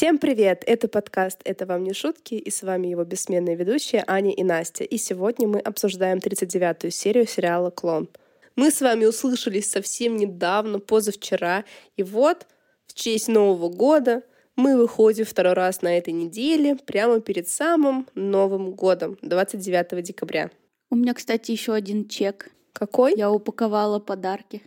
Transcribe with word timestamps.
Всем 0.00 0.16
привет! 0.16 0.64
Это 0.66 0.88
подкаст 0.88 1.42
«Это 1.44 1.66
вам 1.66 1.84
не 1.84 1.92
шутки» 1.92 2.32
и 2.32 2.50
с 2.50 2.62
вами 2.62 2.86
его 2.86 3.04
бессменные 3.04 3.54
ведущие 3.54 4.02
Аня 4.06 4.32
и 4.32 4.42
Настя. 4.42 4.82
И 4.82 4.96
сегодня 4.96 5.46
мы 5.46 5.60
обсуждаем 5.60 6.16
39-ю 6.16 6.90
серию 6.90 7.26
сериала 7.26 7.68
«Клон». 7.68 8.08
Мы 8.56 8.70
с 8.70 8.80
вами 8.80 9.04
услышались 9.04 9.70
совсем 9.70 10.16
недавно, 10.16 10.78
позавчера, 10.78 11.66
и 11.98 12.02
вот 12.02 12.46
в 12.86 12.94
честь 12.94 13.28
Нового 13.28 13.68
года 13.68 14.22
мы 14.56 14.78
выходим 14.78 15.26
второй 15.26 15.52
раз 15.52 15.82
на 15.82 15.98
этой 15.98 16.14
неделе, 16.14 16.76
прямо 16.76 17.20
перед 17.20 17.46
самым 17.50 18.08
Новым 18.14 18.70
годом, 18.70 19.18
29 19.20 20.02
декабря. 20.02 20.50
У 20.88 20.96
меня, 20.96 21.12
кстати, 21.12 21.50
еще 21.50 21.74
один 21.74 22.08
чек. 22.08 22.50
Какой? 22.72 23.14
Я 23.18 23.30
упаковала 23.30 23.98
подарки. 23.98 24.62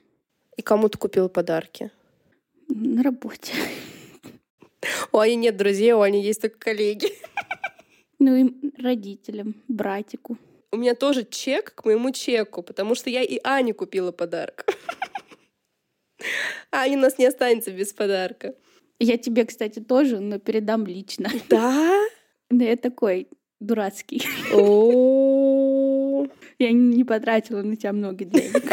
И 0.57 0.61
кому 0.61 0.89
ты 0.89 0.99
купила 0.99 1.27
подарки? 1.27 1.89
На 2.69 3.01
работе. 3.01 3.53
У 5.11 5.17
Ани 5.17 5.35
нет 5.35 5.57
друзей, 5.57 5.93
у 5.93 6.01
Ани 6.01 6.21
есть 6.21 6.41
только 6.41 6.57
коллеги. 6.59 7.07
Ну 8.19 8.35
и 8.35 8.81
родителям, 8.81 9.55
братику. 9.67 10.37
У 10.71 10.77
меня 10.77 10.95
тоже 10.95 11.23
чек 11.23 11.75
к 11.75 11.85
моему 11.85 12.11
чеку, 12.11 12.63
потому 12.63 12.95
что 12.95 13.09
я 13.09 13.21
и 13.21 13.39
Ане 13.43 13.73
купила 13.73 14.11
подарок. 14.11 14.65
Аня 16.71 16.97
у 16.97 17.01
нас 17.01 17.17
не 17.17 17.25
останется 17.25 17.71
без 17.71 17.93
подарка. 17.93 18.55
Я 18.99 19.17
тебе, 19.17 19.45
кстати, 19.45 19.79
тоже, 19.79 20.19
но 20.19 20.39
передам 20.39 20.85
лично. 20.85 21.29
Да? 21.49 22.01
Да, 22.49 22.65
я 22.65 22.77
такой 22.77 23.29
дурацкий. 23.59 24.21
О, 24.53 26.27
Я 26.59 26.71
не 26.71 27.03
потратила 27.03 27.61
на 27.61 27.75
тебя 27.75 27.93
много 27.93 28.25
денег. 28.25 28.72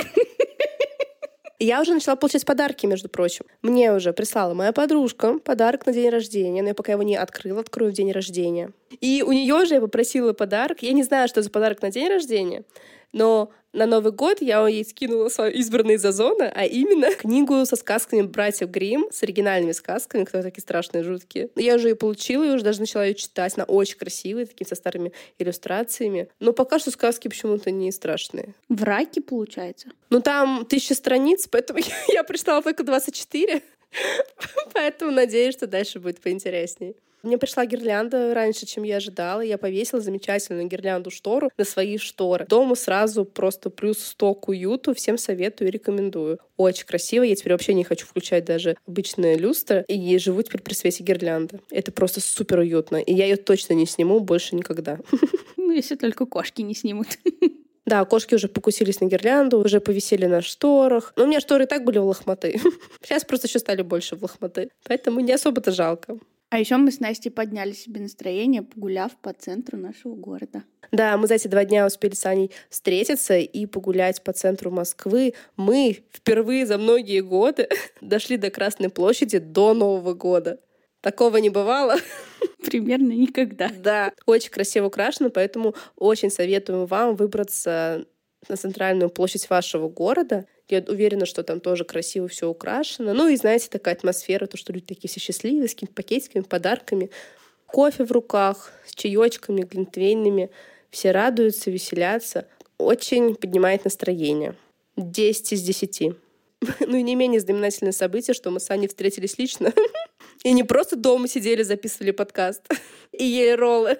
Я 1.63 1.83
уже 1.83 1.93
начала 1.93 2.17
получать 2.17 2.47
подарки, 2.47 2.87
между 2.87 3.11
прочим. 3.11 3.45
Мне 3.61 3.93
уже 3.93 4.15
прислала 4.15 4.55
моя 4.55 4.73
подружка 4.73 5.39
подарок 5.39 5.85
на 5.85 5.93
день 5.93 6.09
рождения, 6.09 6.63
но 6.63 6.69
я 6.69 6.75
пока 6.75 6.93
его 6.93 7.03
не 7.03 7.17
открыла, 7.17 7.61
открою 7.61 7.93
в 7.93 7.95
день 7.95 8.13
рождения. 8.13 8.71
И 9.01 9.23
у 9.23 9.31
нее 9.33 9.67
же 9.67 9.75
я 9.75 9.81
попросила 9.83 10.33
подарок. 10.33 10.83
Я 10.83 10.93
не 10.93 11.03
знаю, 11.03 11.29
что 11.29 11.43
за 11.43 11.51
подарок 11.51 11.83
на 11.83 11.91
день 11.91 12.09
рождения, 12.09 12.65
но 13.13 13.51
на 13.73 13.87
Новый 13.87 14.13
год 14.13 14.41
я 14.41 14.67
ей 14.67 14.85
скинула 14.85 15.29
свою 15.29 15.53
избранную 15.53 15.97
из 15.97 16.05
Озона, 16.05 16.53
а 16.55 16.65
именно 16.65 17.15
книгу 17.15 17.65
со 17.67 17.77
сказками 17.77 18.23
братьев 18.23 18.69
Грим 18.71 19.09
с 19.13 19.23
оригинальными 19.23 19.73
сказками, 19.73 20.25
которые 20.25 20.51
такие 20.51 20.63
страшные, 20.63 21.05
жуткие. 21.05 21.51
Я 21.57 21.77
уже 21.77 21.89
ее 21.89 21.95
получила, 21.95 22.45
и 22.45 22.51
уже 22.51 22.65
даже 22.65 22.81
начала 22.81 23.05
ее 23.05 23.15
читать. 23.15 23.55
Она 23.57 23.65
очень 23.65 23.97
красивая, 23.97 24.47
такими 24.47 24.67
со 24.67 24.75
старыми 24.75 25.13
иллюстрациями. 25.39 26.29
Но 26.41 26.53
пока 26.53 26.79
что 26.79 26.91
сказки 26.91 27.29
почему-то 27.29 27.71
не 27.71 27.93
страшные. 27.93 28.55
В 28.69 28.83
раке, 28.83 29.21
получается. 29.21 29.89
Ну, 30.11 30.21
там 30.21 30.67
тысяча 30.69 30.95
страниц, 30.95 31.47
поэтому 31.49 31.79
я, 32.09 32.15
я 32.15 32.25
прочитала 32.25 32.63
только 32.63 32.83
24. 32.83 33.63
Поэтому 34.73 35.11
надеюсь, 35.11 35.55
что 35.55 35.67
дальше 35.67 35.99
будет 35.99 36.21
поинтереснее. 36.21 36.95
Мне 37.23 37.37
пришла 37.37 37.67
гирлянда 37.67 38.33
раньше, 38.35 38.67
чем 38.67 38.83
я 38.83 38.97
ожидала. 38.97 39.43
Я 39.43 39.59
повесила 39.59 40.01
замечательную 40.01 40.67
гирлянду-штору 40.67 41.51
на 41.57 41.65
свои 41.65 41.99
шторы. 41.99 42.47
Дома 42.49 42.75
сразу 42.75 43.25
просто 43.25 43.69
плюс 43.69 43.99
100 43.99 44.35
к 44.35 44.49
уюту. 44.49 44.95
Всем 44.95 45.19
советую 45.19 45.69
и 45.69 45.71
рекомендую. 45.71 46.39
Очень 46.57 46.87
красиво. 46.87 47.23
Я 47.23 47.37
теперь 47.37 47.53
вообще 47.53 47.75
не 47.75 47.85
хочу 47.85 48.07
включать 48.07 48.45
даже 48.45 48.77
обычные 48.87 49.37
люстры. 49.37 49.85
И 49.87 50.19
живу 50.19 50.43
теперь 50.43 50.63
при 50.63 50.75
свете 50.75 51.03
гирлянды. 51.05 51.61
Это 51.71 51.93
просто 51.93 52.21
супер 52.21 52.61
уютно. 52.61 52.97
И 52.97 53.13
я 53.13 53.27
ее 53.27 53.37
точно 53.37 53.75
не 53.75 53.87
сниму 53.87 54.21
больше 54.21 54.57
никогда. 54.57 54.99
Ну, 55.57 55.77
если 55.77 55.95
только 55.95 56.27
кошки 56.27 56.63
не 56.63 56.75
снимут. 56.75 57.07
Да, 57.87 58.05
кошки 58.05 58.35
уже 58.35 58.47
покусились 58.47 59.01
на 59.01 59.07
гирлянду, 59.07 59.59
уже 59.59 59.81
повисели 59.81 60.27
на 60.27 60.43
шторах. 60.43 61.13
Но 61.17 61.25
у 61.25 61.27
меня 61.27 61.41
шторы 61.41 61.65
и 61.65 61.67
так 61.67 61.85
были 61.85 61.99
в 61.99 62.05
лохматы. 62.05 62.61
Сейчас 63.03 63.25
просто 63.25 63.49
еще 63.49 63.59
стали 63.59 63.83
больше 63.83 64.15
в 64.17 64.23
лохматы. 64.23 64.71
Поэтому 64.85 65.19
не 65.21 65.33
особо-то 65.33 65.73
жалко. 65.73 66.19
А 66.51 66.59
еще 66.59 66.77
мы 66.77 66.91
с 66.91 66.99
Настей 66.99 67.31
подняли 67.31 67.73
себе 67.73 68.01
настроение, 68.01 68.63
погуляв 68.63 69.17
по 69.17 69.33
центру 69.33 69.79
нашего 69.79 70.17
города. 70.17 70.65
Да, 70.91 71.17
мы 71.17 71.29
за 71.29 71.35
эти 71.35 71.47
два 71.47 71.65
дня 71.65 71.87
успели 71.87 72.15
с 72.15 72.27
Аней 72.27 72.51
встретиться 72.69 73.39
и 73.39 73.67
погулять 73.67 74.23
по 74.25 74.33
центру 74.33 74.73
Москвы. 74.73 75.35
Мы 75.57 76.03
впервые 76.13 76.67
за 76.67 76.77
многие 76.77 77.21
годы 77.21 77.69
дошли 78.01 78.37
до 78.37 78.51
Красной 78.51 78.91
площади 78.91 79.39
до 79.39 79.75
Нового 79.75 80.15
года. 80.15 80.59
Такого 81.01 81.37
не 81.37 81.51
бывало. 81.51 81.95
Примерно 82.65 83.13
никогда. 83.13 83.71
Да, 83.73 84.13
очень 84.27 84.51
красиво 84.51 84.87
украшено, 84.87 85.31
поэтому 85.31 85.77
очень 85.95 86.31
советуем 86.31 86.87
вам 86.87 87.15
выбраться 87.15 88.07
на 88.49 88.57
центральную 88.57 89.11
площадь 89.11 89.49
вашего 89.51 89.89
города. 89.89 90.47
Я 90.69 90.85
уверена, 90.87 91.27
что 91.27 91.43
там 91.43 91.61
тоже 91.61 91.85
красиво 91.85 92.29
все 92.29 92.49
украшено. 92.49 93.13
Ну 93.13 93.29
и, 93.29 93.37
знаете, 93.37 93.69
такая 93.69 93.95
атмосфера, 93.95 94.47
то, 94.47 94.57
что 94.57 94.73
люди 94.73 94.87
такие 94.87 95.09
все 95.09 95.21
счастливые, 95.21 95.69
с 95.69 95.75
какими-то 95.75 95.95
пакетиками, 95.95 96.43
подарками. 96.43 97.11
Кофе 97.67 98.05
в 98.05 98.13
руках, 98.13 98.73
с 98.87 98.95
чаечками, 98.95 99.63
глинтвейнами. 99.63 100.51
Все 100.91 101.11
радуются, 101.11 101.71
веселятся. 101.71 102.47
Очень 102.79 103.35
поднимает 103.35 103.85
настроение. 103.85 104.55
10 104.97 105.53
из 105.53 105.63
10. 105.63 106.13
Ну 106.81 106.99
и 106.99 107.03
не 107.03 107.15
менее 107.15 107.41
знаменательное 107.41 107.93
событие, 107.93 108.35
что 108.35 108.51
мы 108.51 108.61
с 108.61 108.71
Аней 108.71 108.87
встретились 108.87 109.39
лично. 109.39 109.73
И 110.45 110.53
не 110.53 110.63
просто 110.63 110.97
дома 110.97 111.29
сидели, 111.29 111.63
записывали 111.63 112.13
подкаст 112.13 112.63
и 113.13 113.25
ели 113.25 113.51
роллы, 113.51 113.99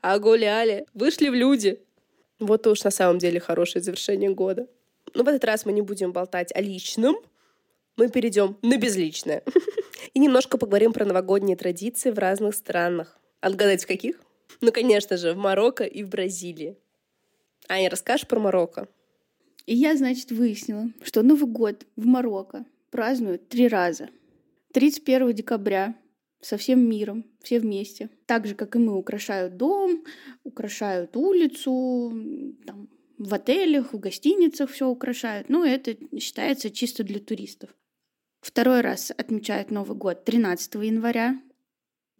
а 0.00 0.18
гуляли, 0.18 0.86
вышли 0.94 1.28
в 1.28 1.34
люди. 1.34 1.80
Вот 2.40 2.66
уж 2.66 2.82
на 2.84 2.90
самом 2.90 3.18
деле 3.18 3.38
хорошее 3.38 3.82
завершение 3.82 4.30
года. 4.30 4.66
Но 5.14 5.24
в 5.24 5.28
этот 5.28 5.44
раз 5.44 5.66
мы 5.66 5.72
не 5.72 5.82
будем 5.82 6.12
болтать 6.12 6.52
о 6.54 6.60
личном, 6.60 7.16
мы 7.96 8.08
перейдем 8.08 8.56
на 8.62 8.78
безличное. 8.78 9.42
И 10.14 10.18
немножко 10.18 10.56
поговорим 10.56 10.92
про 10.92 11.04
новогодние 11.04 11.56
традиции 11.56 12.10
в 12.10 12.18
разных 12.18 12.54
странах. 12.54 13.18
Отгадать 13.40 13.84
в 13.84 13.86
каких? 13.86 14.20
Ну, 14.60 14.72
конечно 14.72 15.16
же, 15.16 15.34
в 15.34 15.36
Марокко 15.36 15.84
и 15.84 16.02
в 16.02 16.08
Бразилии. 16.08 16.76
Аня, 17.68 17.90
расскажешь 17.90 18.26
про 18.26 18.40
Марокко? 18.40 18.88
И 19.66 19.74
я, 19.74 19.96
значит, 19.96 20.30
выяснила, 20.32 20.90
что 21.02 21.22
Новый 21.22 21.50
год 21.50 21.86
в 21.96 22.06
Марокко 22.06 22.64
празднуют 22.90 23.48
три 23.48 23.68
раза. 23.68 24.08
31 24.72 25.32
декабря 25.34 25.94
со 26.40 26.56
всем 26.56 26.80
миром, 26.80 27.24
все 27.42 27.60
вместе. 27.60 28.10
Так 28.26 28.46
же, 28.46 28.54
как 28.54 28.76
и 28.76 28.78
мы, 28.78 28.96
украшают 28.96 29.56
дом, 29.56 30.04
украшают 30.42 31.16
улицу, 31.16 32.12
там, 32.66 32.88
в 33.18 33.34
отелях, 33.34 33.92
в 33.92 33.98
гостиницах 33.98 34.70
все 34.70 34.88
украшают. 34.88 35.48
Ну, 35.48 35.64
это 35.64 35.96
считается 36.18 36.70
чисто 36.70 37.04
для 37.04 37.20
туристов. 37.20 37.70
Второй 38.40 38.80
раз 38.80 39.12
отмечают 39.16 39.70
Новый 39.70 39.96
год 39.96 40.24
13 40.24 40.74
января. 40.76 41.40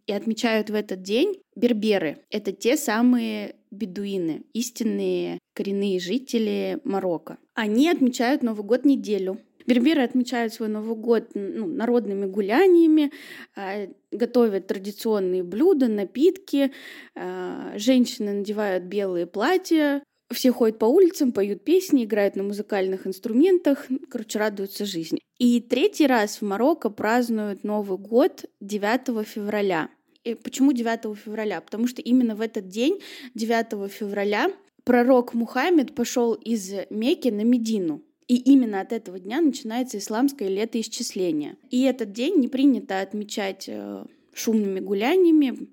И 0.06 0.12
отмечают 0.12 0.70
в 0.70 0.74
этот 0.74 1.02
день 1.02 1.40
берберы. 1.54 2.24
Это 2.30 2.52
те 2.52 2.76
самые 2.76 3.54
бедуины, 3.70 4.44
истинные 4.52 5.38
коренные 5.54 6.00
жители 6.00 6.80
Марокко. 6.84 7.38
Они 7.54 7.88
отмечают 7.88 8.42
Новый 8.42 8.64
год 8.64 8.84
неделю. 8.84 9.38
Берберы 9.66 10.02
отмечают 10.02 10.52
свой 10.52 10.68
Новый 10.68 10.96
год 10.96 11.30
ну, 11.34 11.66
народными 11.66 12.26
гуляниями, 12.26 13.12
э, 13.56 13.88
готовят 14.10 14.66
традиционные 14.66 15.42
блюда, 15.42 15.88
напитки, 15.88 16.72
э, 17.14 17.72
женщины 17.76 18.34
надевают 18.34 18.84
белые 18.84 19.26
платья, 19.26 20.02
все 20.32 20.52
ходят 20.52 20.78
по 20.78 20.84
улицам, 20.84 21.32
поют 21.32 21.64
песни, 21.64 22.04
играют 22.04 22.36
на 22.36 22.42
музыкальных 22.42 23.06
инструментах, 23.06 23.86
короче, 24.10 24.38
радуются 24.38 24.84
жизни. 24.84 25.20
И 25.38 25.60
третий 25.60 26.06
раз 26.06 26.40
в 26.40 26.42
Марокко 26.42 26.90
празднуют 26.90 27.64
Новый 27.64 27.98
год 27.98 28.44
9 28.60 29.26
февраля. 29.26 29.88
И 30.22 30.34
почему 30.34 30.72
9 30.72 31.16
февраля? 31.18 31.60
Потому 31.60 31.86
что 31.86 32.02
именно 32.02 32.36
в 32.36 32.40
этот 32.40 32.68
день, 32.68 33.00
9 33.34 33.90
февраля, 33.90 34.52
пророк 34.84 35.34
Мухаммед 35.34 35.94
пошел 35.94 36.34
из 36.34 36.72
Мекки 36.90 37.28
на 37.28 37.42
Медину. 37.42 38.02
И 38.30 38.36
именно 38.36 38.80
от 38.80 38.92
этого 38.92 39.18
дня 39.18 39.40
начинается 39.40 39.98
исламское 39.98 40.48
летоисчисление. 40.48 41.56
И 41.68 41.82
этот 41.82 42.12
день 42.12 42.36
не 42.36 42.46
принято 42.46 43.00
отмечать 43.00 43.64
э, 43.66 44.04
шумными 44.32 44.78
гуляниями, 44.78 45.68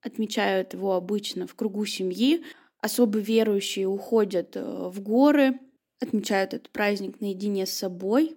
отмечают 0.00 0.72
его 0.72 0.94
обычно 0.94 1.46
в 1.46 1.54
кругу 1.54 1.84
семьи. 1.84 2.42
Особо 2.80 3.18
верующие 3.18 3.86
уходят 3.86 4.56
э, 4.56 4.62
в 4.64 4.98
горы, 5.02 5.60
отмечают 6.00 6.54
этот 6.54 6.70
праздник 6.70 7.20
наедине 7.20 7.66
с 7.66 7.72
собой. 7.72 8.34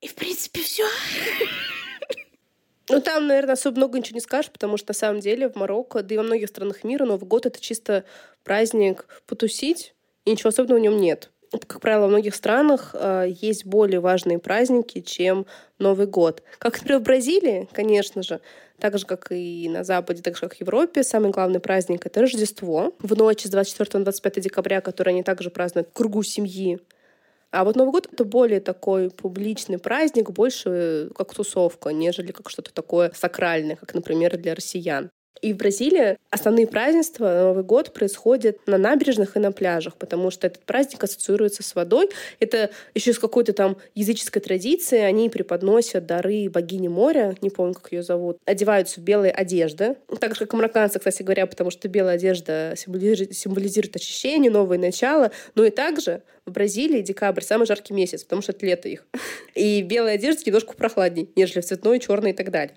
И, 0.00 0.08
в 0.08 0.16
принципе, 0.16 0.58
все. 0.58 0.86
Ну, 2.88 3.00
там, 3.00 3.28
наверное, 3.28 3.52
особо 3.52 3.76
много 3.76 3.98
ничего 3.98 4.16
не 4.16 4.20
скажешь, 4.20 4.50
потому 4.50 4.76
что 4.76 4.90
на 4.90 4.94
самом 4.94 5.20
деле 5.20 5.48
в 5.48 5.54
Марокко, 5.54 6.02
да 6.02 6.16
и 6.16 6.18
во 6.18 6.24
многих 6.24 6.48
странах 6.48 6.82
мира 6.82 7.04
Новый 7.04 7.28
год— 7.28 7.46
это 7.46 7.60
чисто 7.60 8.04
праздник 8.42 9.06
потусить, 9.26 9.94
и 10.24 10.32
ничего 10.32 10.48
особенного 10.48 10.78
в 10.78 10.82
нем 10.82 11.00
нет. 11.00 11.30
Как 11.52 11.80
правило, 11.80 12.02
во 12.02 12.08
многих 12.08 12.34
странах 12.34 12.94
э, 12.94 13.26
есть 13.40 13.64
более 13.64 14.00
важные 14.00 14.38
праздники, 14.38 15.00
чем 15.00 15.46
Новый 15.78 16.06
год. 16.06 16.42
Как, 16.58 16.78
например, 16.78 17.00
в 17.00 17.04
Бразилии, 17.04 17.68
конечно 17.72 18.22
же, 18.22 18.40
так 18.78 18.98
же, 18.98 19.06
как 19.06 19.28
и 19.30 19.68
на 19.68 19.84
Западе, 19.84 20.22
так 20.22 20.34
же, 20.34 20.40
как 20.40 20.54
и 20.54 20.56
в 20.56 20.60
Европе, 20.62 21.02
самый 21.02 21.30
главный 21.30 21.60
праздник— 21.60 22.04
это 22.06 22.20
Рождество. 22.20 22.94
В 22.98 23.16
ночь 23.16 23.44
с 23.44 23.50
24 23.50 24.00
на 24.00 24.04
25 24.04 24.40
декабря, 24.40 24.80
который 24.80 25.10
они 25.10 25.22
также 25.22 25.50
празднуют 25.50 25.88
в 25.88 25.92
кругу 25.92 26.22
семьи, 26.22 26.78
А 27.52 27.64
вот 27.64 27.76
Новый 27.76 27.92
год— 27.92 28.08
это 28.12 28.24
более 28.24 28.60
такой 28.60 29.10
публичный 29.10 29.78
праздник, 29.78 30.30
больше 30.30 31.10
как 31.16 31.32
тусовка, 31.32 31.90
нежели 31.90 32.32
как 32.32 32.50
что-то 32.50 32.72
такое 32.74 33.12
сакральное, 33.14 33.76
как, 33.76 33.94
например, 33.94 34.36
для 34.36 34.54
россиян. 34.54 35.10
И 35.42 35.52
в 35.52 35.56
Бразилии 35.56 36.16
основные 36.30 36.66
празднества 36.66 37.26
Новый 37.42 37.64
год 37.64 37.92
происходят 37.92 38.58
на 38.66 38.78
набережных 38.78 39.36
и 39.36 39.40
на 39.40 39.52
пляжах, 39.52 39.96
потому 39.96 40.30
что 40.30 40.46
этот 40.46 40.62
праздник 40.62 41.04
ассоциируется 41.04 41.62
с 41.62 41.74
водой. 41.74 42.10
Это 42.40 42.70
еще 42.94 43.12
с 43.12 43.18
какой-то 43.18 43.52
там 43.52 43.76
языческой 43.94 44.42
традиции. 44.42 44.98
Они 44.98 45.28
преподносят 45.28 46.06
дары 46.06 46.48
богини 46.48 46.88
моря, 46.88 47.34
не 47.40 47.50
помню, 47.50 47.74
как 47.74 47.92
ее 47.92 48.02
зовут, 48.02 48.38
одеваются 48.44 49.00
в 49.00 49.04
белые 49.04 49.32
одежды. 49.32 49.96
Так 50.20 50.34
же, 50.34 50.40
как 50.46 50.54
марокканцы, 50.54 50.98
кстати 50.98 51.22
говоря, 51.22 51.46
потому 51.46 51.70
что 51.70 51.88
белая 51.88 52.16
одежда 52.16 52.74
символизирует, 52.76 53.36
символизирует 53.36 53.96
очищение, 53.96 54.50
новое 54.50 54.78
начало. 54.78 55.30
Но 55.54 55.64
и 55.64 55.70
также 55.70 56.22
в 56.46 56.52
Бразилии 56.52 57.02
декабрь 57.02 57.42
самый 57.42 57.66
жаркий 57.66 57.92
месяц, 57.92 58.22
потому 58.22 58.40
что 58.40 58.52
это 58.52 58.64
лето 58.64 58.88
их. 58.88 59.04
И 59.54 59.82
белая 59.82 60.14
одежда 60.14 60.42
немножко 60.46 60.74
прохладнее, 60.74 61.28
нежели 61.34 61.60
в 61.60 61.66
цветной, 61.66 61.98
черной 61.98 62.30
и 62.30 62.34
так 62.34 62.50
далее. 62.50 62.76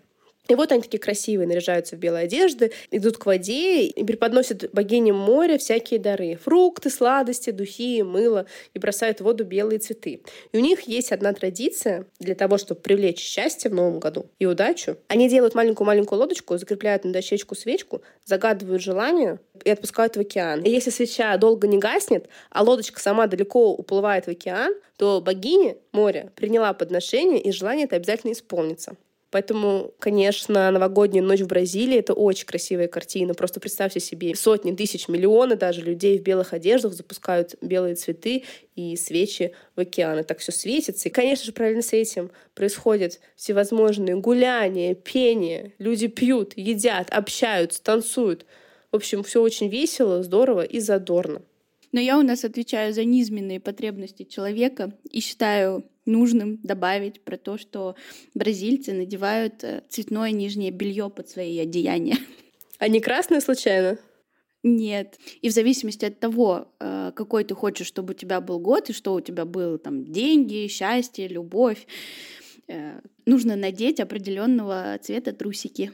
И 0.50 0.56
вот 0.56 0.72
они 0.72 0.82
такие 0.82 1.00
красивые, 1.00 1.48
наряжаются 1.48 1.96
в 1.96 2.00
белые 2.00 2.24
одежды, 2.24 2.72
идут 2.90 3.18
к 3.18 3.26
воде 3.28 3.84
и 3.84 4.04
преподносят 4.04 4.70
богине 4.74 5.14
моря 5.14 5.60
всякие 5.60 6.00
дары. 6.00 6.40
Фрукты, 6.44 6.90
сладости, 6.90 7.52
духи, 7.52 8.02
мыло. 8.02 8.48
И 8.74 8.80
бросают 8.80 9.20
в 9.20 9.24
воду 9.24 9.46
белые 9.46 9.78
цветы. 9.78 10.22
И 10.52 10.58
у 10.58 10.60
них 10.60 10.82
есть 10.82 11.12
одна 11.12 11.34
традиция 11.34 12.08
для 12.20 12.34
того, 12.34 12.58
чтобы 12.58 12.82
привлечь 12.82 13.20
счастье 13.20 13.70
в 13.70 13.76
новом 13.76 14.00
году 14.00 14.26
и 14.40 14.48
удачу. 14.48 14.98
Они 15.08 15.30
делают 15.30 15.54
маленькую-маленькую 15.54 16.20
лодочку, 16.20 16.58
закрепляют 16.58 17.06
на 17.06 17.14
дощечку 17.14 17.54
свечку, 17.54 18.02
загадывают 18.26 18.82
желание 18.82 19.40
и 19.64 19.70
отпускают 19.70 20.18
в 20.18 20.20
океан. 20.20 20.64
И 20.64 20.70
если 20.70 20.90
свеча 20.90 21.38
долго 21.38 21.68
не 21.68 21.78
гаснет, 21.78 22.28
а 22.50 22.64
лодочка 22.64 23.00
сама 23.00 23.28
далеко 23.28 23.72
уплывает 23.74 24.26
в 24.26 24.30
океан, 24.30 24.74
то 24.98 25.22
богиня 25.22 25.78
моря 25.92 26.32
приняла 26.36 26.74
подношение, 26.74 27.40
и 27.40 27.52
желание 27.52 27.86
это 27.86 27.98
обязательно 27.98 28.32
исполнится. 28.32 28.98
Поэтому, 29.32 29.94
конечно, 30.00 30.72
новогодняя 30.72 31.24
ночь 31.24 31.42
в 31.42 31.48
Бразилии— 31.48 31.98
это 32.00 32.14
очень 32.14 32.48
красивая 32.48 32.88
картина. 32.88 33.36
Просто 33.36 33.60
представьте 33.60 34.00
себе, 34.00 34.34
сотни 34.36 34.76
тысяч, 34.76 35.08
миллионы 35.08 35.56
даже 35.56 35.82
людей 35.82 36.18
в 36.18 36.24
белых 36.24 36.54
одеждах 36.54 36.94
запускают 36.94 37.56
белые 37.62 37.94
цветы 37.94 38.44
и 38.76 38.96
свечи 38.96 39.54
в 39.76 39.82
океан. 39.82 40.20
И 40.20 40.24
так 40.24 40.40
все 40.40 40.52
светится. 40.52 41.10
И, 41.10 41.12
конечно 41.12 41.46
же, 41.46 41.52
параллельно 41.52 41.84
с 41.84 41.94
этим 41.94 42.32
происходят 42.56 43.20
всевозможные 43.36 44.16
гуляния, 44.16 44.96
пение. 44.96 45.74
Люди 45.78 46.08
пьют, 46.08 46.54
едят, 46.56 47.12
общаются, 47.12 47.84
танцуют. 47.84 48.48
В 48.92 48.96
общем, 48.96 49.24
все 49.24 49.44
очень 49.44 49.70
весело, 49.70 50.24
здорово 50.24 50.64
и 50.64 50.80
задорно. 50.80 51.44
Но 51.92 52.00
я 52.00 52.18
у 52.18 52.24
нас 52.24 52.44
отвечаю 52.44 52.94
за 52.94 53.04
низменные 53.04 53.60
потребности 53.60 54.24
человека 54.24 54.94
и 55.10 55.22
считаю 55.22 55.86
нужным 56.10 56.60
добавить 56.64 57.22
про 57.22 57.38
то, 57.38 57.58
что 57.58 57.96
бразильцы 58.34 58.92
надевают 58.94 59.64
э, 59.64 59.84
цветное 59.90 60.32
нижнее 60.32 60.72
белье 60.72 61.10
под 61.10 61.30
свои 61.30 61.58
одеяния. 61.60 62.18
А 62.80 62.88
не 62.88 63.00
красное 63.00 63.42
случайно? 63.42 63.98
Нет. 64.64 65.18
И 65.42 65.50
в 65.50 65.54
зависимости 65.54 66.06
от 66.06 66.20
того, 66.20 66.68
э, 66.80 67.12
какой 67.16 67.44
ты 67.46 67.56
хочешь, 67.56 67.88
чтобы 67.88 68.12
у 68.12 68.16
тебя 68.16 68.42
был 68.42 68.60
год, 68.60 68.90
и 68.90 68.94
что 68.94 69.14
у 69.14 69.22
тебя 69.22 69.46
было 69.46 69.78
там 69.78 70.06
деньги, 70.06 70.68
счастье, 70.68 71.28
любовь, 71.28 71.88
э, 72.68 73.00
нужно 73.26 73.56
надеть 73.56 74.00
определенного 74.00 74.98
цвета 75.02 75.32
трусики. 75.32 75.92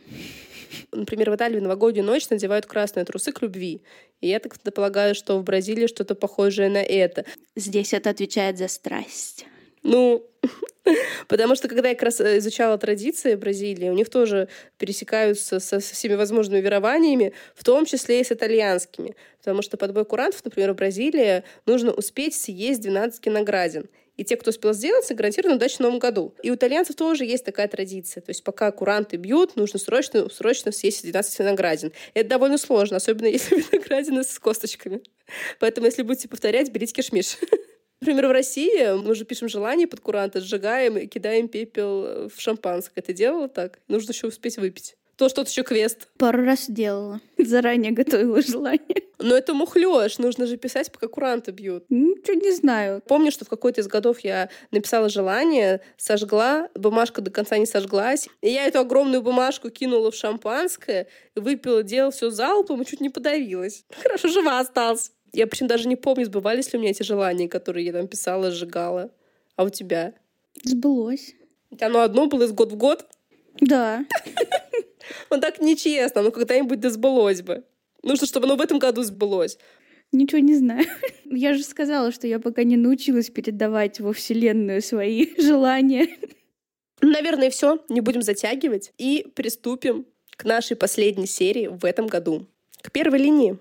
Например, 0.92 1.32
в 1.32 1.36
Италии 1.36 1.60
в 1.60 1.64
новогоднюю 1.64 2.06
ночь 2.06 2.30
надевают 2.30 2.66
красные 2.66 3.06
трусы 3.06 3.32
к 3.32 3.42
любви. 3.42 3.82
И 4.22 4.30
я 4.30 4.40
так 4.40 4.58
полагаю, 4.74 5.14
что 5.14 5.38
в 5.38 5.44
Бразилии 5.44 5.88
что-то 5.88 6.16
похожее 6.16 6.70
на 6.70 6.82
это. 6.82 7.26
Здесь 7.56 7.94
это 7.94 8.10
отвечает 8.10 8.58
за 8.58 8.68
страсть. 8.68 9.46
Ну, 9.86 10.28
потому 11.28 11.56
что 11.56 11.68
когда 11.68 11.90
я 11.90 11.96
как 11.96 12.04
раз 12.04 12.20
э, 12.20 12.40
изучала 12.40 12.78
традиции 12.80 13.36
Бразилии, 13.36 13.88
у 13.90 13.94
них 13.94 14.10
тоже 14.10 14.50
пересекаются 14.80 15.60
со, 15.60 15.80
со 15.80 15.94
всеми 15.94 16.16
возможными 16.16 16.60
верованиями, 16.60 17.34
в 17.54 17.64
том 17.64 17.86
числе 17.86 18.20
и 18.20 18.24
с 18.24 18.32
итальянскими. 18.32 19.16
Потому 19.40 19.62
что 19.62 19.78
под 19.78 19.94
бой 19.94 20.04
курантов, 20.04 20.44
например, 20.44 20.74
в 20.74 20.76
Бразилии 20.76 21.44
нужно 21.68 21.92
успеть 21.94 22.34
съесть 22.34 22.82
12 22.82 23.22
киноградин. 23.22 23.88
И 24.18 24.24
те, 24.24 24.38
кто 24.38 24.50
успел 24.50 24.74
сделать, 24.74 25.12
гарантированно 25.12 25.58
удачи 25.58 25.76
в 25.76 25.82
новом 25.82 26.00
году. 26.00 26.34
И 26.42 26.50
у 26.50 26.56
итальянцев 26.56 26.96
тоже 26.96 27.26
есть 27.26 27.46
такая 27.46 27.68
традиция. 27.68 28.22
То 28.22 28.32
есть 28.32 28.44
пока 28.44 28.72
куранты 28.72 29.18
бьют, 29.18 29.56
нужно 29.56 29.78
срочно, 29.78 30.30
срочно 30.30 30.72
съесть 30.72 31.04
12 31.04 31.40
виноградин. 31.40 31.92
Это 32.16 32.30
довольно 32.30 32.58
сложно, 32.58 32.98
особенно 32.98 33.28
если 33.28 33.58
виноградины 33.58 34.24
с 34.24 34.40
косточками. 34.40 35.04
Поэтому, 35.60 35.86
если 35.86 36.02
будете 36.02 36.28
повторять, 36.28 36.72
берите 36.72 36.94
кишмиш. 36.94 37.38
Например, 38.06 38.28
в 38.28 38.32
России 38.34 39.04
мы 39.04 39.16
же 39.16 39.26
пишем 39.26 39.50
желание 39.50 39.88
под 39.88 40.00
куранты, 40.00 40.40
сжигаем 40.40 40.96
и 40.96 41.08
кидаем 41.08 41.48
пепел 41.48 42.30
в 42.30 42.34
шампанское. 42.38 43.02
Ты 43.02 43.14
делала 43.14 43.48
так? 43.48 43.80
Нужно 43.88 44.12
еще 44.12 44.28
успеть 44.28 44.58
выпить. 44.58 44.96
То, 45.16 45.28
что 45.28 45.42
еще 45.42 45.64
квест. 45.64 46.08
Пару 46.20 46.46
раз 46.46 46.66
делала. 46.70 47.20
Заранее 47.40 47.94
готовила 47.94 48.44
желание. 48.44 49.02
Но 49.18 49.36
это 49.36 49.56
мухлёж. 49.56 50.20
Нужно 50.20 50.46
же 50.46 50.58
писать, 50.58 50.92
пока 50.92 51.08
куранты 51.08 51.50
бьют. 51.50 51.86
Ничего 51.90 52.40
не 52.40 52.52
знаю. 52.52 53.02
Помню, 53.08 53.32
что 53.32 53.44
в 53.44 53.50
какой-то 53.50 53.82
из 53.82 53.88
годов 53.88 54.20
я 54.20 54.50
написала 54.70 55.10
желание, 55.10 55.82
сожгла, 55.98 56.70
бумажка 56.76 57.22
до 57.22 57.32
конца 57.32 57.58
не 57.58 57.66
сожглась. 57.66 58.30
И 58.44 58.52
я 58.52 58.68
эту 58.68 58.82
огромную 58.82 59.24
бумажку 59.24 59.72
кинула 59.72 60.12
в 60.12 60.16
шампанское, 60.16 61.08
выпила, 61.36 61.82
делала 61.82 62.12
все 62.12 62.30
залпом 62.30 62.84
и 62.84 62.86
чуть 62.86 63.02
не 63.02 63.10
подавилась. 63.10 63.84
Хорошо, 64.04 64.28
жива 64.28 64.60
осталась. 64.60 65.12
Я 65.36 65.48
причем 65.48 65.68
даже 65.68 65.90
не 65.90 65.98
помню, 65.98 66.26
сбывались 66.26 66.72
ли 66.72 66.80
у 66.80 66.82
меня 66.82 66.92
эти 66.92 67.04
желания, 67.04 67.50
которые 67.50 67.86
я 67.86 67.92
там 67.92 68.08
писала, 68.08 68.52
сжигала. 68.52 69.12
А 69.58 69.66
у 69.66 69.70
тебя? 69.70 70.14
Сбылось. 70.64 71.36
Оно 71.82 72.02
одно 72.02 72.28
было 72.28 72.44
из 72.44 72.54
год 72.54 72.72
в 72.72 72.78
год? 72.78 73.06
Да. 73.60 74.06
Он 75.30 75.42
так 75.42 75.60
нечестно, 75.60 76.22
но 76.22 76.32
когда-нибудь 76.32 76.80
да 76.80 76.90
сбылось 76.90 77.42
бы. 77.42 77.66
Нужно, 78.02 78.28
чтобы 78.28 78.46
оно 78.46 78.56
в 78.56 78.62
этом 78.62 78.80
году 78.80 79.04
сбылось. 79.04 79.58
Ничего 80.14 80.40
не 80.40 80.56
знаю. 80.56 80.86
Я 81.26 81.54
же 81.54 81.64
сказала, 81.64 82.14
что 82.14 82.28
я 82.28 82.40
пока 82.40 82.64
не 82.64 82.78
научилась 82.78 83.30
передавать 83.30 84.00
во 84.00 84.14
Вселенную 84.14 84.82
свои 84.82 85.28
желания. 85.38 86.08
Наверное, 87.02 87.50
все. 87.50 87.84
Не 87.90 88.00
будем 88.00 88.22
затягивать. 88.22 88.94
И 88.98 89.28
приступим 89.36 90.06
к 90.38 90.46
нашей 90.46 90.78
последней 90.78 91.28
серии 91.28 91.68
в 91.68 91.84
этом 91.84 92.08
году. 92.08 92.48
К 92.82 92.90
первой 92.90 93.20
линии. 93.20 93.58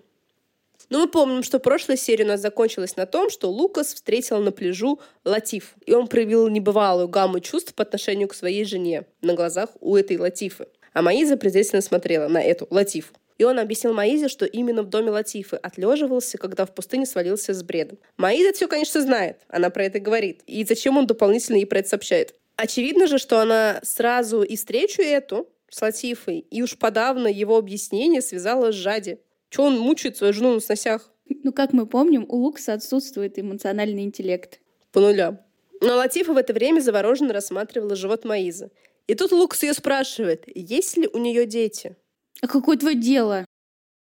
Но 0.90 1.00
мы 1.00 1.08
помним, 1.08 1.42
что 1.42 1.58
прошлая 1.58 1.96
серия 1.96 2.24
у 2.24 2.28
нас 2.28 2.40
закончилась 2.40 2.96
на 2.96 3.06
том, 3.06 3.30
что 3.30 3.50
Лукас 3.50 3.94
встретил 3.94 4.38
на 4.38 4.52
пляжу 4.52 5.00
Латиф, 5.24 5.74
и 5.86 5.94
он 5.94 6.06
проявил 6.06 6.48
небывалую 6.48 7.08
гамму 7.08 7.40
чувств 7.40 7.74
по 7.74 7.82
отношению 7.82 8.28
к 8.28 8.34
своей 8.34 8.64
жене 8.64 9.04
на 9.22 9.34
глазах 9.34 9.70
у 9.80 9.96
этой 9.96 10.18
Латифы. 10.18 10.66
А 10.92 11.02
Маиза 11.02 11.36
презрительно 11.36 11.82
смотрела 11.82 12.28
на 12.28 12.42
эту 12.42 12.66
Латифу. 12.70 13.12
И 13.36 13.44
он 13.44 13.58
объяснил 13.58 13.92
Маизе, 13.92 14.28
что 14.28 14.46
именно 14.46 14.82
в 14.82 14.88
доме 14.88 15.10
Латифы 15.10 15.56
отлеживался, 15.56 16.38
когда 16.38 16.66
в 16.66 16.74
пустыне 16.74 17.04
свалился 17.04 17.52
с 17.52 17.62
бредом. 17.64 17.98
Маиза 18.16 18.52
все, 18.52 18.68
конечно, 18.68 19.00
знает. 19.00 19.38
Она 19.48 19.70
про 19.70 19.84
это 19.84 19.98
говорит. 19.98 20.42
И 20.46 20.64
зачем 20.64 20.96
он 20.96 21.06
дополнительно 21.06 21.56
ей 21.56 21.66
про 21.66 21.80
это 21.80 21.88
сообщает? 21.88 22.34
Очевидно 22.56 23.08
же, 23.08 23.18
что 23.18 23.40
она 23.40 23.80
сразу 23.82 24.42
и 24.42 24.54
встречу 24.54 25.02
эту 25.02 25.48
с 25.68 25.82
Латифой, 25.82 26.38
и 26.38 26.62
уж 26.62 26.78
подавно 26.78 27.26
его 27.26 27.56
объяснение 27.56 28.22
связала 28.22 28.70
с 28.70 28.76
Жади. 28.76 29.18
Че 29.54 29.62
он 29.62 29.78
мучает 29.78 30.16
свою 30.16 30.32
жену 30.32 30.54
на 30.54 30.60
сносях? 30.60 31.12
Ну, 31.44 31.52
как 31.52 31.72
мы 31.72 31.86
помним, 31.86 32.26
у 32.28 32.38
Лукса 32.38 32.72
отсутствует 32.72 33.38
эмоциональный 33.38 34.02
интеллект. 34.02 34.58
По 34.90 34.98
нулям. 34.98 35.38
Но 35.80 35.94
Латифа 35.94 36.32
в 36.32 36.36
это 36.36 36.52
время 36.52 36.80
завороженно 36.80 37.32
рассматривала 37.32 37.94
живот 37.94 38.24
Маизы. 38.24 38.72
И 39.06 39.14
тут 39.14 39.30
Лукс 39.30 39.62
ее 39.62 39.72
спрашивает, 39.72 40.42
есть 40.52 40.96
ли 40.96 41.08
у 41.12 41.18
нее 41.18 41.46
дети. 41.46 41.94
А 42.40 42.48
какое 42.48 42.76
твое 42.76 42.96
дело? 42.96 43.44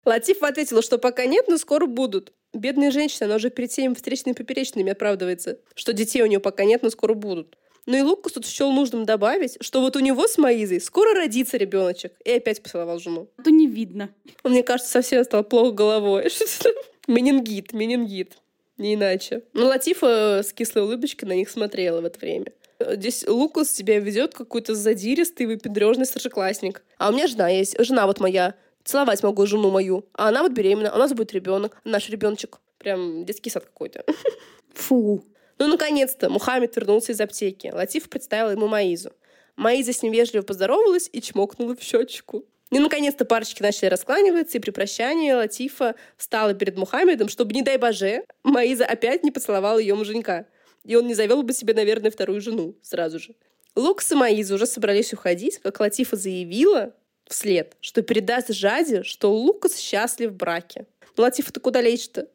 Латифа 0.06 0.48
ответила, 0.48 0.80
что 0.80 0.96
пока 0.96 1.26
нет, 1.26 1.48
но 1.48 1.58
скоро 1.58 1.84
будут. 1.84 2.32
Бедная 2.54 2.90
женщина, 2.90 3.26
она 3.26 3.34
уже 3.34 3.50
перед 3.50 3.70
всеми 3.70 3.92
встречными 3.92 4.34
поперечными 4.34 4.92
оправдывается, 4.92 5.58
что 5.74 5.92
детей 5.92 6.22
у 6.22 6.26
нее 6.26 6.40
пока 6.40 6.64
нет, 6.64 6.82
но 6.82 6.88
скоро 6.88 7.12
будут. 7.12 7.58
Ну 7.86 7.96
и 7.96 8.02
Лукас 8.02 8.32
тут 8.32 8.46
счел 8.46 8.70
нужным 8.70 9.04
добавить, 9.04 9.56
что 9.60 9.80
вот 9.80 9.96
у 9.96 10.00
него 10.00 10.28
с 10.28 10.38
Маизой 10.38 10.80
скоро 10.80 11.14
родится 11.14 11.56
ребеночек. 11.56 12.12
И 12.24 12.30
опять 12.30 12.62
поцеловал 12.62 12.98
жену. 13.00 13.28
А 13.36 13.42
то 13.42 13.50
не 13.50 13.66
видно. 13.66 14.10
Мне 14.44 14.62
кажется, 14.62 14.92
совсем 14.92 15.24
стал 15.24 15.42
плохо 15.42 15.72
головой. 15.72 16.30
Менингит, 17.08 17.72
менингит. 17.72 18.38
Не 18.78 18.94
иначе. 18.94 19.42
Ну, 19.52 19.66
Латифа 19.66 20.42
с 20.44 20.52
кислой 20.52 20.84
улыбочкой 20.84 21.28
на 21.28 21.32
них 21.32 21.50
смотрела 21.50 22.00
в 22.00 22.04
это 22.04 22.18
время. 22.20 22.52
Здесь 22.80 23.26
Лукас 23.26 23.72
тебя 23.72 23.98
ведет 23.98 24.34
какой-то 24.34 24.74
задиристый, 24.74 25.46
выпендрежный 25.46 26.06
старшеклассник. 26.06 26.82
А 26.98 27.10
у 27.10 27.12
меня 27.12 27.26
жена 27.26 27.48
есть. 27.48 27.76
Жена 27.78 28.06
вот 28.06 28.20
моя. 28.20 28.54
Целовать 28.84 29.22
могу 29.22 29.46
жену 29.46 29.70
мою. 29.70 30.04
А 30.14 30.28
она 30.28 30.42
вот 30.42 30.52
беременна. 30.52 30.94
У 30.94 30.98
нас 30.98 31.12
будет 31.12 31.32
ребенок. 31.32 31.76
Наш 31.84 32.08
ребеночек. 32.08 32.58
Прям 32.78 33.24
детский 33.24 33.50
сад 33.50 33.64
какой-то. 33.64 34.04
Фу. 34.74 35.24
Ну, 35.62 35.68
наконец-то, 35.68 36.28
Мухаммед 36.28 36.74
вернулся 36.74 37.12
из 37.12 37.20
аптеки. 37.20 37.70
Латиф 37.72 38.08
представил 38.08 38.50
ему 38.50 38.66
Маизу. 38.66 39.12
Маиза 39.54 39.92
с 39.92 40.02
ним 40.02 40.12
вежливо 40.12 40.42
поздоровалась 40.42 41.08
и 41.12 41.22
чмокнула 41.22 41.76
в 41.76 41.80
щечку. 41.80 42.44
И, 42.72 42.80
наконец-то, 42.80 43.24
парочки 43.24 43.62
начали 43.62 43.88
раскланиваться, 43.88 44.58
и 44.58 44.60
при 44.60 44.72
прощании 44.72 45.30
Латифа 45.30 45.94
встала 46.16 46.52
перед 46.52 46.76
Мухаммедом, 46.76 47.28
чтобы, 47.28 47.54
не 47.54 47.62
дай 47.62 47.76
боже, 47.76 48.24
Маиза 48.42 48.84
опять 48.84 49.22
не 49.22 49.30
поцеловала 49.30 49.78
ее 49.78 49.94
муженька. 49.94 50.46
и 50.84 50.96
он 50.96 51.06
не 51.06 51.14
завел 51.14 51.44
бы 51.44 51.52
себе, 51.52 51.74
наверное, 51.74 52.10
вторую 52.10 52.40
жену 52.40 52.74
сразу 52.82 53.20
же. 53.20 53.36
Лукас 53.76 54.10
и 54.10 54.16
Маиза 54.16 54.56
уже 54.56 54.66
собрались 54.66 55.12
уходить, 55.12 55.58
как 55.58 55.78
Латифа 55.78 56.16
заявила 56.16 56.92
вслед, 57.28 57.76
что 57.80 58.02
передаст 58.02 58.52
Жаде, 58.52 59.04
что 59.04 59.32
Лукас 59.32 59.78
счастлив 59.78 60.32
в 60.32 60.34
браке. 60.34 60.86
Ну, 61.16 61.22
Латифа-то 61.22 61.60
куда 61.60 61.80
лечь-то? 61.80 62.26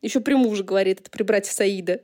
Еще 0.00 0.20
при 0.20 0.32
муже 0.32 0.64
говорит, 0.64 1.00
это 1.00 1.10
при 1.10 1.22
брате 1.22 1.52
Саида. 1.52 2.00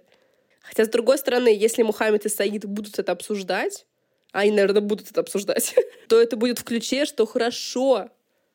Хотя, 0.62 0.84
с 0.84 0.88
другой 0.88 1.18
стороны, 1.18 1.48
если 1.48 1.82
Мухаммед 1.82 2.24
и 2.26 2.28
Саид 2.28 2.64
будут 2.64 2.98
это 2.98 3.12
обсуждать, 3.12 3.86
а 4.32 4.40
они, 4.40 4.52
наверное, 4.52 4.80
будут 4.80 5.10
это 5.10 5.20
обсуждать, 5.20 5.74
то 6.08 6.20
это 6.20 6.36
будет 6.36 6.58
в 6.58 6.64
ключе, 6.64 7.04
что 7.04 7.26
хорошо, 7.26 8.10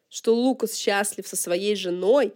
что 0.10 0.34
Лукас 0.34 0.76
счастлив 0.76 1.28
со 1.28 1.36
своей 1.36 1.76
женой, 1.76 2.34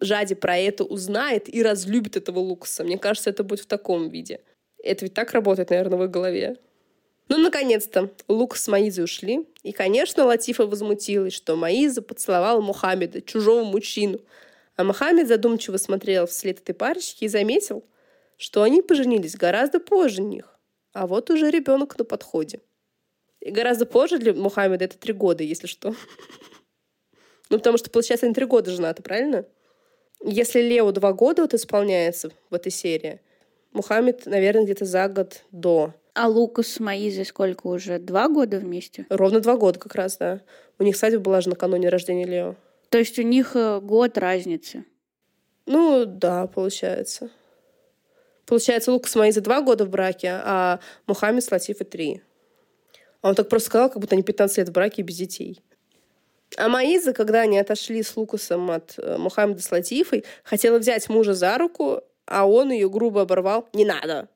Жади 0.00 0.34
про 0.34 0.56
это 0.56 0.84
узнает 0.84 1.52
и 1.52 1.62
разлюбит 1.62 2.16
этого 2.16 2.38
Лукаса. 2.38 2.84
Мне 2.84 2.98
кажется, 2.98 3.30
это 3.30 3.44
будет 3.44 3.60
в 3.60 3.66
таком 3.66 4.08
виде. 4.08 4.40
Это 4.82 5.04
ведь 5.04 5.14
так 5.14 5.32
работает, 5.32 5.70
наверное, 5.70 5.98
в 5.98 6.04
их 6.04 6.10
голове. 6.10 6.56
Ну, 7.28 7.38
наконец-то, 7.38 8.10
Лукас 8.28 8.62
с 8.62 8.68
Маизой 8.68 9.04
ушли. 9.04 9.46
И, 9.62 9.72
конечно, 9.72 10.24
Латифа 10.24 10.66
возмутилась, 10.66 11.32
что 11.32 11.56
Маиза 11.56 12.02
поцеловала 12.02 12.60
Мухаммеда, 12.60 13.22
чужого 13.22 13.64
мужчину. 13.64 14.20
А 14.76 14.84
Мухаммед 14.84 15.28
задумчиво 15.28 15.76
смотрел 15.76 16.26
вслед 16.26 16.60
этой 16.60 16.74
парочки 16.74 17.24
и 17.24 17.28
заметил, 17.28 17.84
что 18.44 18.62
они 18.62 18.82
поженились 18.82 19.36
гораздо 19.36 19.80
позже 19.80 20.20
них. 20.20 20.60
А 20.92 21.06
вот 21.06 21.30
уже 21.30 21.50
ребенок 21.50 21.98
на 21.98 22.04
подходе. 22.04 22.60
И 23.40 23.50
гораздо 23.50 23.86
позже 23.86 24.18
для 24.18 24.34
Мухаммеда 24.34 24.84
это 24.84 24.98
три 24.98 25.14
года, 25.14 25.42
если 25.42 25.66
что. 25.66 25.94
Ну, 27.50 27.58
потому 27.58 27.76
что, 27.76 27.90
получается, 27.90 28.24
они 28.24 28.34
три 28.34 28.46
года 28.46 28.70
женаты, 28.70 29.02
правильно? 29.02 29.44
Если 30.24 30.62
Лео 30.62 30.90
два 30.92 31.12
года 31.12 31.42
вот 31.42 31.52
исполняется 31.52 32.30
в 32.48 32.54
этой 32.54 32.72
серии, 32.72 33.20
Мухаммед, 33.72 34.24
наверное, 34.24 34.64
где-то 34.64 34.86
за 34.86 35.08
год 35.08 35.42
до. 35.50 35.94
А 36.14 36.26
Лукас 36.26 36.68
с 36.68 36.80
Маизой 36.80 37.26
сколько 37.26 37.66
уже? 37.66 37.98
Два 37.98 38.28
года 38.28 38.58
вместе? 38.58 39.06
Ровно 39.10 39.40
два 39.40 39.56
года 39.56 39.78
как 39.78 39.94
раз, 39.94 40.16
да. 40.16 40.40
У 40.78 40.84
них 40.84 40.96
свадьба 40.96 41.20
была 41.20 41.42
же 41.42 41.50
накануне 41.50 41.90
рождения 41.90 42.24
Лео. 42.24 42.56
То 42.88 42.98
есть 42.98 43.18
у 43.18 43.22
них 43.22 43.54
э, 43.56 43.80
год 43.80 44.16
разницы? 44.16 44.86
Ну, 45.66 46.04
да, 46.06 46.46
получается. 46.46 47.30
Получается, 48.46 48.92
Лукас 48.92 49.12
с 49.12 49.14
Маизой 49.16 49.42
два 49.42 49.62
года 49.62 49.84
в 49.84 49.90
браке, 49.90 50.40
а 50.44 50.80
Мухаммед 51.06 51.44
с 51.44 51.50
Латифой 51.50 51.86
три. 51.86 52.22
А 53.22 53.28
он 53.30 53.34
так 53.34 53.48
просто 53.48 53.68
сказал, 53.68 53.88
как 53.88 54.00
будто 54.00 54.14
они 54.14 54.22
15 54.22 54.58
лет 54.58 54.68
в 54.68 54.72
браке 54.72 55.02
и 55.02 55.04
без 55.04 55.16
детей. 55.16 55.62
А 56.56 56.68
Маиза, 56.68 57.12
когда 57.12 57.40
они 57.40 57.58
отошли 57.58 58.02
с 58.02 58.16
Лукасом 58.16 58.70
от 58.70 58.94
э, 58.98 59.16
Мухаммеда 59.16 59.62
с 59.62 59.70
Латифой, 59.72 60.24
хотела 60.44 60.78
взять 60.78 61.08
мужа 61.08 61.34
за 61.34 61.56
руку, 61.58 62.02
а 62.26 62.46
он 62.46 62.70
ее 62.70 62.88
грубо 62.88 63.22
оборвал. 63.22 63.68
«Не 63.72 63.84
надо!» 63.84 64.28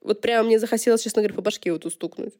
Вот 0.00 0.20
прямо 0.20 0.46
мне 0.46 0.58
захотелось, 0.58 1.02
честно 1.02 1.22
говоря, 1.22 1.34
по 1.34 1.42
башке 1.42 1.72
вот 1.72 1.84
устукнуть. 1.84 2.34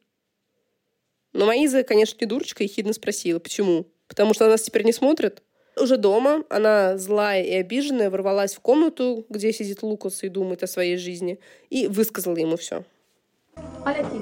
Но 1.33 1.45
Маиза, 1.45 1.83
конечно, 1.83 2.17
не 2.21 2.25
дурочка, 2.25 2.63
и 2.63 2.67
хидно 2.67 2.93
спросила, 2.93 3.39
почему. 3.39 3.85
Потому 4.07 4.33
что 4.33 4.45
она 4.45 4.53
нас 4.53 4.61
теперь 4.61 4.85
не 4.85 4.93
смотрит. 4.93 5.43
Уже 5.79 5.97
дома 5.97 6.43
она, 6.49 6.97
злая 6.97 7.43
и 7.43 7.53
обиженная, 7.53 8.09
ворвалась 8.09 8.55
в 8.55 8.59
комнату, 8.59 9.25
где 9.29 9.53
сидит 9.53 9.83
Лукас 9.83 10.23
и 10.23 10.29
думает 10.29 10.63
о 10.63 10.67
своей 10.67 10.97
жизни, 10.97 11.39
и 11.69 11.87
высказала 11.87 12.35
ему 12.35 12.57
все. 12.57 12.83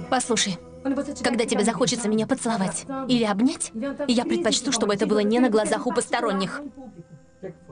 Послушай, 0.09 0.57
когда 1.23 1.45
тебе 1.45 1.63
захочется 1.63 2.07
меня 2.07 2.27
поцеловать 2.27 2.85
или 3.07 3.23
обнять, 3.23 3.71
я 4.07 4.23
предпочту, 4.23 4.71
чтобы 4.71 4.93
это 4.93 5.05
было 5.07 5.19
не 5.19 5.39
на 5.39 5.49
глазах 5.49 5.87
у 5.87 5.93
посторонних. 5.93 6.61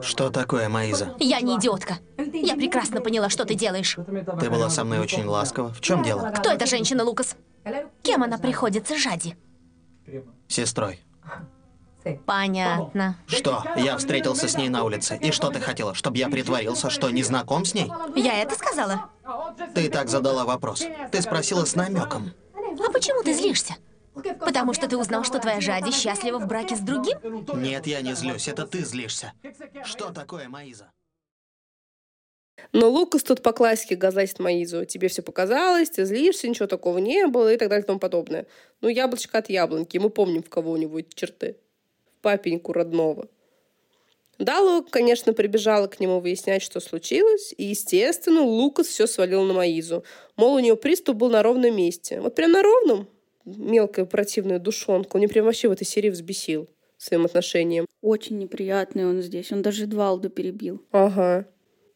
Что 0.02 0.30
такое, 0.30 0.70
Маиза? 0.70 1.16
Я 1.20 1.42
не 1.42 1.58
идиотка. 1.58 1.96
Я 2.18 2.56
прекрасно 2.56 3.02
поняла, 3.02 3.30
что 3.30 3.46
ты 3.46 3.56
делаешь. 3.56 3.98
Ты 4.40 4.50
была 4.50 4.70
со 4.70 4.84
мной 4.84 5.00
очень 5.00 5.25
ласкова. 5.25 5.74
В 5.74 5.82
чем 5.82 6.04
дело? 6.04 6.32
Кто 6.36 6.52
эта 6.52 6.66
женщина, 6.66 7.04
Лукас? 7.04 7.36
Кем 8.04 8.24
она 8.24 8.38
приходится 8.38 8.98
Жади? 8.98 9.36
Сестрой. 10.48 11.00
Понятно. 12.25 13.17
Что? 13.27 13.63
Я 13.75 13.98
встретился 13.98 14.48
с 14.48 14.57
ней 14.57 14.69
на 14.69 14.83
улице. 14.83 15.17
И 15.22 15.31
что 15.31 15.50
ты 15.50 15.60
хотела? 15.60 15.93
Чтобы 15.93 16.17
я 16.17 16.29
притворился, 16.29 16.89
что 16.89 17.10
не 17.10 17.24
знаком 17.24 17.65
с 17.65 17.74
ней? 17.74 17.91
Я 18.15 18.41
это 18.41 18.55
сказала? 18.55 19.10
Ты 19.74 19.89
так 19.89 20.10
задала 20.10 20.45
вопрос. 20.45 20.86
Ты 21.12 21.22
спросила 21.22 21.65
с 21.65 21.75
намеком. 21.75 22.33
А 22.53 22.91
почему 22.91 23.24
ты 23.24 23.33
злишься? 23.33 23.75
Потому 24.39 24.74
что 24.74 24.88
ты 24.88 24.98
узнал, 24.98 25.24
что 25.24 25.39
твоя 25.39 25.60
Жади 25.60 25.91
счастлива 25.91 26.39
в 26.39 26.48
браке 26.48 26.75
с 26.75 26.79
другим? 26.79 27.17
Нет, 27.55 27.88
я 27.88 28.01
не 28.01 28.13
злюсь, 28.13 28.48
это 28.48 28.67
ты 28.67 28.83
злишься. 28.83 29.33
Что 29.83 30.12
такое, 30.12 30.48
Маиза? 30.50 30.91
Но 32.72 32.89
Лукас 32.89 33.24
тут 33.24 33.41
по 33.41 33.51
классике 33.51 33.95
газлайтит 33.95 34.39
Маизу. 34.39 34.86
Тебе 34.86 35.07
все 35.07 35.22
показалось, 35.22 35.89
ты 35.89 36.05
злишься, 36.05 36.48
ничего 36.48 36.67
такого 36.67 37.00
не 37.00 37.27
было 37.27 37.51
и 37.51 37.57
так 37.57 37.69
далее 37.69 37.83
и 37.83 37.88
тому 37.88 38.00
подобное. 38.00 38.45
Ну, 38.81 38.89
яблочко 38.89 39.39
от 39.39 39.50
яблоньки. 39.50 39.98
Мы 39.98 40.10
помним, 40.10 40.43
в 40.43 40.50
кого 40.50 40.72
у 40.72 40.77
него 40.77 41.00
эти 41.00 41.13
черты. 41.15 41.57
Папеньку 42.24 42.72
родного. 42.74 43.27
Далу, 44.39 44.84
конечно, 44.89 45.34
прибежала 45.34 45.88
к 45.88 46.00
нему 46.00 46.20
выяснять, 46.20 46.63
что 46.63 46.80
случилось, 46.80 47.53
и, 47.56 47.65
естественно, 47.65 48.42
Лукас 48.42 48.88
все 48.88 49.06
свалил 49.06 49.44
на 49.44 49.53
Маизу. 49.53 50.03
Мол, 50.38 50.56
у 50.56 50.60
нее 50.60 50.75
приступ 50.75 51.18
был 51.18 51.30
на 51.30 51.44
ровном 51.44 51.75
месте. 51.75 52.20
Вот 52.20 52.34
прям 52.34 52.51
на 52.51 52.63
ровном, 52.63 53.08
мелкая 53.46 54.06
противная 54.06 54.58
душонка. 54.58 55.15
Он 55.15 55.20
мне 55.20 55.27
прям 55.27 55.46
вообще 55.46 55.68
в 55.68 55.74
этой 55.74 55.86
серии 55.86 56.10
взбесил 56.10 56.68
своим 56.98 57.25
отношением. 57.25 57.86
Очень 58.01 58.39
неприятный 58.39 59.06
он 59.06 59.22
здесь. 59.22 59.51
Он 59.51 59.62
даже 59.62 59.86
Двалду 59.86 60.30
перебил. 60.30 60.82
Ага. 60.92 61.46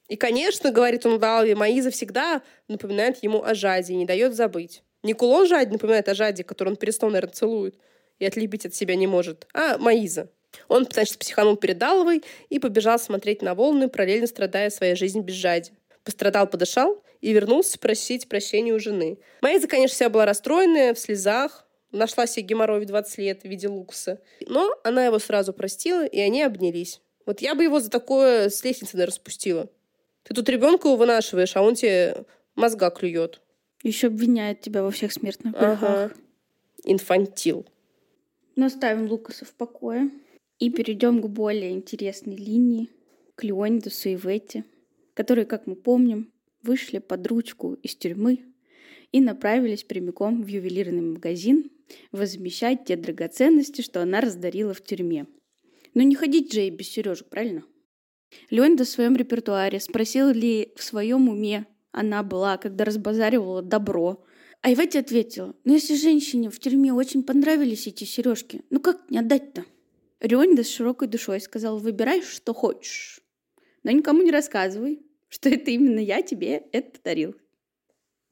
И, 0.10 0.16
конечно, 0.16 0.72
говорит 0.72 1.06
он 1.06 1.20
Далве, 1.20 1.56
Маиза 1.56 1.90
всегда 1.90 2.44
напоминает 2.68 3.24
ему 3.24 3.44
о 3.44 3.56
Жаде 3.56 3.96
не 3.96 4.06
дает 4.06 4.36
забыть. 4.36 4.84
Не 5.04 5.14
кулон 5.14 5.48
Жаде 5.48 5.72
напоминает 5.72 6.08
о 6.10 6.14
Жаде, 6.14 6.44
который 6.44 6.70
он 6.70 6.76
перестал, 6.76 7.10
наверное, 7.10 7.34
целует 7.34 7.76
и 8.20 8.26
отлепить 8.26 8.66
от 8.66 8.76
себя 8.76 8.96
не 8.96 9.08
может, 9.08 9.48
а 9.54 9.78
Маиза. 9.78 10.30
Он, 10.68 10.88
значит, 10.92 11.18
психанул 11.20 11.56
перед 11.56 11.78
Даловой 11.78 12.24
и 12.50 12.60
побежал 12.60 13.00
смотреть 13.00 13.42
на 13.42 13.54
волны, 13.54 13.90
параллельно 13.90 14.28
страдая 14.28 14.70
своей 14.70 14.96
жизнью 14.96 15.24
без 15.24 15.36
Жади. 15.36 15.72
Пострадал, 16.04 16.48
подышал 16.48 17.04
и 17.22 17.34
вернулся 17.34 17.78
просить 17.78 18.28
прощения 18.30 18.74
у 18.74 18.80
жены. 18.80 19.20
Маиза, 19.42 19.68
конечно, 19.68 19.96
вся 19.96 20.10
была 20.10 20.26
расстроенная, 20.26 20.94
в 20.94 21.00
слезах, 21.00 21.68
нашла 21.92 22.28
себе 22.28 22.48
геморрой 22.48 22.82
в 22.82 22.86
20 22.86 23.18
лет 23.20 23.42
в 23.42 23.46
виде 23.46 23.68
лукса. 23.68 24.22
Но 24.48 24.76
она 24.84 25.06
его 25.06 25.20
сразу 25.20 25.54
простила, 25.54 26.06
и 26.06 26.20
они 26.20 26.44
обнялись. 26.44 27.02
Вот 27.26 27.42
я 27.42 27.56
бы 27.56 27.64
его 27.64 27.80
за 27.80 27.90
такое 27.90 28.50
с 28.50 28.64
лестницы, 28.64 28.96
наверное, 28.96 29.12
распустила. 29.12 29.70
Ты 30.24 30.34
тут 30.34 30.48
ребенка 30.50 30.94
вынашиваешь, 30.96 31.56
а 31.56 31.62
он 31.62 31.76
тебе 31.76 32.26
мозга 32.56 32.90
клюет. 32.90 33.42
Еще 33.84 34.08
обвиняет 34.08 34.62
тебя 34.62 34.84
во 34.84 34.92
всех 34.92 35.14
смертных 35.14 35.54
грехах. 35.54 35.84
Ага. 35.84 36.12
Инфантил. 36.84 37.66
Но 38.58 38.66
оставим 38.66 39.08
Лукаса 39.08 39.46
в 39.46 39.54
покое. 39.54 40.12
И 40.60 40.70
перейдем 40.70 41.22
к 41.22 41.28
более 41.28 41.72
интересной 41.72 42.36
линии, 42.36 42.90
к 43.36 43.44
Леонидасу 43.44 44.10
и 44.10 44.16
Ветте, 44.16 44.66
которые, 45.14 45.46
как 45.46 45.68
мы 45.68 45.76
помним, 45.76 46.34
вышли 46.64 46.98
под 46.98 47.26
ручку 47.28 47.76
из 47.76 47.96
тюрьмы 47.96 48.44
и 49.12 49.22
направились 49.22 49.84
прямиком 49.84 50.44
в 50.44 50.48
ювелирный 50.48 51.02
магазин 51.02 51.70
возмещать 52.12 52.86
те 52.86 52.96
драгоценности, 52.98 53.82
что 53.82 54.02
она 54.02 54.20
раздарила 54.20 54.74
в 54.74 54.82
тюрьме. 54.82 55.28
Но 55.94 56.02
не 56.02 56.16
ходить 56.16 56.52
же 56.52 56.66
и 56.66 56.70
без 56.72 56.90
сережек, 56.90 57.30
правильно? 57.30 57.64
Леонида 58.50 58.84
в 58.84 58.90
своем 58.90 59.16
репертуаре 59.16 59.80
спросил 59.80 60.30
ли 60.30 60.74
в 60.76 60.84
своем 60.84 61.30
уме 61.30 61.66
она 61.92 62.24
была, 62.24 62.58
когда 62.58 62.86
разбазаривала 62.86 63.62
добро. 63.62 64.26
А 64.62 64.72
Ивете 64.72 65.00
ответила, 65.00 65.56
ну 65.64 65.74
если 65.74 65.96
женщине 65.96 66.50
в 66.50 66.60
тюрьме 66.60 66.94
очень 66.94 67.24
понравились 67.24 67.88
эти 67.88 68.04
сережки, 68.04 68.64
ну 68.70 68.80
как 68.80 69.10
не 69.10 69.20
отдать-то? 69.20 69.66
Рионда 70.20 70.64
с 70.64 70.70
широкой 70.70 71.08
душой 71.08 71.40
сказал, 71.40 71.78
выбирай, 71.78 72.22
что 72.22 72.54
хочешь. 72.54 73.22
Но 73.84 73.92
никому 73.92 74.24
не 74.24 74.32
рассказывай, 74.32 75.02
что 75.30 75.50
это 75.50 75.72
именно 75.72 76.00
я 76.00 76.22
тебе 76.22 76.64
это 76.72 76.98
подарил. 76.98 77.36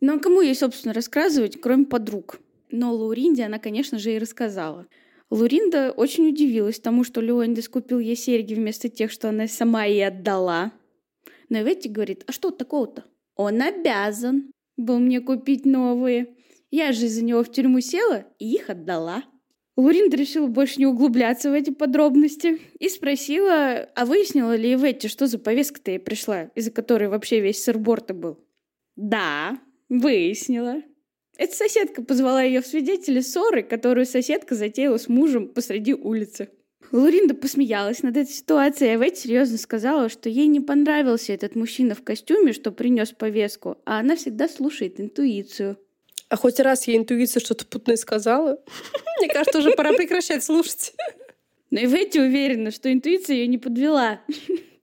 Ну 0.01 0.15
а 0.15 0.19
кому 0.19 0.41
ей, 0.41 0.55
собственно, 0.55 0.93
рассказывать, 0.93 1.61
кроме 1.61 1.85
подруг? 1.85 2.39
Но 2.71 2.93
Лауринде 2.93 3.43
она, 3.43 3.59
конечно 3.59 3.99
же, 3.99 4.13
и 4.13 4.19
рассказала. 4.19 4.87
Луринда 5.29 5.91
очень 5.91 6.27
удивилась 6.27 6.79
тому, 6.79 7.03
что 7.03 7.21
Леониdas 7.21 7.67
купил 7.67 7.99
ей 7.99 8.15
серьги 8.15 8.53
вместо 8.53 8.89
тех, 8.89 9.11
что 9.11 9.29
она 9.29 9.47
сама 9.47 9.85
ей 9.85 10.05
отдала. 10.05 10.71
Но 11.49 11.59
Иветти 11.59 11.89
говорит, 11.89 12.23
а 12.27 12.31
что 12.31 12.51
такого-то? 12.51 13.05
Он 13.35 13.61
обязан 13.61 14.51
был 14.77 14.99
мне 14.99 15.21
купить 15.21 15.65
новые. 15.65 16.35
Я 16.71 16.91
же 16.91 17.05
из-за 17.05 17.23
него 17.23 17.43
в 17.43 17.51
тюрьму 17.51 17.79
села 17.79 18.25
и 18.39 18.53
их 18.53 18.69
отдала. 18.69 19.23
Луринда 19.77 20.15
решила 20.15 20.47
больше 20.47 20.79
не 20.79 20.85
углубляться 20.85 21.49
в 21.49 21.53
эти 21.53 21.69
подробности 21.69 22.61
и 22.79 22.87
спросила, 22.87 23.89
а 23.95 24.05
выяснила 24.05 24.55
ли 24.55 24.73
Иветти, 24.73 25.09
что 25.09 25.27
за 25.27 25.37
повестка-то 25.37 25.91
ей 25.91 25.99
пришла, 25.99 26.43
из-за 26.55 26.71
которой 26.71 27.09
вообще 27.09 27.41
весь 27.41 27.63
сырборта 27.63 28.13
был. 28.13 28.39
Да, 28.95 29.59
выяснила. 29.89 30.81
Эта 31.37 31.53
соседка 31.53 32.01
позвала 32.01 32.41
ее 32.41 32.61
в 32.61 32.67
свидетели 32.67 33.19
ссоры, 33.19 33.63
которую 33.63 34.05
соседка 34.05 34.55
затеяла 34.55 34.97
с 34.97 35.09
мужем 35.09 35.49
посреди 35.49 35.93
улицы. 35.93 36.49
Луринда 36.95 37.35
посмеялась 37.35 38.03
над 38.03 38.15
этой 38.15 38.31
ситуацией, 38.31 38.95
а 38.95 38.97
Вэйт 38.97 39.17
серьезно 39.17 39.57
сказала, 39.57 40.07
что 40.07 40.29
ей 40.29 40.47
не 40.47 40.61
понравился 40.61 41.33
этот 41.33 41.53
мужчина 41.55 41.93
в 41.93 42.01
костюме, 42.01 42.53
что 42.53 42.71
принес 42.71 43.11
повестку, 43.11 43.77
а 43.85 43.99
она 43.99 44.15
всегда 44.15 44.47
слушает 44.47 44.99
интуицию. 45.01 45.77
А 46.29 46.37
хоть 46.37 46.59
раз 46.61 46.87
ей 46.87 46.97
интуиция 46.97 47.41
что-то 47.41 47.65
путное 47.65 47.97
сказала? 47.97 48.63
Мне 49.19 49.27
кажется, 49.27 49.59
уже 49.59 49.71
пора 49.71 49.91
прекращать 49.91 50.43
слушать. 50.43 50.93
Но 51.69 51.81
и 51.81 51.85
Ветти 51.85 52.21
уверена, 52.21 52.71
что 52.71 52.91
интуиция 52.91 53.35
ее 53.35 53.47
не 53.47 53.57
подвела. 53.57 54.21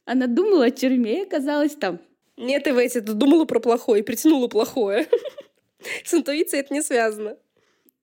Она 0.04 0.26
думала 0.26 0.66
о 0.66 0.70
тюрьме 0.70 1.20
и 1.20 1.26
оказалась 1.26 1.74
там. 1.76 1.98
Нет, 2.36 2.68
Иветти, 2.68 3.00
ты 3.00 3.14
думала 3.14 3.46
про 3.46 3.58
плохое 3.58 4.02
и 4.02 4.04
притянула 4.04 4.48
плохое. 4.48 5.08
С 6.04 6.12
интуицией 6.12 6.60
это 6.60 6.74
не 6.74 6.82
связано. 6.82 7.38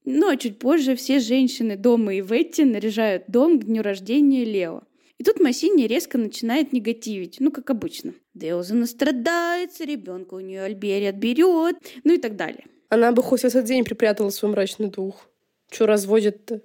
Ну 0.05 0.29
а 0.29 0.37
чуть 0.37 0.59
позже 0.59 0.95
все 0.95 1.19
женщины 1.19 1.75
дома 1.75 2.15
и 2.15 2.21
Ветти 2.21 2.63
наряжают 2.63 3.25
дом 3.27 3.59
к 3.59 3.65
дню 3.65 3.81
рождения 3.81 4.43
Лео. 4.43 4.83
И 5.17 5.23
тут 5.23 5.39
Массини 5.41 5.85
резко 5.85 6.17
начинает 6.17 6.71
негативить, 6.71 7.37
ну, 7.39 7.51
как 7.51 7.69
обычно. 7.69 8.13
Деуза 8.33 8.73
настрадается, 8.73 9.83
ребенка 9.83 10.35
у 10.35 10.39
нее 10.39 10.61
Альбери 10.61 11.05
отберет, 11.05 11.75
ну 12.05 12.13
и 12.13 12.17
так 12.17 12.37
далее. 12.37 12.65
Она 12.87 13.11
бы 13.11 13.21
хоть 13.21 13.43
этот 13.43 13.65
день 13.65 13.83
припрятала 13.83 14.29
свой 14.29 14.51
мрачный 14.51 14.89
дух. 14.89 15.29
Че 15.69 15.85
разводит-то? 15.85 16.61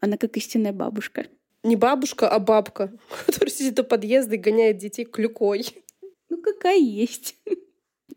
Она 0.00 0.16
как 0.16 0.36
истинная 0.38 0.72
бабушка. 0.72 1.26
Не 1.62 1.76
бабушка, 1.76 2.28
а 2.28 2.38
бабка, 2.38 2.92
которая 3.26 3.50
сидит 3.50 3.78
у 3.78 3.84
подъезда 3.84 4.36
и 4.36 4.38
гоняет 4.38 4.78
детей 4.78 5.04
клюкой. 5.04 5.66
Ну, 6.30 6.40
какая 6.40 6.78
есть. 6.78 7.36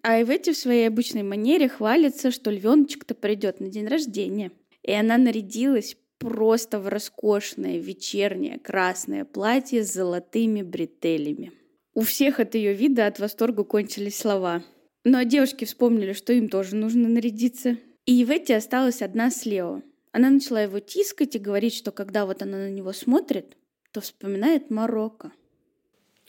А 0.08 0.22
Иветти 0.22 0.52
в 0.52 0.58
своей 0.58 0.88
обычной 0.88 1.24
манере 1.24 1.68
хвалится, 1.68 2.30
что 2.30 2.52
львеночек-то 2.52 3.16
придет 3.16 3.60
на 3.60 3.70
день 3.70 3.88
рождения. 3.88 4.52
И 4.84 4.92
она 4.92 5.18
нарядилась 5.18 5.98
просто 6.20 6.80
в 6.80 6.88
роскошное 6.88 7.80
вечернее 7.80 8.60
красное 8.60 9.26
платье 9.26 9.84
с 9.84 9.92
золотыми 9.92 10.62
бретелями. 10.62 11.54
У 11.96 12.02
всех 12.02 12.40
от 12.40 12.54
ее 12.54 12.76
вида 12.76 13.08
от 13.08 13.18
восторга 13.18 13.64
кончились 13.64 14.16
слова. 14.16 14.64
Но 15.04 15.24
девушки 15.24 15.66
вспомнили, 15.66 16.14
что 16.14 16.34
им 16.34 16.50
тоже 16.50 16.76
нужно 16.76 17.10
нарядиться. 17.10 17.80
И 18.06 18.22
Иветти 18.22 18.54
осталась 18.54 19.02
одна 19.02 19.32
с 19.32 19.44
Лео. 19.48 19.82
Она 20.12 20.30
начала 20.30 20.62
его 20.62 20.80
тискать 20.80 21.36
и 21.36 21.40
говорить, 21.40 21.74
что 21.74 21.92
когда 21.92 22.28
вот 22.28 22.44
она 22.44 22.58
на 22.58 22.70
него 22.70 22.94
смотрит, 22.94 23.58
то 23.92 24.02
вспоминает 24.02 24.70
Марокко. 24.70 25.32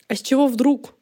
А 0.09 0.15
с 0.15 0.23
чего 0.23 0.47
вдруг? 0.47 0.95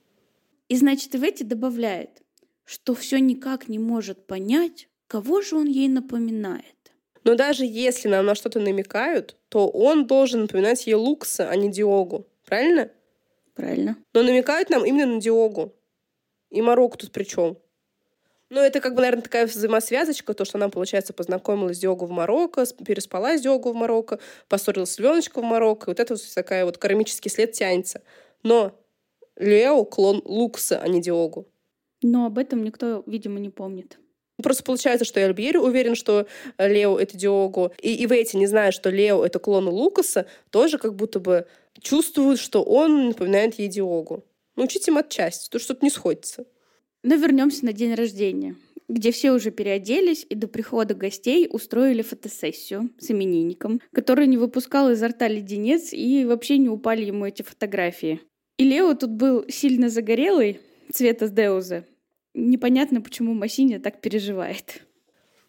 И 0.69 0.75
значит, 0.75 1.15
Иветти 1.15 1.45
добавляет, 1.45 2.24
что 2.65 2.95
все 2.95 3.19
никак 3.19 3.69
не 3.69 3.79
может 3.79 4.27
понять, 4.27 4.89
кого 5.07 5.41
же 5.43 5.57
он 5.57 5.67
ей 5.67 5.89
напоминает. 5.89 6.65
Но 7.25 7.35
даже 7.35 7.65
если 7.65 8.09
нам 8.09 8.27
на 8.27 8.35
что-то 8.35 8.61
намекают, 8.61 9.37
то 9.49 9.69
он 9.69 10.07
должен 10.07 10.43
напоминать 10.43 10.87
ей 10.87 10.95
Лукса, 10.95 11.49
а 11.49 11.57
не 11.57 11.71
Диогу. 11.71 12.27
Правильно? 12.45 12.91
Правильно. 13.55 13.97
Но 14.13 14.23
намекают 14.23 14.69
нам 14.69 14.85
именно 14.85 15.15
на 15.15 15.21
Диогу. 15.21 15.75
И 16.51 16.61
Марокко 16.61 16.99
тут 16.99 17.13
при 17.13 17.25
чем? 17.25 17.59
Ну, 18.51 18.61
это 18.61 18.81
как 18.81 18.95
бы, 18.95 19.01
наверное, 19.01 19.23
такая 19.23 19.47
взаимосвязочка, 19.47 20.35
то, 20.35 20.45
что 20.45 20.59
она, 20.59 20.69
получается, 20.69 21.13
познакомилась 21.13 21.79
с 21.79 21.81
Диогу 21.81 22.05
в 22.07 22.11
Марокко, 22.11 22.67
переспала 22.85 23.37
с 23.37 23.41
Диогу 23.41 23.73
в 23.73 23.75
Марокко, 23.75 24.21
поссорилась 24.49 24.93
с 24.93 24.99
Леночкой 24.99 25.43
в 25.43 25.47
Марокко. 25.47 25.87
И 25.87 25.91
вот 25.91 26.01
это 26.01 26.15
вот 26.15 26.23
такая 26.35 26.65
вот 26.65 26.79
кармический 26.79 27.31
след 27.31 27.53
тянется. 27.53 28.03
Но 28.43 28.79
Лео— 29.37 29.85
клон 29.87 30.23
Лукса, 30.25 30.79
а 30.81 30.89
не 30.89 31.01
Диогу. 31.01 31.49
Но 32.07 32.27
об 32.27 32.37
этом 32.37 32.63
никто, 32.63 33.03
видимо, 33.07 33.41
не 33.41 33.49
помнит. 33.49 33.99
Просто 34.43 34.63
получается, 34.63 35.07
что 35.07 35.21
и 35.21 35.23
Альбери 35.23 35.57
уверен, 35.57 35.95
что 35.95 36.27
Лео— 36.59 36.99
это 37.01 37.17
Диогу. 37.17 37.73
И, 37.81 37.95
и 37.95 38.07
Ветти, 38.07 38.37
не 38.37 38.47
зная, 38.47 38.73
что 38.73 38.91
Лео— 38.91 39.25
это 39.27 39.39
клон 39.39 39.69
Лукаса, 39.69 40.27
тоже 40.51 40.77
как 40.77 40.97
будто 40.97 41.19
бы 41.19 41.47
чувствует, 41.81 42.39
что 42.39 42.63
он 42.63 43.09
напоминает 43.09 43.59
ей 43.59 43.69
Диогу. 43.69 44.23
Научите 44.55 44.91
им 44.91 44.99
отчасти, 44.99 45.49
то 45.49 45.59
что-то 45.59 45.83
не 45.83 45.91
сходится. 45.91 46.45
Но 47.03 47.15
вернемся 47.15 47.65
на 47.65 47.73
день 47.73 47.95
рождения, 47.95 48.57
где 48.87 49.11
все 49.11 49.33
уже 49.33 49.51
переоделись 49.51 50.27
и 50.29 50.35
до 50.35 50.47
прихода 50.47 50.93
гостей 50.93 51.49
устроили 51.51 52.03
фотосессию 52.03 52.91
с 52.99 53.11
именинником, 53.11 53.81
который 53.95 54.27
не 54.27 54.37
выпускал 54.37 54.91
изо 54.91 55.09
рта 55.09 55.27
леденец 55.27 55.95
и 55.95 56.27
вообще 56.27 56.59
не 56.59 56.69
упали 56.69 57.07
ему 57.07 57.25
эти 57.25 57.41
фотографии. 57.41 58.21
И 58.59 58.65
Лео 58.65 58.93
тут 58.93 59.13
был 59.13 59.47
сильно 59.49 59.89
загорелый, 59.89 60.61
цвета 60.93 61.29
с 61.29 61.31
Деуза, 61.31 61.87
непонятно, 62.35 63.01
почему 63.01 63.33
Массиня 63.35 63.81
так 63.81 64.01
переживает. 64.01 64.83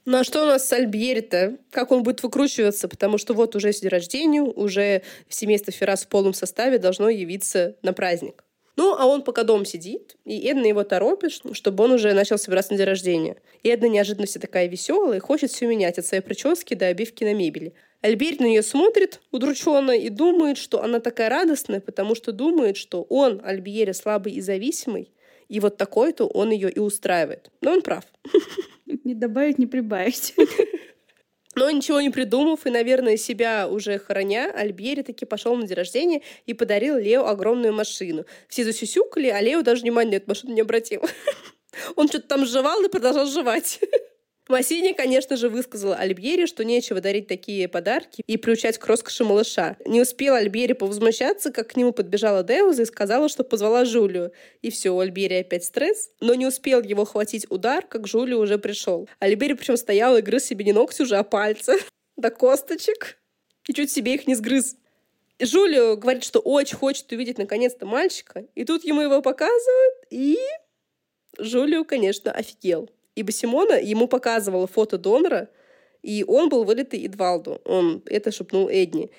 Ну 0.05 0.17
а 0.17 0.23
что 0.23 0.43
у 0.43 0.45
нас 0.45 0.67
с 0.67 0.71
Альбьери-то? 0.71 1.57
Как 1.71 1.91
он 1.91 2.03
будет 2.03 2.21
выкручиваться? 2.21 2.87
Потому 2.87 3.17
что 3.17 3.33
вот 3.33 3.55
уже 3.55 3.73
с 3.73 3.81
день 3.81 3.89
рождения, 3.89 4.41
уже 4.41 5.01
семейство 5.29 5.73
Феррас 5.73 6.05
в 6.05 6.09
полном 6.09 6.35
составе 6.35 6.77
должно 6.77 7.09
явиться 7.09 7.75
на 7.81 7.91
праздник. 7.91 8.43
Ну, 8.77 8.93
а 8.93 9.07
он 9.07 9.23
пока 9.23 9.43
дома 9.43 9.65
сидит, 9.65 10.17
и 10.25 10.37
Эдна 10.47 10.65
его 10.65 10.83
торопит, 10.83 11.31
чтобы 11.31 11.83
он 11.85 11.93
уже 11.93 12.13
начал 12.13 12.37
собираться 12.37 12.73
на 12.73 12.77
день 12.77 12.85
рождения. 12.85 13.37
И 13.63 13.69
Эдна 13.69 13.87
неожиданно 13.87 14.27
вся 14.27 14.39
такая 14.39 14.67
веселая 14.67 15.17
и 15.17 15.21
хочет 15.21 15.49
все 15.49 15.65
менять 15.65 15.97
от 15.97 16.05
своей 16.05 16.21
прически 16.21 16.73
до 16.73 16.87
обивки 16.87 17.23
на 17.23 17.33
мебели. 17.33 17.73
Альберт 18.01 18.39
на 18.39 18.45
нее 18.45 18.61
смотрит 18.61 19.21
удрученно 19.31 19.91
и 19.91 20.09
думает, 20.09 20.59
что 20.59 20.83
она 20.83 20.99
такая 20.99 21.29
радостная, 21.29 21.79
потому 21.79 22.13
что 22.13 22.31
думает, 22.31 22.77
что 22.77 23.01
он, 23.03 23.41
Альбьери, 23.43 23.93
слабый 23.93 24.33
и 24.33 24.41
зависимый, 24.41 25.11
и 25.49 25.59
вот 25.59 25.77
такой-то 25.77 26.25
он 26.25 26.51
ее 26.51 26.69
и 26.69 26.79
устраивает. 26.79 27.51
Но 27.61 27.71
он 27.71 27.81
прав. 27.81 28.03
Не 29.03 29.13
добавить, 29.13 29.57
не 29.57 29.67
прибавить. 29.67 30.33
Но 31.55 31.71
ничего 31.71 32.01
не 32.01 32.09
придумав 32.09 32.65
и, 32.65 32.69
наверное, 32.69 33.15
себя 33.15 33.69
уже 33.69 33.97
хороня, 33.97 34.51
Альбьери 34.51 35.03
таки 35.03 35.25
пошел 35.25 35.55
на 35.55 35.65
день 35.65 35.77
рождения 35.77 36.21
и 36.45 36.53
подарил 36.53 36.97
Лео 36.97 37.25
огромную 37.25 37.73
машину. 37.73 38.25
Все 38.49 38.65
засюсюкали, 38.65 39.29
а 39.29 39.39
Лео 39.39 39.61
даже 39.61 39.83
внимания 39.83 40.11
на 40.11 40.15
эту 40.15 40.27
машину 40.27 40.53
не 40.53 40.61
обратил. 40.61 41.01
Он 41.95 42.09
что-то 42.09 42.27
там 42.27 42.45
жевал 42.45 42.83
и 42.83 42.89
продолжал 42.89 43.25
жевать. 43.25 43.79
Массини, 44.47 44.93
конечно 44.93 45.37
же, 45.37 45.49
высказала 45.49 45.95
Альбьере, 45.95 46.45
что 46.45 46.63
нечего 46.63 47.01
дарить 47.01 47.27
такие 47.27 47.67
подарки 47.67 48.23
и 48.27 48.37
приучать 48.37 48.77
к 48.77 48.85
роскоши 48.85 49.23
малыша. 49.23 49.75
Не 49.85 50.01
успел 50.01 50.35
Альбьери 50.35 50.73
повозмущаться, 50.73 51.51
как 51.51 51.69
к 51.69 51.75
нему 51.75 51.93
подбежала 51.93 52.43
Деуза 52.43 52.83
и 52.83 52.85
сказала, 52.85 53.27
что 53.27 53.43
позвала 53.43 53.85
Жулию. 53.85 54.31
И 54.61 54.69
все, 54.69 54.91
у 54.91 54.99
Альбьери 54.99 55.35
опять 55.35 55.63
стресс. 55.63 56.11
Но 56.19 56.35
не 56.35 56.45
успел 56.45 56.81
его 56.81 57.05
хватить 57.05 57.47
удар, 57.49 57.85
как 57.87 58.07
Жулию 58.07 58.39
уже 58.39 58.59
пришел. 58.59 59.09
Альбьери 59.17 59.53
причем 59.53 59.77
стоял 59.77 60.15
и 60.15 60.21
грыз 60.21 60.45
себе 60.45 60.63
не 60.63 60.73
ногти 60.73 61.01
уже, 61.01 61.15
а 61.17 61.23
пальцы. 61.23 61.79
До 62.15 62.29
косточек. 62.29 63.17
И 63.67 63.73
чуть 63.73 63.91
себе 63.91 64.13
их 64.13 64.27
не 64.27 64.35
сгрыз. 64.35 64.75
Жулио 65.39 65.97
говорит, 65.97 66.23
что 66.23 66.39
очень 66.39 66.77
хочет 66.77 67.11
увидеть 67.11 67.37
наконец-то 67.37 67.85
мальчика. 67.85 68.45
И 68.53 68.63
тут 68.63 68.85
ему 68.85 69.01
его 69.01 69.21
показывают, 69.21 69.95
и 70.09 70.37
Жулио, 71.37 71.83
конечно, 71.83 72.31
офигел. 72.31 72.89
Ибо 73.15 73.31
Симона 73.31 73.73
ему 73.73 74.07
показывала 74.07 74.67
фото 74.67 74.97
донора, 74.97 75.49
и 76.03 76.23
он 76.27 76.49
был 76.49 76.65
вылитый 76.65 77.05
Эдвалду. 77.05 77.61
Он 77.65 78.03
это 78.05 78.31
шепнул 78.31 78.69
Эдни. 78.69 79.09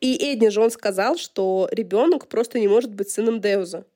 И 0.00 0.16
Эдни 0.16 0.48
же 0.48 0.60
он 0.60 0.70
сказал, 0.70 1.16
что 1.16 1.68
ребенок 1.70 2.28
просто 2.28 2.58
не 2.58 2.68
может 2.68 2.92
быть 2.92 3.08
сыном 3.08 3.40
Деуза. 3.40 3.86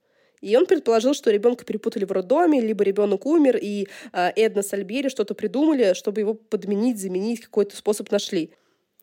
И 0.40 0.56
он 0.56 0.64
предположил, 0.64 1.12
что 1.12 1.30
ребенка 1.30 1.66
перепутали 1.66 2.06
в 2.06 2.12
роддоме, 2.12 2.60
либо 2.60 2.82
ребенок 2.82 3.26
умер, 3.26 3.58
и 3.60 3.88
э, 4.12 4.30
Эдна 4.36 4.62
с 4.62 4.72
Альбери 4.72 5.10
что-то 5.10 5.34
придумали, 5.34 5.92
чтобы 5.92 6.20
его 6.20 6.32
подменить, 6.32 6.98
заменить, 6.98 7.42
какой-то 7.42 7.76
способ 7.76 8.10
нашли. 8.10 8.50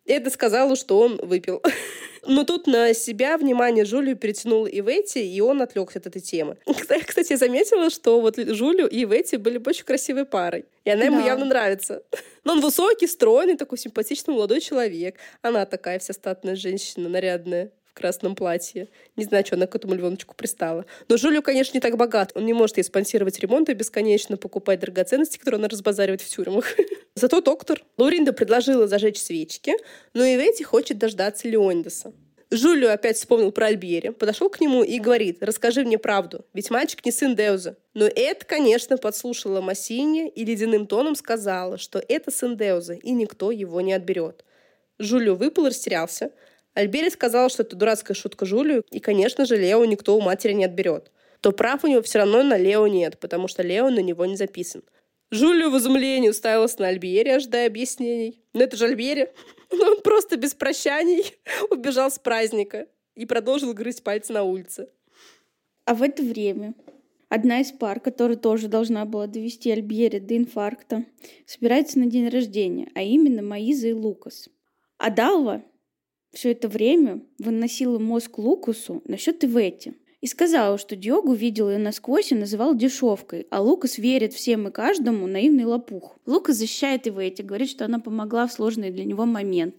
Эдна 0.08 0.32
сказала, 0.32 0.76
что 0.76 1.00
он 1.00 1.18
выпил. 1.22 1.62
Но 2.28 2.44
тут 2.44 2.68
на 2.68 2.94
себя 2.94 3.38
внимание 3.38 3.86
Жулию 3.86 4.18
перетянул 4.18 4.66
и 4.66 4.82
Ветти, 4.82 5.26
и 5.26 5.40
он 5.42 5.62
отвлекся 5.62 6.00
от 6.00 6.08
этой 6.08 6.22
темы. 6.22 6.58
Кстати, 7.06 7.32
я 7.32 7.38
заметила, 7.38 7.90
что 7.90 8.20
вот 8.20 8.38
Жулию 8.38 8.88
и 8.88 9.06
Ветти 9.06 9.38
были 9.38 9.58
бы 9.58 9.70
очень 9.70 9.86
красивой 9.86 10.26
парой. 10.26 10.66
И 10.84 10.90
она 10.90 11.06
ему 11.06 11.20
да. 11.22 11.26
явно 11.26 11.46
нравится. 11.46 12.04
Но 12.44 12.54
он 12.54 12.62
высокий, 12.62 13.08
стройный, 13.08 13.56
такой 13.56 13.78
симпатичный 13.78 14.34
молодой 14.34 14.60
человек. 14.60 15.16
Она 15.42 15.66
такая 15.66 16.00
вся 16.00 16.14
статная 16.14 16.56
женщина, 16.56 17.08
нарядная 17.08 17.72
красном 17.98 18.36
платье. 18.36 18.88
Не 19.16 19.26
знаю, 19.26 19.46
что 19.46 19.56
она 19.56 19.68
к 19.68 19.76
этому 19.76 19.96
львеночку 19.96 20.36
пристала. 20.36 20.86
Но 21.10 21.18
Жулю, 21.18 21.42
конечно, 21.42 21.76
не 21.76 21.82
так 21.82 21.98
богат. 21.98 22.32
Он 22.36 22.46
не 22.46 22.54
может 22.54 22.78
ей 22.78 22.84
спонсировать 22.84 23.40
ремонт 23.40 23.70
и 23.70 23.74
бесконечно 23.74 24.38
покупать 24.38 24.80
драгоценности, 24.80 25.38
которые 25.38 25.58
она 25.58 25.68
разбазаривает 25.68 26.22
в 26.22 26.30
тюрьмах. 26.30 26.66
Зато 27.16 27.42
доктор 27.42 27.84
Лоринда 27.98 28.32
предложила 28.32 28.88
зажечь 28.88 29.20
свечки, 29.20 29.74
но 30.14 30.24
и 30.24 30.38
Ветти 30.38 30.64
хочет 30.64 30.98
дождаться 30.98 31.48
Леондеса. 31.48 32.14
Жулю 32.50 32.90
опять 32.90 33.18
вспомнил 33.18 33.52
про 33.52 33.68
Альбери, 33.68 34.12
подошел 34.12 34.50
к 34.50 34.62
нему 34.62 34.82
и 34.82 35.00
говорит, 35.00 35.44
расскажи 35.44 35.84
мне 35.84 35.98
правду, 35.98 36.46
ведь 36.54 36.70
мальчик 36.70 37.06
не 37.06 37.12
сын 37.12 37.36
Деуза. 37.36 37.76
Но 37.94 38.06
это, 38.06 38.46
конечно, 38.46 38.98
подслушала 38.98 39.60
Массини 39.60 40.30
и 40.30 40.46
ледяным 40.46 40.88
тоном 40.88 41.16
сказала, 41.16 41.78
что 41.78 42.02
это 42.08 42.32
сын 42.32 42.56
Деуза, 42.56 42.94
и 42.94 43.12
никто 43.12 43.52
его 43.52 43.82
не 43.82 43.92
отберет. 43.92 44.46
Жулю 44.98 45.36
выпал, 45.36 45.68
растерялся, 45.68 46.32
Альбери 46.78 47.10
сказал, 47.10 47.50
что 47.50 47.64
это 47.64 47.76
дурацкая 47.76 48.14
шутка 48.14 48.46
Жулию, 48.46 48.86
и, 48.92 49.00
конечно 49.00 49.48
же, 49.48 49.58
Лео 49.58 49.84
никто 49.86 50.16
у 50.16 50.22
матери 50.22 50.54
не 50.54 50.64
отберет. 50.64 51.12
То 51.42 51.52
прав 51.52 51.84
у 51.84 51.88
него 51.88 52.04
все 52.04 52.20
равно 52.20 52.44
на 52.44 52.56
Лео 52.56 52.86
нет, 52.86 53.20
потому 53.20 53.48
что 53.48 53.64
Лео 53.64 53.90
на 53.90 54.02
него 54.02 54.28
не 54.28 54.36
записан. 54.36 54.84
Жулию 55.32 55.72
в 55.72 55.78
изумлении 55.80 56.30
уставилась 56.30 56.78
на 56.78 56.90
Альбери, 56.90 57.32
ожидая 57.32 57.66
объяснений. 57.66 58.44
Но 58.54 58.62
это 58.62 58.78
же 58.78 58.86
Альбери. 58.86 59.30
Он 59.72 60.02
просто 60.02 60.38
без 60.38 60.54
прощаний 60.54 61.24
убежал 61.72 62.12
с 62.12 62.20
праздника. 62.20 62.86
и 63.16 63.26
продолжил 63.26 63.74
грызть 63.74 64.04
пальцы 64.04 64.32
на 64.32 64.44
улице. 64.44 64.88
А 65.86 65.96
в 65.96 66.04
это 66.04 66.22
время 66.22 66.76
одна 67.28 67.60
из 67.62 67.72
пар, 67.72 68.00
которая 68.00 68.38
тоже 68.38 68.68
должна 68.68 69.04
была 69.06 69.26
довести 69.26 69.72
Альбьери 69.72 70.20
до 70.20 70.38
инфаркта, 70.38 71.06
собирается 71.48 71.98
на 71.98 72.06
день 72.06 72.30
рождения, 72.30 72.88
а 72.94 73.02
именно 73.02 73.42
Маиза 73.42 73.88
и 73.88 73.94
Лукас. 73.94 74.48
А 75.00 75.10
Далва 75.10 75.64
все 76.34 76.52
это 76.52 76.68
время 76.68 77.22
выносила 77.40 78.00
мозг 78.00 78.38
Лукасу 78.38 79.02
насчет 79.06 79.44
Ивети 79.44 79.96
и 80.22 80.28
сказала, 80.28 80.78
что 80.78 80.96
Диогу 80.96 81.34
видел 81.34 81.70
ее 81.70 81.78
насквозь 81.78 82.32
и 82.32 82.36
называл 82.36 82.76
дешевкой, 82.76 83.48
а 83.52 83.62
Лукас 83.62 83.98
верит 83.98 84.34
всем 84.34 84.68
и 84.68 84.72
каждому 84.72 85.28
наивный 85.28 85.66
лопух. 85.66 86.18
Лукас 86.26 86.58
защищает 86.58 87.08
Ивети, 87.08 87.44
говорит, 87.44 87.70
что 87.70 87.86
она 87.86 88.00
помогла 88.00 88.48
в 88.48 88.54
сложный 88.54 88.92
для 88.92 89.06
него 89.06 89.26
момент. 89.26 89.76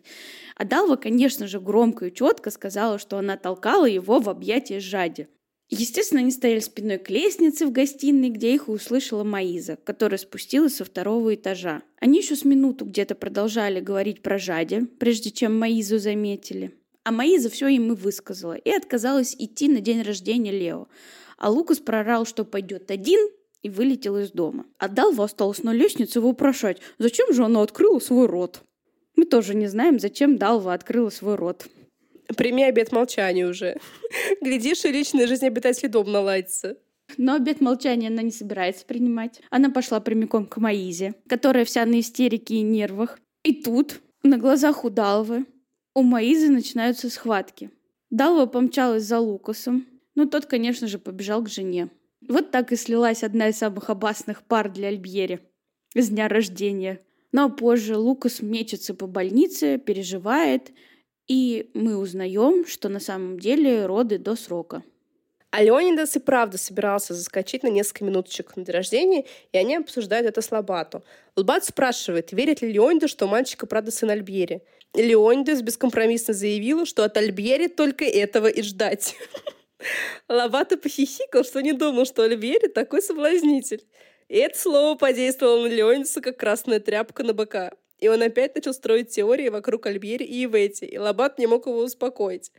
А 0.57 0.65
Далва, 0.65 0.97
конечно 0.97 1.47
же, 1.47 1.61
громко 1.61 2.07
и 2.07 2.15
четко 2.15 2.51
сказала, 2.51 2.99
что 2.99 3.19
она 3.19 3.37
толкала 3.37 3.87
его 3.87 4.21
в 4.21 4.29
объятия 4.29 4.81
Жади. 4.81 5.29
Естественно, 5.71 6.21
они 6.21 6.31
стояли 6.31 6.61
спиной 6.61 6.99
к 6.99 7.11
лестнице 7.11 7.67
в 7.67 7.73
гостиной, 7.73 8.31
где 8.31 8.55
их 8.55 8.69
услышала 8.69 9.23
Маиза, 9.23 9.77
которая 9.85 10.19
спустилась 10.19 10.77
со 10.77 10.85
второго 10.85 11.35
этажа. 11.35 11.83
Они 12.01 12.21
еще 12.21 12.37
с 12.37 12.45
минуту 12.45 12.87
где-то 12.87 13.15
продолжали 13.15 13.81
говорить 13.81 14.23
про 14.23 14.39
Жаде, 14.39 14.87
прежде 14.99 15.31
чем 15.31 15.59
Маизу 15.59 15.99
заметили. 15.99 16.73
А 17.05 17.13
Маиза 17.13 17.51
все 17.51 17.69
им 17.69 17.93
и 17.93 17.97
высказала, 17.97 18.55
и 18.55 18.71
отказалась 18.71 19.35
идти 19.39 19.69
на 19.69 19.81
день 19.81 20.03
рождения 20.03 20.53
Лео. 20.53 20.89
А 21.37 21.51
Лукас 21.51 21.79
прорал, 21.79 22.25
что 22.25 22.45
пойдет 22.45 22.91
один, 22.91 23.21
и 23.63 23.69
вылетел 23.69 24.17
из 24.17 24.31
дома. 24.31 24.67
Далва 24.81 25.25
осталась 25.25 25.63
на 25.63 25.73
лестнице 25.73 26.21
вопрошать, 26.21 26.79
зачем 26.99 27.33
же 27.33 27.45
она 27.45 27.63
открыла 27.63 27.99
свой 27.99 28.27
рот. 28.27 28.63
Мы 29.17 29.25
тоже 29.25 29.55
не 29.55 29.67
знаем, 29.67 29.99
зачем 29.99 30.39
Далва 30.39 30.73
открыла 30.73 31.11
свой 31.11 31.35
рот. 31.35 31.67
Прими 32.37 32.65
обед 32.65 32.93
молчания 32.93 33.47
уже. 33.47 33.79
Глядишь, 34.43 34.85
и 34.85 34.93
личная 34.93 35.27
жизнь 35.27 35.47
обитателей 35.47 35.89
дома 35.89 36.11
наладится. 36.11 36.77
Но 37.17 37.35
обед 37.35 37.61
молчания 37.61 38.09
она 38.09 38.23
не 38.23 38.31
собирается 38.31 38.85
принимать. 38.85 39.41
Она 39.51 39.71
пошла 39.71 40.01
прямиком 40.01 40.47
к 40.47 40.59
Маизе, 40.59 41.15
которая 41.29 41.65
вся 41.65 41.87
на 41.87 42.01
истерике 42.01 42.57
и 42.57 42.63
нервах. 42.63 43.19
И 43.45 43.55
тут, 43.55 44.01
на 44.23 44.37
глазах 44.37 44.85
у 44.85 44.91
Далвы, 44.91 45.47
у 45.95 46.03
Маизы 46.03 46.51
начинаются 46.51 47.09
схватки. 47.09 47.71
Далва 48.11 48.47
помчалась 48.47 49.05
за 49.05 49.19
Лукасом, 49.21 49.87
но 50.15 50.27
тот, 50.27 50.47
конечно 50.47 50.87
же, 50.87 50.99
побежал 50.99 51.43
к 51.43 51.49
жене. 51.49 51.89
Вот 52.27 52.51
так 52.51 52.73
и 52.73 52.77
слилась 52.77 53.23
одна 53.23 53.49
из 53.49 53.59
самых 53.59 53.91
опасных 53.91 54.43
пар 54.43 54.71
для 54.71 54.89
Альбьери 54.89 55.41
с 55.95 56.09
дня 56.09 56.29
рождения. 56.29 57.01
Но 57.33 57.51
позже 57.51 57.97
Лукас 57.97 58.43
мечется 58.43 58.95
по 58.95 59.07
больнице, 59.07 59.79
переживает, 59.79 60.73
и 61.29 61.71
мы 61.75 61.97
узнаем, 61.97 62.67
что 62.67 62.89
на 62.89 63.01
самом 63.01 63.39
деле 63.39 63.87
роды 63.87 64.19
до 64.19 64.35
срока. 64.35 64.83
А 65.51 65.63
Леонидас 65.63 66.17
и 66.17 66.19
правда 66.19 66.59
собирался 66.59 67.15
заскочить 67.15 67.63
на 67.63 67.69
несколько 67.69 68.05
минуточек 68.05 68.55
на 68.57 68.65
день 68.65 68.75
рождения, 68.75 69.25
и 69.53 69.59
они 69.59 69.77
обсуждают 69.77 70.27
это 70.27 70.43
с 70.43 70.51
Лобату. 70.51 71.03
Лобат 71.37 71.65
спрашивает, 71.65 72.33
верит 72.33 72.61
ли 72.61 72.73
Леонидас, 72.73 73.11
что 73.11 73.25
у 73.25 73.29
мальчика 73.29 73.67
правда 73.67 73.91
сын 73.91 74.11
Альбьери. 74.11 74.63
Леонидас 74.95 75.63
бескомпромиссно 75.63 76.35
заявила, 76.35 76.85
что 76.85 77.05
от 77.05 77.17
Альбьери 77.17 77.69
только 77.69 78.05
этого 78.05 78.47
и 78.47 78.63
ждать. 78.63 79.17
Лобата 80.29 80.77
похихикал, 80.77 81.45
что 81.45 81.63
не 81.63 81.73
думал, 81.73 82.05
что 82.05 82.25
Альбьери 82.25 82.69
такой 82.69 83.01
соблазнитель. 83.01 83.85
И 84.29 84.37
это 84.37 84.59
слово 84.59 84.97
подействовало 84.97 85.63
на 85.63 85.73
Леонидаса, 85.73 86.21
как 86.21 86.37
красная 86.37 86.81
тряпка 86.81 87.23
на 87.23 87.33
бока. 87.33 87.73
И 87.99 88.09
он 88.09 88.23
опять 88.23 88.55
начал 88.55 88.73
строить 88.73 89.11
теории 89.11 89.49
вокруг 89.49 89.87
Альбьери 89.87 90.25
и 90.25 90.45
Ивети, 90.45 90.85
и 90.85 90.99
Лобат 90.99 91.39
не 91.39 91.47
мог 91.47 91.67
его 91.67 91.81
успокоить. 91.81 92.53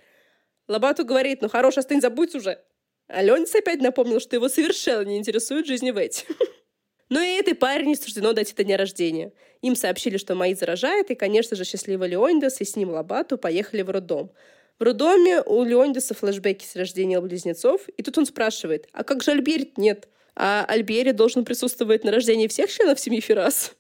Лобату 0.67 1.05
говорит, 1.05 1.41
ну 1.41 1.49
хорош, 1.49 1.77
остынь, 1.77 2.01
забудь 2.01 2.35
уже. 2.35 2.61
А 3.07 3.23
Леонидс 3.23 3.55
опять 3.55 3.81
напомнил, 3.81 4.19
что 4.19 4.35
его 4.35 4.49
совершенно 4.49 5.01
не 5.07 5.17
интересует 5.17 5.65
жизнь 5.65 5.89
Ивети. 5.89 6.25
Но 7.09 7.21
и 7.21 7.39
этой 7.39 7.55
паре 7.55 7.85
не 7.85 7.95
суждено 7.95 8.33
дать 8.33 8.51
это 8.51 8.63
дня 8.63 8.77
рождения. 8.77 9.33
Им 9.61 9.75
сообщили, 9.75 10.17
что 10.17 10.35
Маи 10.35 10.53
заражает, 10.53 11.09
и, 11.09 11.15
конечно 11.15 11.57
же, 11.57 11.63
счастливый 11.63 12.09
Леонидас 12.09 12.61
и 12.61 12.65
с 12.65 12.75
ним 12.75 12.91
Лобату 12.91 13.37
поехали 13.37 13.81
в 13.81 13.89
роддом. 13.89 14.31
В 14.77 14.83
роддоме 14.83 15.41
у 15.41 15.63
Леонидаса 15.63 16.13
флешбеки 16.13 16.65
с 16.65 16.75
рождения 16.75 17.19
близнецов, 17.19 17.89
и 17.97 18.03
тут 18.03 18.17
он 18.19 18.25
спрашивает, 18.27 18.87
а 18.93 19.03
как 19.03 19.23
же 19.23 19.31
Альберт 19.31 19.77
нет? 19.77 20.07
А 20.35 20.63
Альбери 20.65 21.11
должен 21.11 21.43
присутствовать 21.43 22.03
на 22.03 22.11
рождении 22.11 22.47
всех 22.47 22.71
членов 22.71 22.99
семьи 22.99 23.19
Феррас? 23.19 23.75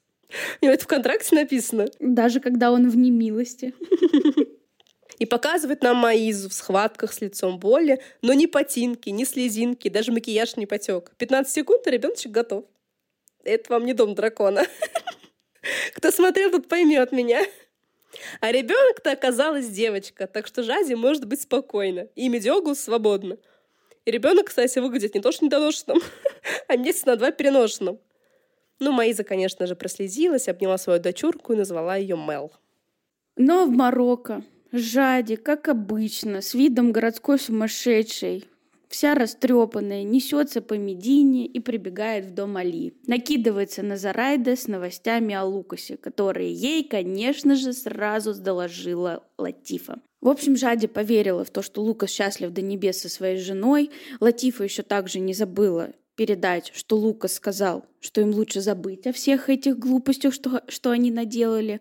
У 0.61 0.65
него 0.65 0.73
это 0.73 0.83
в 0.83 0.87
контракте 0.87 1.35
написано. 1.35 1.87
Даже 1.99 2.39
когда 2.39 2.71
он 2.71 2.89
в 2.89 2.97
немилости. 2.97 3.73
И 5.17 5.25
показывает 5.25 5.83
нам 5.83 5.97
Маизу 5.97 6.49
в 6.49 6.53
схватках 6.53 7.11
с 7.11 7.19
лицом 7.19 7.59
боли, 7.59 8.01
но 8.21 8.33
ни 8.33 8.45
потинки, 8.45 9.09
ни 9.09 9.25
слезинки, 9.25 9.89
даже 9.89 10.13
макияж 10.13 10.55
не 10.55 10.65
потек. 10.65 11.11
15 11.17 11.53
секунд, 11.53 11.85
и 11.87 11.91
ребеночек 11.91 12.31
готов. 12.31 12.65
Это 13.43 13.73
вам 13.73 13.85
не 13.85 13.93
дом 13.93 14.15
дракона. 14.15 14.65
Кто 15.93 16.11
смотрел, 16.11 16.51
тот 16.51 16.69
поймет 16.69 17.11
меня. 17.11 17.41
А 18.39 18.51
ребенок-то 18.51 19.11
оказалась 19.11 19.67
девочка, 19.67 20.25
так 20.25 20.47
что 20.47 20.63
Жази 20.63 20.93
может 20.93 21.25
быть 21.25 21.41
спокойно. 21.41 22.07
И 22.15 22.29
Медиогл 22.29 22.75
свободно. 22.75 23.37
И 24.05 24.11
ребенок, 24.11 24.47
кстати, 24.47 24.79
выглядит 24.79 25.15
не 25.15 25.21
то 25.21 25.31
что 25.31 25.45
недоношенным, 25.45 26.01
а 26.67 26.77
месяц 26.77 27.05
на 27.05 27.17
два 27.17 27.31
переношенным. 27.31 27.99
Ну, 28.79 28.91
Маиза, 28.93 29.23
конечно 29.23 29.67
же, 29.67 29.75
прослезилась, 29.75 30.47
обняла 30.47 30.77
свою 30.77 31.01
дочурку 31.01 31.53
и 31.53 31.57
назвала 31.57 31.97
ее 31.97 32.15
Мел. 32.15 32.51
Но 33.35 33.65
в 33.65 33.69
Марокко 33.69 34.43
Жади, 34.71 35.35
как 35.35 35.67
обычно, 35.67 36.41
с 36.41 36.53
видом 36.53 36.91
городской 36.91 37.39
сумасшедшей, 37.39 38.45
вся 38.87 39.15
растрепанная, 39.15 40.03
несется 40.03 40.61
по 40.61 40.75
Медине 40.75 41.45
и 41.45 41.59
прибегает 41.59 42.25
в 42.25 42.33
дом 42.33 42.57
Али. 42.57 42.93
Накидывается 43.07 43.83
на 43.83 43.97
Зарайда 43.97 44.55
с 44.55 44.67
новостями 44.67 45.33
о 45.35 45.43
Лукасе, 45.45 45.97
которые 45.97 46.53
ей, 46.53 46.83
конечно 46.83 47.55
же, 47.55 47.73
сразу 47.73 48.33
доложила 48.33 49.23
Латифа. 49.37 49.99
В 50.21 50.27
общем, 50.27 50.57
Жади 50.57 50.87
поверила 50.87 51.43
в 51.45 51.49
то, 51.49 51.61
что 51.61 51.81
Лукас 51.81 52.11
счастлив 52.11 52.51
до 52.51 52.61
небес 52.61 52.99
со 52.99 53.09
своей 53.09 53.37
женой. 53.37 53.89
Латифа 54.19 54.63
еще 54.63 54.83
также 54.83 55.19
не 55.19 55.33
забыла 55.33 55.93
передать, 56.19 56.73
что 56.75 56.97
Лукас 56.97 57.35
сказал, 57.35 57.85
что 58.01 58.19
им 58.19 58.31
лучше 58.31 58.59
забыть 58.59 59.07
о 59.07 59.13
всех 59.13 59.49
этих 59.49 59.79
глупостях, 59.79 60.33
что, 60.33 60.61
что 60.67 60.91
они 60.91 61.11
наделали. 61.11 61.79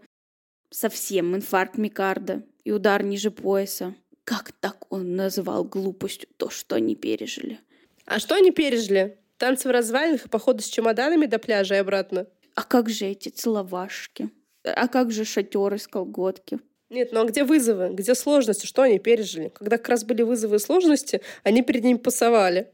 Совсем 0.70 1.35
инфаркт 1.35 1.77
Микарда 1.77 2.44
и 2.62 2.70
удар 2.70 3.03
ниже 3.03 3.33
пояса. 3.33 3.96
Как 4.22 4.53
так 4.53 4.92
он 4.92 5.16
называл 5.16 5.64
глупостью 5.64 6.29
то, 6.37 6.51
что 6.51 6.77
они 6.77 6.94
пережили? 6.94 7.59
А 8.07 8.20
что 8.20 8.37
они 8.37 8.53
пережили? 8.53 9.18
Танцы 9.38 9.66
в 9.66 9.72
развалинах 9.72 10.27
и 10.27 10.29
походы 10.29 10.62
с 10.62 10.68
чемоданами 10.68 11.27
до 11.27 11.40
пляжа 11.40 11.74
и 11.74 11.79
обратно? 11.79 12.29
А 12.55 12.62
как 12.62 12.88
же 12.90 13.07
эти 13.07 13.31
целовашки? 13.31 14.31
А 14.62 14.87
как 14.87 15.11
же 15.11 15.24
шатеры 15.24 15.79
с 15.79 15.88
колготки? 15.88 16.61
Нет, 16.90 17.11
ну 17.11 17.22
а 17.22 17.24
где 17.24 17.42
вызовы? 17.42 17.88
Где 17.92 18.14
сложности? 18.14 18.66
Что 18.66 18.83
они 18.83 19.01
пережили? 19.01 19.48
Когда 19.48 19.79
как 19.79 19.88
раз 19.88 20.05
были 20.05 20.22
вызовы 20.22 20.57
и 20.57 20.61
сложности, 20.61 21.22
они 21.42 21.62
перед 21.62 21.83
ними 21.83 21.98
пасовали. 21.98 22.70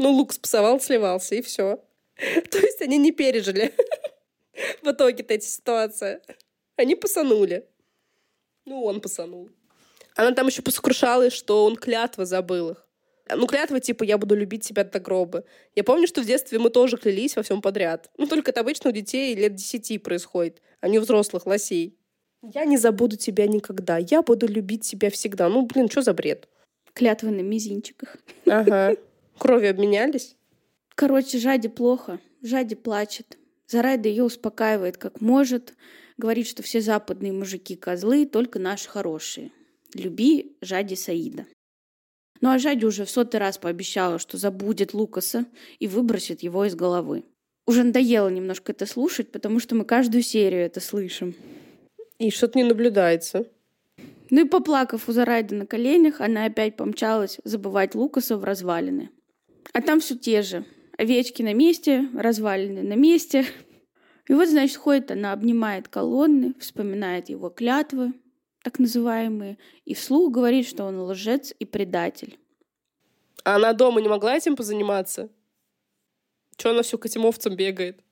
Ну, 0.00 0.12
лук 0.12 0.32
спасовал, 0.32 0.80
сливался, 0.80 1.34
и 1.34 1.42
все. 1.42 1.78
То 2.50 2.58
есть 2.58 2.80
они 2.80 2.96
не 2.96 3.12
пережили 3.12 3.74
в 4.82 4.90
итоге-то 4.90 5.34
эти 5.34 5.44
ситуации. 5.44 6.22
Они 6.76 6.94
посанули. 6.94 7.66
Ну, 8.64 8.82
он 8.82 9.02
посанул. 9.02 9.50
Она 10.16 10.32
там 10.32 10.46
еще 10.46 10.62
посокрушалась, 10.62 11.34
что 11.34 11.66
он 11.66 11.76
клятва 11.76 12.24
забыл 12.24 12.70
их. 12.70 12.86
Ну, 13.28 13.46
клятва 13.46 13.78
типа 13.78 14.02
«я 14.04 14.16
буду 14.16 14.34
любить 14.34 14.66
тебя 14.66 14.84
до 14.84 15.00
гроба». 15.00 15.44
Я 15.76 15.84
помню, 15.84 16.08
что 16.08 16.22
в 16.22 16.24
детстве 16.24 16.58
мы 16.58 16.70
тоже 16.70 16.96
клялись 16.96 17.36
во 17.36 17.42
всем 17.42 17.60
подряд. 17.60 18.10
Ну, 18.16 18.26
только 18.26 18.52
это 18.52 18.60
обычно 18.60 18.88
у 18.88 18.92
детей 18.94 19.34
лет 19.34 19.54
десяти 19.54 19.98
происходит, 19.98 20.62
а 20.80 20.88
не 20.88 20.98
у 20.98 21.02
взрослых 21.02 21.44
лосей. 21.44 21.98
Я 22.42 22.64
не 22.64 22.78
забуду 22.78 23.18
тебя 23.18 23.46
никогда. 23.46 23.98
Я 23.98 24.22
буду 24.22 24.48
любить 24.48 24.82
тебя 24.82 25.10
всегда. 25.10 25.50
Ну, 25.50 25.66
блин, 25.66 25.90
что 25.90 26.00
за 26.00 26.14
бред? 26.14 26.48
Клятвы 26.94 27.32
на 27.32 27.42
мизинчиках. 27.42 28.16
Ага. 28.46 28.96
Крови 29.40 29.68
обменялись? 29.68 30.36
Короче, 30.94 31.38
Жади 31.38 31.68
плохо. 31.68 32.20
Жади 32.42 32.74
плачет. 32.74 33.38
Зарайда 33.66 34.10
ее 34.10 34.24
успокаивает 34.24 34.98
как 34.98 35.22
может. 35.22 35.72
Говорит, 36.18 36.46
что 36.46 36.62
все 36.62 36.82
западные 36.82 37.32
мужики 37.32 37.74
козлы, 37.74 38.26
только 38.26 38.58
наши 38.58 38.86
хорошие. 38.86 39.50
Люби 39.94 40.58
Жади 40.60 40.94
Саида. 40.94 41.46
Ну 42.42 42.50
а 42.50 42.58
Жади 42.58 42.84
уже 42.84 43.06
в 43.06 43.10
сотый 43.10 43.40
раз 43.40 43.56
пообещала, 43.56 44.18
что 44.18 44.36
забудет 44.36 44.92
Лукаса 44.92 45.46
и 45.78 45.88
выбросит 45.88 46.42
его 46.42 46.66
из 46.66 46.74
головы. 46.74 47.24
Уже 47.66 47.82
надоело 47.82 48.28
немножко 48.28 48.72
это 48.72 48.84
слушать, 48.84 49.32
потому 49.32 49.58
что 49.58 49.74
мы 49.74 49.86
каждую 49.86 50.22
серию 50.22 50.66
это 50.66 50.80
слышим. 50.80 51.34
И 52.18 52.30
что-то 52.30 52.58
не 52.58 52.64
наблюдается. 52.64 53.46
Ну 54.28 54.44
и 54.44 54.48
поплакав 54.48 55.08
у 55.08 55.12
Зарайда 55.12 55.54
на 55.54 55.64
коленях, 55.64 56.20
она 56.20 56.44
опять 56.44 56.76
помчалась 56.76 57.38
забывать 57.44 57.94
Лукаса 57.94 58.36
в 58.36 58.44
развалины. 58.44 59.08
А 59.72 59.82
там 59.82 60.00
все 60.00 60.16
те 60.16 60.42
же. 60.42 60.64
Овечки 60.98 61.42
на 61.42 61.54
месте, 61.54 62.08
развалины 62.14 62.82
на 62.82 62.94
месте. 62.94 63.46
И 64.28 64.34
вот, 64.34 64.48
значит, 64.48 64.76
ходит 64.76 65.10
она, 65.10 65.32
обнимает 65.32 65.88
колонны, 65.88 66.54
вспоминает 66.60 67.28
его 67.28 67.50
клятвы, 67.50 68.12
так 68.62 68.78
называемые, 68.78 69.58
и 69.84 69.94
вслух 69.94 70.32
говорит, 70.32 70.68
что 70.68 70.84
он 70.84 71.00
лжец 71.00 71.54
и 71.58 71.64
предатель. 71.64 72.38
А 73.44 73.56
она 73.56 73.72
дома 73.72 74.00
не 74.00 74.08
могла 74.08 74.36
этим 74.36 74.56
позаниматься? 74.56 75.30
Чего 76.56 76.74
она 76.74 76.82
все 76.82 76.98
к 76.98 77.06
этим 77.06 77.24
овцам 77.24 77.56
бегает? 77.56 78.04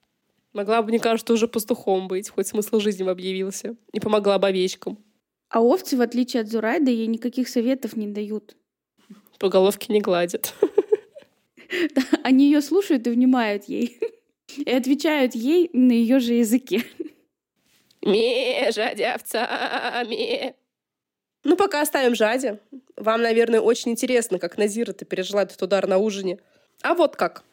Могла 0.55 0.81
бы, 0.81 0.89
мне 0.89 0.99
кажется, 0.99 1.35
уже 1.35 1.47
пастухом 1.47 2.09
быть, 2.09 2.31
хоть 2.31 2.47
смысл 2.47 2.81
жизни 2.81 3.03
бы 3.03 3.11
объявился. 3.11 3.77
И 3.93 4.01
помогла 4.01 4.39
бы 4.39 4.49
овечкам. 4.49 4.99
А 5.51 5.61
овцы, 5.61 5.97
в 5.97 6.01
отличие 6.01 6.43
от 6.43 6.49
Зурайда, 6.49 6.91
ей 6.91 7.07
никаких 7.07 7.49
советов 7.49 7.97
не 7.97 8.09
дают. 8.09 8.57
По 9.39 9.51
головке 9.51 9.93
не 9.93 10.01
гладят. 10.01 10.55
Они 12.23 12.47
ее 12.47 12.61
слушают 12.61 13.07
и 13.07 13.11
внимают 13.11 13.65
ей. 13.65 13.99
И 14.57 14.71
отвечают 14.71 15.35
ей 15.35 15.69
на 15.75 15.93
ее 15.93 16.21
же 16.21 16.33
языке. 16.35 16.83
Ме, 18.03 18.71
жадя 18.73 19.15
овца. 19.15 20.05
Ну, 21.45 21.57
пока 21.57 21.83
оставим 21.83 22.15
Жаде. 22.15 22.59
Вам, 22.97 23.23
наверное, 23.23 23.61
очень 23.61 23.93
интересно, 23.93 24.39
как 24.39 24.57
Назира 24.59 24.93
ты 24.93 25.05
пережила 25.05 25.43
этот 25.43 25.61
удар 25.63 25.87
на 25.87 25.99
ужине. 25.99 26.39
А 26.83 26.95
вот 26.95 27.17
как. 27.17 27.45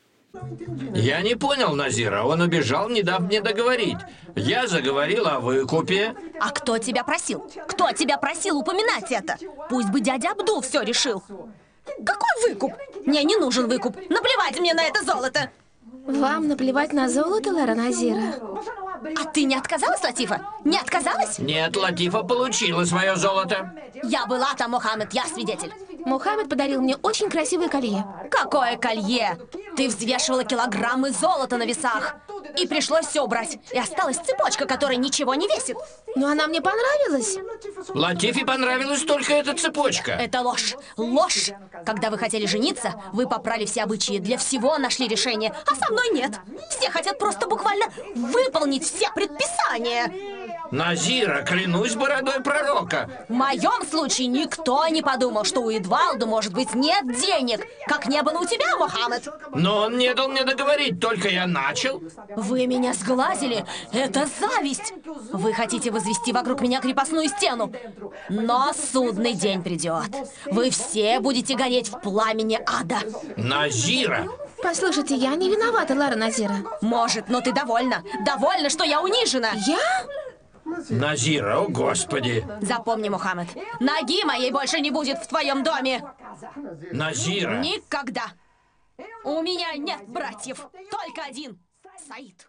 Я 0.94 1.22
не 1.22 1.36
понял 1.36 1.76
Назира. 1.76 2.24
Он 2.24 2.42
убежал, 2.42 2.90
не 2.90 3.04
дав 3.04 3.22
мне 3.22 3.42
договорить. 3.42 3.98
Я 4.36 4.68
заговорил 4.68 5.28
о 5.28 5.40
выкупе. 5.40 6.16
А 6.40 6.52
кто 6.52 6.78
тебя 6.78 7.04
просил? 7.04 7.50
Кто 7.68 7.92
тебя 7.92 8.18
просил 8.18 8.58
упоминать 8.58 9.12
это? 9.12 9.38
Пусть 9.70 9.90
бы 9.90 10.02
дядя 10.02 10.32
Абдул 10.32 10.62
все 10.62 10.82
решил. 10.82 11.24
Какой 12.06 12.50
выкуп? 12.50 12.74
Мне 13.06 13.24
не 13.24 13.36
нужен 13.38 13.68
выкуп. 13.68 13.96
Наплевать 14.10 14.60
мне 14.60 14.74
на 14.74 14.84
это 14.84 15.04
золото. 15.04 15.50
Вам 16.06 16.48
наплевать 16.48 16.94
на 16.94 17.10
золото, 17.10 17.52
Лара 17.52 17.74
Назира? 17.74 18.36
А 19.18 19.26
ты 19.26 19.44
не 19.44 19.56
отказалась, 19.56 20.04
Латифа? 20.04 20.48
Не 20.64 20.78
отказалась? 20.78 21.40
Нет, 21.40 21.76
Латифа 21.76 22.24
получила 22.24 22.86
свое 22.86 23.16
золото. 23.16 23.74
Я 24.04 24.26
была 24.26 24.54
там, 24.56 24.72
Мухаммед, 24.72 25.14
я 25.14 25.26
свидетель. 25.26 25.74
Мухаммед 26.06 26.48
подарил 26.50 26.82
мне 26.82 26.96
очень 26.98 27.30
красивое 27.30 27.68
колье. 27.68 28.06
Какое 28.30 28.78
колье? 28.78 29.38
Ты 29.76 29.88
взвешивала 29.88 30.44
килограммы 30.44 31.12
золота 31.12 31.58
на 31.58 31.66
весах. 31.66 32.16
И 32.58 32.68
пришлось 32.68 33.08
все 33.08 33.22
убрать. 33.22 33.58
И 33.74 33.80
осталась 33.80 34.18
цепочка, 34.18 34.66
которая 34.66 34.98
ничего 34.98 35.34
не 35.36 35.48
весит. 35.48 35.76
Но 36.16 36.28
она 36.28 36.48
мне 36.48 36.62
понравилась. 36.62 37.38
Латифе 37.90 38.46
понравилась 38.46 39.04
только 39.04 39.34
эта 39.34 39.56
цепочка. 39.56 40.12
Это 40.12 40.42
ложь. 40.42 40.76
Ложь. 40.96 41.50
Когда 41.86 42.10
вы 42.10 42.18
хотели 42.18 42.46
жениться, 42.46 42.94
вы 43.12 43.28
попрали 43.28 43.66
все 43.66 43.84
обычаи, 43.84 44.20
для 44.20 44.38
всего 44.38 44.78
нашли 44.78 45.08
решение, 45.08 45.54
а 45.66 45.76
со 45.76 45.92
мной 45.92 46.10
нет. 46.14 46.34
Все 46.70 46.90
хотят 46.90 47.18
просто 47.18 47.48
буквально 47.48 47.88
выполнить 48.16 48.86
все 48.86 49.10
предписания. 49.14 50.12
Назира, 50.72 51.44
клянусь 51.44 51.96
бородой 51.96 52.42
пророка. 52.42 53.10
В 53.30 53.34
моем 53.34 53.86
случае 53.90 54.28
никто 54.28 54.88
не 54.88 55.02
подумал, 55.02 55.44
что 55.44 55.62
у 55.62 55.70
Эдвалда, 55.96 56.26
может 56.26 56.54
быть, 56.54 56.76
нет 56.76 57.06
денег, 57.08 57.62
как 57.88 58.08
не 58.08 58.22
было 58.22 58.40
у 58.40 58.46
тебя, 58.46 58.66
Мухаммед. 58.78 59.28
Но 59.54 59.84
он 59.84 59.98
не 59.98 60.14
дал 60.14 60.28
мне 60.28 60.44
договорить, 60.44 61.00
только 61.00 61.30
я 61.30 61.48
начал. 61.48 62.02
Вы 62.36 62.68
меня 62.68 62.94
сглазили. 62.94 63.66
Это 63.94 64.28
зависть. 64.40 64.94
Вы 65.32 65.54
хотите 65.54 65.92
возвести 65.92 66.34
вокруг 66.34 66.62
меня 66.62 66.82
крепостную 66.82 67.30
стену. 67.30 67.72
Но 68.30 68.72
судный 68.74 69.34
день 69.34 69.64
придет. 69.64 70.10
Вы 70.48 70.70
все 70.70 71.20
будете 71.20 71.56
гореть 71.56 71.90
в 71.90 72.00
пламени 72.02 72.60
ада. 72.66 72.98
Назира! 73.38 74.28
Послушайте, 74.62 75.16
я 75.16 75.36
не 75.36 75.50
виновата, 75.50 75.94
Лара 75.94 76.16
Назира. 76.16 76.58
Может, 76.82 77.30
но 77.30 77.42
ты 77.42 77.54
довольна. 77.54 78.04
Довольна, 78.26 78.70
что 78.70 78.84
я 78.84 79.02
унижена. 79.02 79.52
Я? 79.68 79.78
Назира, 80.90 81.60
о 81.60 81.68
господи! 81.68 82.46
Запомни, 82.62 83.10
Мухаммед, 83.10 83.48
ноги 83.80 84.24
моей 84.24 84.52
больше 84.52 84.80
не 84.80 84.92
будет 84.92 85.18
в 85.20 85.28
твоем 85.28 85.64
доме. 85.64 86.04
Назира! 86.92 87.62
Никогда. 87.62 88.34
У 89.24 89.42
меня 89.42 89.74
нет 89.76 90.08
братьев, 90.08 90.68
только 90.92 91.24
один. 91.28 91.60
Саид. 92.08 92.48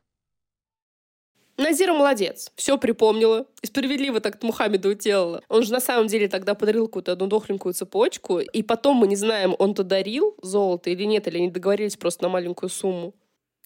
Назира 1.57 1.95
молодец, 1.95 2.53
все 2.55 2.77
припомнила. 2.77 3.47
И 3.63 3.67
справедливо 3.67 4.21
так 4.21 4.43
Мухаммеду 4.43 4.93
делала. 4.95 5.43
Он 5.49 5.63
же 5.63 5.73
на 5.73 5.81
самом 5.81 6.07
деле 6.07 6.29
тогда 6.29 6.55
подарил 6.55 6.87
какую-то 6.87 7.13
одну 7.13 7.29
дохленькую 7.29 7.73
цепочку, 7.73 8.41
и 8.41 8.63
потом 8.63 8.99
мы 8.99 9.07
не 9.07 9.17
знаем, 9.17 9.57
он-то 9.59 9.83
дарил 9.83 10.37
золото 10.43 10.91
или 10.91 11.05
нет, 11.05 11.27
или 11.29 11.39
они 11.39 11.51
договорились 11.51 11.97
просто 11.97 12.25
на 12.25 12.29
маленькую 12.29 12.69
сумму. 12.69 13.15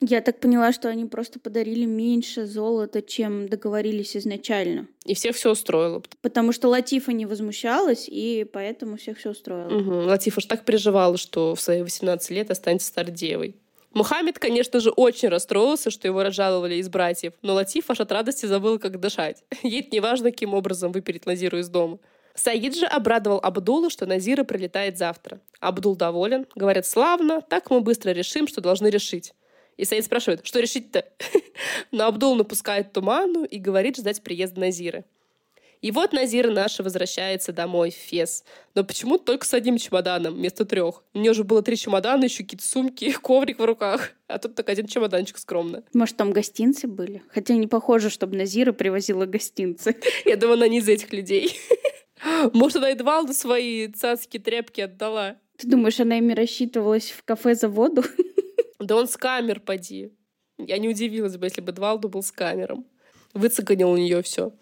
Я 0.03 0.23
так 0.23 0.41
поняла, 0.41 0.73
что 0.73 0.89
они 0.89 1.05
просто 1.05 1.39
подарили 1.39 1.85
меньше 1.85 2.47
золота, 2.47 3.03
чем 3.03 3.49
договорились 3.49 4.17
изначально. 4.17 4.89
И 5.05 5.15
всех 5.15 5.37
все 5.37 5.51
устроило. 5.51 6.03
Потому 6.23 6.53
что 6.53 6.69
Латифа 6.69 7.13
не 7.13 7.27
возмущалась, 7.27 8.07
и 8.09 8.47
поэтому 8.51 8.97
всех 8.97 9.19
все 9.19 9.31
устроило. 9.31 9.69
Угу. 9.69 10.09
Латифа 10.09 10.41
же 10.41 10.47
так 10.47 10.65
переживала, 10.65 11.19
что 11.19 11.55
в 11.55 11.61
свои 11.61 11.83
18 11.83 12.31
лет 12.31 12.51
останется 12.51 12.89
стардевой. 12.89 13.57
Мухаммед, 13.93 14.39
конечно 14.39 14.81
же, 14.81 14.91
очень 14.91 15.29
расстроился, 15.29 15.91
что 15.91 16.07
его 16.07 16.23
разжаловали 16.23 16.77
из 16.77 16.89
братьев, 16.89 17.33
но 17.43 17.55
Латиф 17.55 17.91
аж 17.91 18.01
от 18.01 18.13
радости 18.13 18.47
забыл, 18.47 18.79
как 18.79 19.01
дышать. 19.01 19.43
Ей 19.63 19.87
не 19.91 20.01
важно, 20.01 20.31
каким 20.31 20.55
образом 20.55 20.93
выпереть 20.93 21.27
Назиру 21.27 21.59
из 21.59 21.69
дома. 21.69 21.99
Саид 22.35 22.77
же 22.77 22.87
обрадовал 22.87 23.41
Абдула, 23.43 23.91
что 23.91 24.07
Назира 24.07 24.45
прилетает 24.45 24.97
завтра. 24.97 25.41
Абдул 25.59 25.97
доволен. 25.97 26.47
Говорят, 26.55 26.87
славно, 26.87 27.43
так 27.43 27.71
мы 27.71 27.81
быстро 27.81 28.11
решим, 28.11 28.47
что 28.47 28.61
должны 28.61 28.87
решить. 28.87 29.35
И 29.81 29.87
Саид 29.87 30.05
спрашивает, 30.05 30.47
что 30.47 30.61
решить-то? 30.61 31.07
Но 31.91 32.07
Абдул 32.07 32.35
напускает 32.37 32.93
туману 32.93 33.45
и 33.45 33.59
говорит 33.59 33.97
ждать 33.97 34.23
приезда 34.23 34.61
Назиры. 34.61 35.07
И 35.81 35.91
вот 35.91 36.13
Назира 36.13 36.51
наша 36.51 36.83
возвращается 36.83 37.55
домой 37.55 37.91
в 37.91 37.95
Фес. 37.95 38.45
Но 38.75 38.85
почему 38.85 39.17
только 39.17 39.47
с 39.47 39.55
одним 39.55 39.79
чемоданом 39.79 40.35
вместо 40.35 40.67
трех? 40.67 41.03
У 41.15 41.19
нее 41.19 41.33
же 41.33 41.45
было 41.45 41.63
три 41.63 41.79
чемодана, 41.79 42.25
еще 42.25 42.43
какие-то 42.43 42.67
сумки, 42.67 43.11
коврик 43.23 43.59
в 43.59 43.65
руках. 43.65 44.11
А 44.27 44.37
тут 44.39 44.55
только 44.55 44.71
один 44.71 44.87
чемоданчик 44.87 45.39
скромно. 45.39 45.83
Может, 45.95 46.19
там 46.19 46.33
гостинцы 46.33 46.87
были? 46.87 47.23
Хотя 47.33 47.55
не 47.55 47.67
похоже, 47.67 48.11
чтобы 48.11 48.37
Назира 48.37 48.73
привозила 48.73 49.25
гостинцы. 49.25 49.97
Я 50.27 50.37
думаю, 50.37 50.57
она 50.57 50.69
не 50.69 50.81
из 50.81 50.89
этих 50.91 51.11
людей. 51.15 51.59
Может, 52.53 52.77
она 52.77 52.91
Эдвалду 52.91 53.33
свои 53.33 53.89
цацкие 53.89 54.43
тряпки 54.43 54.83
отдала. 54.83 55.37
Ты 55.57 55.69
думаешь, 55.69 56.01
она 56.01 56.19
ими 56.19 56.35
рассчитывалась 56.35 57.11
в 57.11 57.23
кафе 57.23 57.55
за 57.55 57.69
воду? 57.69 58.05
Да 58.81 58.97
он 58.97 59.07
с 59.07 59.17
камер, 59.17 59.61
поди. 59.61 60.13
Я 60.59 60.79
не 60.79 60.89
удивилась 60.89 61.37
бы, 61.37 61.47
если 61.47 61.61
бы 61.61 61.71
Эдвалду 61.73 62.09
был 62.09 62.23
с 62.23 62.33
камером. 62.33 62.87
Выцеганил 63.35 63.91
у 63.91 63.97
нее 63.97 64.23
все. 64.23 64.53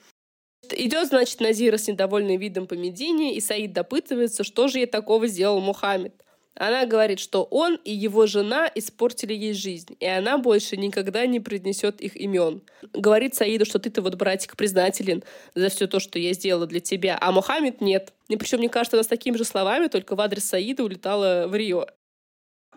Идет, 0.73 1.09
значит, 1.09 1.41
Назира 1.41 1.79
с 1.79 1.89
недовольным 1.89 2.39
видом 2.39 2.67
по 2.67 2.75
Медине, 2.75 3.37
и 3.37 3.41
Саид 3.41 3.73
допытывается, 3.73 4.45
что 4.45 4.69
же 4.69 4.79
ей 4.79 4.87
такого 4.87 5.27
сделал 5.29 5.61
Мухаммед. 5.61 6.25
Она 6.57 6.87
говорит, 6.87 7.21
что 7.21 7.45
он 7.45 7.77
и 7.85 7.95
его 7.95 8.27
жена 8.27 8.69
испортили 8.75 9.33
ей 9.33 9.53
жизнь, 9.53 9.97
и 10.01 10.07
она 10.07 10.39
больше 10.39 10.77
никогда 10.77 11.25
не 11.25 11.39
произнесет 11.39 12.01
их 12.01 12.17
имен. 12.17 12.63
Говорит 12.93 13.37
Саиду, 13.37 13.65
что 13.65 13.79
ты-то 13.79 14.03
вот, 14.03 14.17
братик, 14.17 14.57
признателен 14.57 15.23
за 15.55 15.69
все 15.69 15.87
то, 15.87 16.01
что 16.01 16.19
я 16.19 16.33
сделала 16.33 16.67
для 16.67 16.81
тебя, 16.81 17.17
а 17.21 17.31
Мухаммед 17.31 17.81
нет. 17.81 18.13
И 18.27 18.37
причем, 18.37 18.59
мне 18.59 18.69
кажется, 18.69 18.97
она 18.97 19.05
с 19.05 19.07
такими 19.07 19.37
же 19.37 19.45
словами, 19.45 19.87
только 19.87 20.17
в 20.17 20.21
адрес 20.21 20.45
Саида 20.47 20.83
улетала 20.83 21.47
в 21.47 21.55
Рио. 21.55 21.87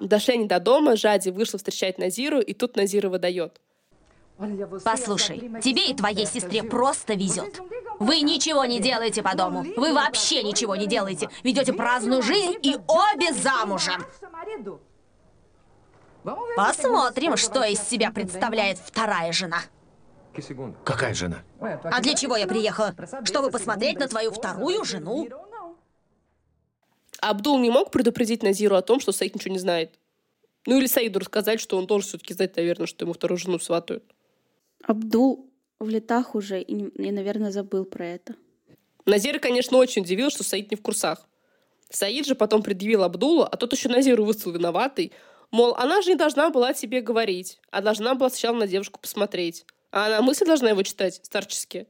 Дошли 0.01 0.33
они 0.33 0.47
до 0.47 0.59
дома, 0.59 0.95
Жади 0.95 1.29
вышла 1.29 1.57
встречать 1.57 1.99
Назиру, 1.99 2.39
и 2.39 2.53
тут 2.53 2.75
Назира 2.75 3.07
выдает. 3.07 3.61
Послушай, 4.83 5.51
тебе 5.61 5.91
и 5.91 5.93
твоей 5.93 6.25
сестре 6.25 6.63
просто 6.63 7.13
везет. 7.13 7.61
Вы 7.99 8.21
ничего 8.21 8.65
не 8.65 8.79
делаете 8.79 9.21
по 9.21 9.35
дому. 9.35 9.63
Вы 9.77 9.93
вообще 9.93 10.41
ничего 10.41 10.75
не 10.75 10.87
делаете. 10.87 11.29
Ведете 11.43 11.73
праздную 11.73 12.23
жизнь 12.23 12.55
и 12.63 12.75
обе 12.87 13.31
замужем. 13.33 14.03
Посмотрим, 16.55 17.37
что 17.37 17.63
из 17.63 17.79
себя 17.81 18.09
представляет 18.11 18.79
вторая 18.79 19.31
жена. 19.31 19.59
Какая 20.83 21.13
жена? 21.13 21.43
А 21.59 22.01
для 22.01 22.15
чего 22.15 22.35
я 22.35 22.47
приехала? 22.47 22.95
Чтобы 23.25 23.51
посмотреть 23.51 23.99
на 23.99 24.07
твою 24.07 24.31
вторую 24.31 24.83
жену. 24.83 25.27
Абдул 27.21 27.59
не 27.59 27.69
мог 27.69 27.91
предупредить 27.91 28.43
Назиру 28.43 28.75
о 28.75 28.81
том, 28.81 28.99
что 28.99 29.11
Саид 29.11 29.35
ничего 29.35 29.53
не 29.53 29.59
знает. 29.59 29.97
Ну 30.65 30.77
или 30.77 30.87
Саиду 30.87 31.19
рассказать, 31.19 31.59
что 31.59 31.77
он 31.77 31.87
должен 31.87 32.09
все-таки 32.09 32.33
знать, 32.33 32.55
наверное, 32.55 32.87
что 32.87 33.05
ему 33.05 33.13
вторую 33.13 33.37
жену 33.37 33.59
сватают. 33.59 34.03
Абдул 34.83 35.49
в 35.79 35.87
летах 35.89 36.35
уже 36.35 36.61
и, 36.61 36.73
и, 36.73 37.11
наверное, 37.11 37.51
забыл 37.51 37.85
про 37.85 38.05
это. 38.05 38.35
Назир, 39.05 39.39
конечно, 39.39 39.77
очень 39.77 40.01
удивил, 40.01 40.29
что 40.29 40.43
Саид 40.43 40.71
не 40.71 40.77
в 40.77 40.81
курсах. 40.81 41.27
Саид 41.89 42.25
же 42.25 42.35
потом 42.35 42.63
предъявил 42.63 43.03
Абдулу, 43.03 43.43
а 43.43 43.57
тот 43.57 43.73
еще 43.73 43.89
Назиру 43.89 44.23
выставил 44.23 44.53
виноватый. 44.53 45.11
Мол, 45.51 45.75
она 45.75 46.01
же 46.01 46.11
не 46.11 46.15
должна 46.15 46.49
была 46.49 46.73
тебе 46.73 47.01
говорить, 47.01 47.59
а 47.71 47.81
должна 47.81 48.15
была 48.15 48.29
сначала 48.29 48.55
на 48.55 48.67
девушку 48.67 48.99
посмотреть. 48.99 49.65
А 49.91 50.07
она 50.07 50.21
мысли 50.21 50.45
должна 50.45 50.69
его 50.69 50.83
читать 50.83 51.19
старчески. 51.23 51.87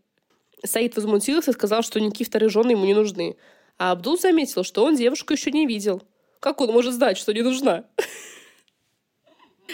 Саид 0.63 0.95
возмутился 0.95 1.51
и 1.51 1.53
сказал, 1.53 1.83
что 1.83 1.99
никакие 1.99 2.25
вторые 2.25 2.49
жены 2.49 2.71
ему 2.71 2.85
не 2.85 2.93
нужны. 2.93 3.37
А 3.81 3.93
Абдул 3.93 4.15
заметил, 4.15 4.63
что 4.63 4.85
он 4.85 4.95
девушку 4.95 5.33
еще 5.33 5.49
не 5.49 5.65
видел. 5.65 6.03
Как 6.39 6.61
он 6.61 6.71
может 6.71 6.93
знать, 6.93 7.17
что 7.17 7.33
не 7.33 7.41
нужна? 7.41 7.85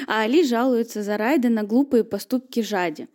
А 0.07 0.21
Али 0.21 0.45
жалуется 0.45 1.03
за 1.03 1.17
Райда 1.17 1.49
на 1.49 1.63
глупые 1.63 2.05
поступки 2.05 2.61
Жади. 2.61 3.09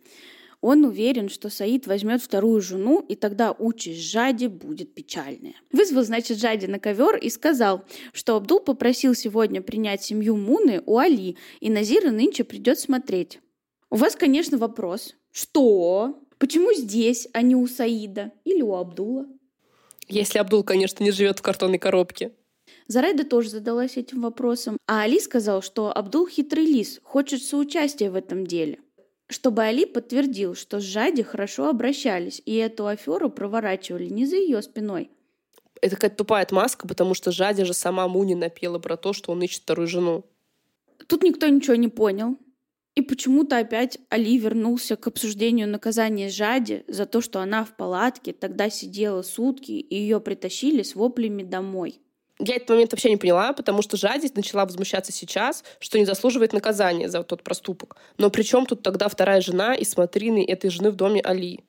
Он 0.61 0.85
уверен, 0.85 1.29
что 1.29 1.49
Саид 1.49 1.87
возьмет 1.87 2.21
вторую 2.21 2.61
жену, 2.61 3.03
и 3.09 3.15
тогда 3.15 3.53
участь 3.53 4.01
Жади 4.01 4.45
будет 4.45 4.93
печальная. 4.93 5.55
Вызвал, 5.71 6.03
значит, 6.03 6.37
Жади 6.37 6.67
на 6.67 6.77
ковер 6.77 7.17
и 7.17 7.31
сказал, 7.31 7.85
что 8.11 8.35
Абдул 8.35 8.59
попросил 8.59 9.15
сегодня 9.15 9.63
принять 9.63 10.03
семью 10.03 10.35
Муны 10.35 10.83
у 10.85 10.99
Али, 10.99 11.37
и 11.59 11.71
Назира 11.71 12.11
нынче 12.11 12.43
придет 12.43 12.77
смотреть. 12.77 13.39
У 13.89 13.95
вас, 13.95 14.15
конечно, 14.15 14.59
вопрос. 14.59 15.15
Что? 15.31 16.19
Почему 16.37 16.71
здесь, 16.71 17.27
а 17.33 17.41
не 17.41 17.55
у 17.55 17.65
Саида 17.65 18.31
или 18.45 18.61
у 18.61 18.75
Абдула? 18.75 19.25
Если 20.07 20.39
Абдул, 20.39 20.63
конечно, 20.63 21.03
не 21.03 21.11
живет 21.11 21.39
в 21.39 21.41
картонной 21.41 21.79
коробке. 21.79 22.31
Зарайда 22.87 23.23
тоже 23.23 23.49
задалась 23.49 23.97
этим 23.97 24.21
вопросом, 24.21 24.77
а 24.87 25.01
Али 25.01 25.19
сказал, 25.19 25.61
что 25.61 25.95
Абдул 25.95 26.27
хитрый 26.27 26.65
лис, 26.65 26.99
хочет 27.03 27.43
соучастия 27.43 28.11
в 28.11 28.15
этом 28.15 28.45
деле 28.45 28.79
чтобы 29.33 29.63
Али 29.63 29.85
подтвердил, 29.85 30.55
что 30.55 30.79
с 30.79 30.83
Жади 30.83 31.23
хорошо 31.23 31.67
обращались, 31.67 32.41
и 32.45 32.55
эту 32.55 32.87
аферу 32.87 33.29
проворачивали 33.29 34.07
не 34.07 34.25
за 34.25 34.37
ее 34.37 34.61
спиной. 34.61 35.11
Это 35.81 35.95
какая-то 35.95 36.17
тупая 36.17 36.43
отмазка, 36.43 36.87
потому 36.87 37.13
что 37.13 37.31
Жади 37.31 37.63
же 37.65 37.73
сама 37.73 38.07
Муни 38.07 38.35
напела 38.35 38.79
про 38.79 38.95
то, 38.95 39.11
что 39.11 39.31
он 39.31 39.41
ищет 39.41 39.63
вторую 39.63 39.87
жену. 39.87 40.23
Тут 41.07 41.23
никто 41.23 41.47
ничего 41.47 41.75
не 41.75 41.89
понял. 41.89 42.37
И 42.95 43.01
почему-то 43.01 43.57
опять 43.57 43.97
Али 44.09 44.37
вернулся 44.37 44.95
к 44.95 45.07
обсуждению 45.07 45.67
наказания 45.67 46.29
Жади 46.29 46.83
за 46.87 47.05
то, 47.07 47.21
что 47.21 47.39
она 47.39 47.65
в 47.65 47.75
палатке 47.75 48.33
тогда 48.33 48.69
сидела 48.69 49.23
сутки, 49.23 49.71
и 49.71 49.95
ее 49.95 50.19
притащили 50.19 50.83
с 50.83 50.93
воплями 50.93 51.41
домой. 51.41 51.99
Я 52.39 52.55
этот 52.55 52.69
момент 52.69 52.91
вообще 52.91 53.09
не 53.09 53.17
поняла, 53.17 53.53
потому 53.53 53.81
что 53.81 53.97
жадность 53.97 54.35
начала 54.35 54.65
возмущаться 54.65 55.11
сейчас, 55.11 55.63
что 55.79 55.97
не 55.97 56.05
заслуживает 56.05 56.53
наказания 56.53 57.07
за 57.09 57.23
тот 57.23 57.43
проступок. 57.43 57.95
Но 58.17 58.29
при 58.29 58.43
чем 58.43 58.65
тут 58.65 58.83
тогда 58.83 59.07
вторая 59.07 59.41
жена 59.41 59.75
и 59.75 59.85
смотрины 59.85 60.43
этой 60.45 60.69
жены 60.69 60.91
в 60.91 60.95
доме 60.95 61.21
Али? 61.21 61.61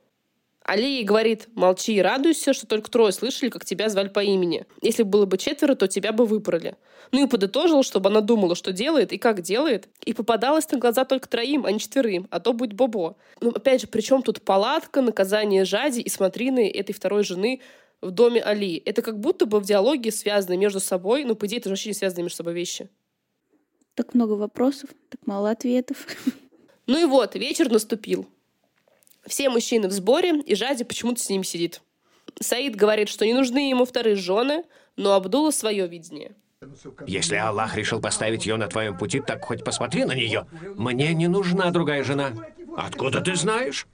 Али 0.65 1.03
говорит, 1.03 1.49
молчи 1.55 1.95
и 1.95 2.01
радуйся, 2.01 2.55
что 2.55 2.67
только 2.67 2.91
трое 2.91 3.13
слышали, 3.13 3.51
как 3.51 3.67
тебя 3.67 3.91
звали 3.91 4.09
по 4.09 4.21
имени. 4.21 4.67
Если 4.81 5.03
бы 5.03 5.11
было 5.11 5.27
бы 5.27 5.37
четверо, 5.37 5.75
то 5.75 5.87
тебя 5.89 6.13
бы 6.13 6.25
выпороли. 6.25 6.77
Ну 7.13 7.23
и 7.23 7.29
подытожил, 7.29 7.83
чтобы 7.83 8.09
она 8.09 8.23
думала, 8.23 8.55
что 8.55 8.73
делает 8.73 9.13
и 9.13 9.19
как 9.19 9.43
делает. 9.43 9.89
И 10.07 10.15
попадалась 10.15 10.71
на 10.71 10.79
глаза 10.79 11.05
только 11.05 11.29
троим, 11.29 11.67
а 11.67 11.71
не 11.71 11.79
четверым, 11.79 12.27
а 12.31 12.41
то 12.41 12.55
будет 12.55 12.73
бобо. 12.73 13.17
Ну, 13.43 13.51
опять 13.51 13.83
же, 13.83 13.89
при 13.89 14.01
чем 14.01 14.23
тут 14.23 14.41
палатка, 14.41 15.03
наказание 15.03 15.67
Жади 15.67 16.01
и 16.01 16.09
смотрины 16.09 16.71
этой 16.71 16.95
второй 16.95 17.25
жены 17.25 17.61
в 18.01 18.11
доме 18.11 18.41
Али. 18.41 18.83
Это 18.87 19.03
как 19.03 19.21
будто 19.21 19.45
бы 19.45 19.61
в 19.61 19.65
диалоге 19.65 20.11
связаны 20.11 20.57
между 20.57 20.81
собой, 20.81 21.25
но 21.25 21.35
по 21.35 21.47
идее 21.47 21.59
это 21.59 21.69
же 21.69 21.73
вообще 21.75 21.91
не 21.91 21.95
связаны 21.95 22.23
между 22.23 22.37
собой 22.37 22.55
вещи. 22.55 22.89
Так 23.95 24.15
много 24.15 24.33
вопросов, 24.33 24.89
так 25.11 25.27
мало 25.27 25.51
ответов. 25.51 26.07
Ну 26.87 27.01
и 27.01 27.05
вот, 27.05 27.35
вечер 27.35 27.71
наступил. 27.71 28.27
Все 29.27 29.49
мужчины 29.49 29.89
в 29.89 29.93
сборе, 29.93 30.41
и 30.41 30.55
Жади 30.55 30.85
почему-то 30.85 31.21
с 31.21 31.29
ним 31.29 31.45
сидит. 31.45 31.81
Саид 32.41 32.77
говорит, 32.77 33.09
что 33.09 33.25
не 33.25 33.33
нужны 33.33 33.71
ему 33.71 33.85
вторые 33.85 34.17
жены, 34.17 34.65
но 34.97 35.13
Абдулла 35.15 35.51
свое 35.51 35.87
видение. 35.87 36.35
Если 37.07 37.37
Аллах 37.37 37.77
решил 37.77 38.01
поставить 38.01 38.47
ее 38.47 38.57
на 38.57 38.69
твоем 38.69 38.97
пути, 38.97 39.21
так 39.21 39.45
хоть 39.45 39.65
посмотри 39.65 40.05
на 40.05 40.15
нее. 40.15 40.47
Мне 40.77 41.13
не 41.15 41.29
нужна 41.29 41.71
другая 41.71 42.03
жена. 42.05 42.33
Откуда 42.77 43.21
ты 43.21 43.37
знаешь? 43.37 43.87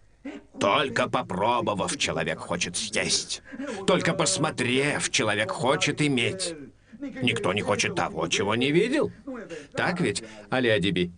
Только 0.58 1.08
попробовав, 1.08 1.96
человек 1.96 2.38
хочет 2.38 2.76
съесть. 2.76 3.42
Только 3.86 4.14
посмотрев, 4.14 5.10
человек 5.10 5.50
хочет 5.50 6.02
иметь. 6.02 6.54
Никто 7.22 7.52
не 7.52 7.62
хочет 7.62 7.94
того, 7.94 8.28
чего 8.28 8.54
не 8.54 8.70
видел. 8.70 9.10
Так 9.72 10.00
ведь, 10.00 10.22
Али 10.50 10.68
Адиби? 10.68 11.10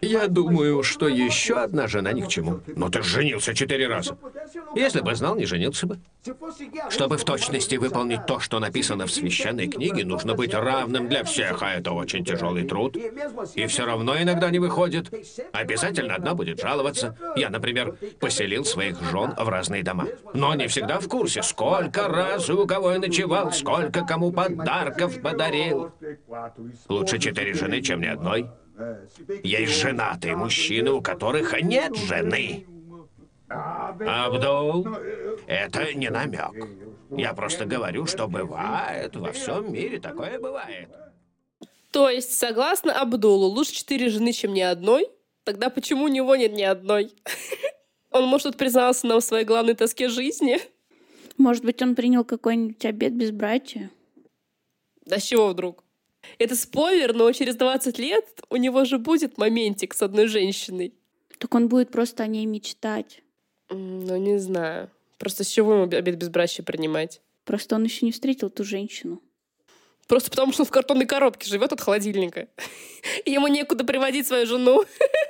Я 0.00 0.28
думаю, 0.28 0.82
что 0.82 1.08
еще 1.08 1.58
одна 1.58 1.86
жена 1.86 2.12
ни 2.12 2.22
к 2.22 2.28
чему. 2.28 2.60
Но 2.66 2.88
ты 2.88 3.02
женился 3.02 3.54
четыре 3.54 3.88
раза. 3.88 4.16
Если 4.74 5.00
бы 5.00 5.14
знал, 5.14 5.36
не 5.36 5.46
женился 5.46 5.86
бы. 5.86 5.98
Чтобы 6.90 7.16
в 7.16 7.24
точности 7.24 7.76
выполнить 7.76 8.26
то, 8.26 8.40
что 8.40 8.60
написано 8.60 9.06
в 9.06 9.10
священной 9.10 9.68
книге, 9.68 10.04
нужно 10.04 10.34
быть 10.34 10.54
равным 10.54 11.08
для 11.08 11.24
всех, 11.24 11.62
а 11.62 11.72
это 11.72 11.92
очень 11.92 12.24
тяжелый 12.24 12.64
труд. 12.64 12.96
И 13.54 13.66
все 13.66 13.84
равно 13.86 14.20
иногда 14.20 14.50
не 14.50 14.58
выходит. 14.58 15.10
Обязательно 15.52 16.14
одна 16.14 16.34
будет 16.34 16.60
жаловаться. 16.60 17.16
Я, 17.36 17.48
например, 17.48 17.96
поселил 18.18 18.64
своих 18.64 19.00
жен 19.10 19.34
в 19.36 19.48
разные 19.48 19.82
дома. 19.82 20.06
Но 20.34 20.54
не 20.54 20.68
всегда 20.68 21.00
в 21.00 21.08
курсе, 21.08 21.42
сколько 21.42 22.08
раз 22.08 22.50
у 22.50 22.66
кого 22.66 22.92
я 22.92 22.98
ночевал, 22.98 23.52
сколько 23.52 24.04
кому 24.04 24.32
подарков 24.32 25.20
подарил. 25.22 25.92
Лучше 26.88 27.18
четыре 27.18 27.54
жены, 27.54 27.80
чем 27.80 28.00
ни 28.00 28.06
одной. 28.06 28.50
Есть 29.42 29.80
женатые 29.80 30.36
мужчины, 30.36 30.90
у 30.92 31.00
которых 31.00 31.60
нет 31.62 31.96
жены. 31.96 32.66
Абдул, 33.48 34.86
это 35.46 35.92
не 35.94 36.08
намек. 36.08 36.54
Я 37.10 37.34
просто 37.34 37.64
говорю, 37.64 38.06
что 38.06 38.28
бывает, 38.28 39.16
во 39.16 39.32
всем 39.32 39.72
мире 39.72 39.98
такое 39.98 40.38
бывает. 40.38 40.88
То 41.90 42.08
есть, 42.08 42.38
согласно 42.38 42.92
Абдулу, 42.92 43.46
лучше 43.46 43.74
четыре 43.74 44.08
жены, 44.08 44.32
чем 44.32 44.54
ни 44.54 44.60
одной? 44.60 45.08
Тогда 45.42 45.70
почему 45.70 46.04
у 46.04 46.08
него 46.08 46.36
нет 46.36 46.52
ни 46.52 46.62
одной? 46.62 47.12
Он, 48.12 48.26
может, 48.26 48.56
признался 48.56 49.06
нам 49.06 49.20
в 49.20 49.24
своей 49.24 49.44
главной 49.44 49.74
тоске 49.74 50.08
жизни? 50.08 50.60
Может 51.36 51.64
быть, 51.64 51.80
он 51.80 51.94
принял 51.94 52.24
какой-нибудь 52.24 52.84
обед 52.84 53.14
безбрачия? 53.14 53.90
Да 55.06 55.18
с 55.18 55.22
чего 55.22 55.48
вдруг? 55.48 55.84
Это 56.38 56.56
спойлер, 56.56 57.14
но 57.14 57.30
через 57.32 57.56
20 57.56 57.98
лет 57.98 58.26
у 58.48 58.56
него 58.56 58.84
же 58.84 58.98
будет 58.98 59.38
моментик 59.38 59.94
с 59.94 60.02
одной 60.02 60.26
женщиной. 60.26 60.94
Так 61.38 61.54
он 61.54 61.68
будет 61.68 61.90
просто 61.90 62.22
о 62.22 62.26
ней 62.26 62.46
мечтать. 62.46 63.22
Ну, 63.70 64.16
не 64.16 64.38
знаю. 64.38 64.90
Просто 65.18 65.44
с 65.44 65.48
чего 65.48 65.74
ему 65.74 65.84
обед 65.84 66.16
безбрачия 66.16 66.64
принимать? 66.64 67.20
Просто 67.44 67.76
он 67.76 67.84
еще 67.84 68.06
не 68.06 68.12
встретил 68.12 68.50
ту 68.50 68.64
женщину. 68.64 69.22
Просто 70.06 70.30
потому, 70.30 70.52
что 70.52 70.62
он 70.62 70.66
в 70.66 70.70
картонной 70.70 71.06
коробке 71.06 71.48
живет 71.48 71.72
от 71.72 71.80
холодильника. 71.80 72.48
Ему 73.24 73.46
некуда 73.46 73.84
приводить 73.84 74.26
свою 74.26 74.46
жену. 74.46 74.84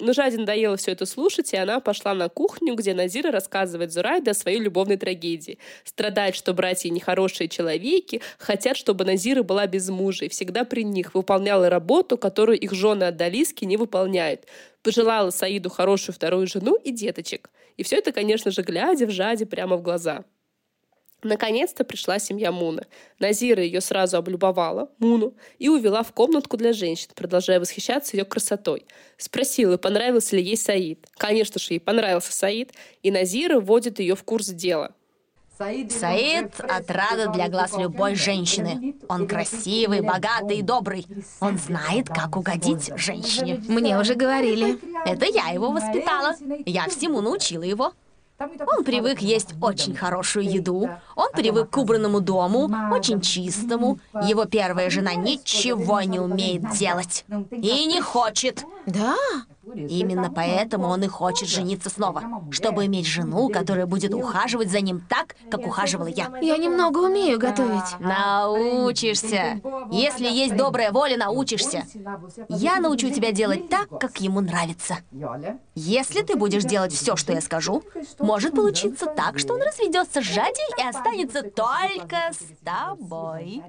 Но 0.00 0.12
Жаде 0.12 0.38
надоело 0.38 0.76
все 0.76 0.92
это 0.92 1.06
слушать, 1.06 1.52
и 1.52 1.56
она 1.56 1.80
пошла 1.80 2.14
на 2.14 2.28
кухню, 2.28 2.76
где 2.76 2.94
Назира 2.94 3.32
рассказывает 3.32 3.92
Зурайде 3.92 4.30
о 4.30 4.34
своей 4.34 4.60
любовной 4.60 4.96
трагедии. 4.96 5.58
Страдает, 5.82 6.36
что 6.36 6.54
братья 6.54 6.88
нехорошие 6.88 7.48
человеки, 7.48 8.20
хотят, 8.38 8.76
чтобы 8.76 9.04
Назира 9.04 9.42
была 9.42 9.66
без 9.66 9.88
мужа 9.88 10.26
и 10.26 10.28
всегда 10.28 10.64
при 10.64 10.84
них, 10.84 11.14
выполняла 11.14 11.68
работу, 11.68 12.16
которую 12.16 12.60
их 12.60 12.72
жены 12.74 13.04
отдалиски 13.04 13.64
не 13.64 13.76
выполняют. 13.76 14.46
Пожелала 14.82 15.30
Саиду 15.30 15.68
хорошую 15.68 16.14
вторую 16.14 16.46
жену 16.46 16.76
и 16.76 16.92
деточек. 16.92 17.50
И 17.76 17.82
все 17.82 17.96
это, 17.96 18.12
конечно 18.12 18.52
же, 18.52 18.62
глядя 18.62 19.06
в 19.06 19.10
Жаде 19.10 19.46
прямо 19.46 19.76
в 19.76 19.82
глаза. 19.82 20.24
Наконец-то 21.22 21.84
пришла 21.84 22.18
семья 22.20 22.52
Муна. 22.52 22.84
Назира 23.18 23.62
ее 23.62 23.80
сразу 23.80 24.16
облюбовала, 24.16 24.90
Муну, 24.98 25.34
и 25.58 25.68
увела 25.68 26.04
в 26.04 26.12
комнатку 26.12 26.56
для 26.56 26.72
женщин, 26.72 27.10
продолжая 27.14 27.58
восхищаться 27.58 28.16
ее 28.16 28.24
красотой. 28.24 28.86
Спросила, 29.16 29.76
понравился 29.78 30.36
ли 30.36 30.42
ей 30.42 30.56
Саид. 30.56 31.06
Конечно 31.16 31.58
же, 31.58 31.74
ей 31.74 31.80
понравился 31.80 32.32
Саид, 32.32 32.72
и 33.02 33.10
Назира 33.10 33.58
вводит 33.58 33.98
ее 33.98 34.14
в 34.14 34.22
курс 34.22 34.46
дела. 34.46 34.94
Саид— 35.58 36.52
отрада 36.60 37.32
для 37.32 37.48
глаз 37.48 37.76
любой 37.76 38.14
женщины. 38.14 38.94
Он 39.08 39.26
красивый, 39.26 40.02
богатый 40.02 40.58
и 40.58 40.62
добрый. 40.62 41.04
Он 41.40 41.58
знает, 41.58 42.08
как 42.08 42.36
угодить 42.36 42.92
женщине. 42.94 43.60
Мне 43.66 43.98
уже 43.98 44.14
говорили. 44.14 44.78
Это 45.04 45.26
я 45.26 45.48
его 45.48 45.72
воспитала. 45.72 46.36
Я 46.64 46.88
всему 46.88 47.20
научила 47.20 47.64
его. 47.64 47.92
Он 48.38 48.84
привык 48.84 49.20
есть 49.20 49.54
очень 49.60 49.96
хорошую 49.96 50.48
еду, 50.48 50.88
он 51.16 51.32
привык 51.32 51.70
к 51.70 51.76
убранному 51.76 52.20
дому, 52.20 52.70
очень 52.92 53.20
чистому. 53.20 53.98
Его 54.22 54.44
первая 54.44 54.90
жена 54.90 55.14
ничего 55.14 56.02
не 56.02 56.20
умеет 56.20 56.70
делать 56.70 57.24
и 57.50 57.86
не 57.86 58.00
хочет. 58.00 58.64
Да? 58.86 59.16
Именно 59.74 60.30
поэтому 60.30 60.86
он 60.86 61.04
и 61.04 61.08
хочет 61.08 61.48
жениться 61.48 61.90
снова, 61.90 62.22
чтобы 62.50 62.86
иметь 62.86 63.06
жену, 63.06 63.48
которая 63.48 63.86
будет 63.86 64.14
ухаживать 64.14 64.70
за 64.70 64.80
ним 64.80 65.00
так, 65.08 65.36
как 65.50 65.66
ухаживала 65.66 66.08
я. 66.08 66.32
Я 66.40 66.56
немного 66.56 66.98
умею 66.98 67.38
готовить. 67.38 67.98
Научишься. 67.98 69.60
Если 69.90 70.28
есть 70.28 70.56
добрая 70.56 70.92
воля, 70.92 71.16
научишься. 71.16 71.86
Я 72.48 72.80
научу 72.80 73.10
тебя 73.10 73.32
делать 73.32 73.68
так, 73.68 73.88
как 73.98 74.20
ему 74.20 74.40
нравится. 74.40 74.98
Если 75.74 76.22
ты 76.22 76.36
будешь 76.36 76.64
делать 76.64 76.92
все, 76.92 77.16
что 77.16 77.32
я 77.32 77.40
скажу, 77.40 77.82
может 78.18 78.54
получиться 78.54 79.06
так, 79.06 79.38
что 79.38 79.54
он 79.54 79.62
разведется 79.62 80.20
с 80.20 80.24
Жадей 80.24 80.68
и 80.78 80.88
останется 80.88 81.42
только 81.42 82.16
с 82.32 82.64
тобой. 82.64 83.62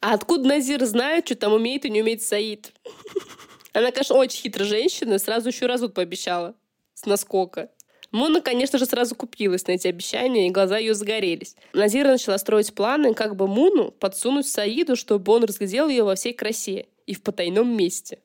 А 0.00 0.12
откуда 0.12 0.46
Назир 0.46 0.84
знает, 0.84 1.26
что 1.26 1.34
там 1.34 1.54
умеет 1.54 1.86
и 1.86 1.90
не 1.90 2.02
умеет 2.02 2.22
Саид? 2.22 2.74
Она, 3.74 3.90
конечно, 3.90 4.16
очень 4.16 4.40
хитрая 4.40 4.68
женщина, 4.68 5.18
сразу 5.18 5.48
еще 5.48 5.66
развод 5.66 5.94
пообещала. 5.94 6.54
С 6.94 7.06
наскока. 7.06 7.70
Муна, 8.12 8.40
конечно 8.40 8.78
же, 8.78 8.86
сразу 8.86 9.16
купилась 9.16 9.66
на 9.66 9.72
эти 9.72 9.88
обещания, 9.88 10.46
и 10.46 10.50
глаза 10.50 10.78
ее 10.78 10.94
загорелись. 10.94 11.56
Назира 11.72 12.10
начала 12.10 12.38
строить 12.38 12.72
планы, 12.72 13.12
как 13.14 13.34
бы 13.34 13.48
Муну 13.48 13.90
подсунуть 13.90 14.46
Саиду, 14.46 14.94
чтобы 14.94 15.32
он 15.32 15.42
разглядел 15.42 15.88
ее 15.88 16.04
во 16.04 16.14
всей 16.14 16.32
красе 16.32 16.86
и 17.06 17.14
в 17.14 17.22
потайном 17.22 17.76
месте. 17.76 18.20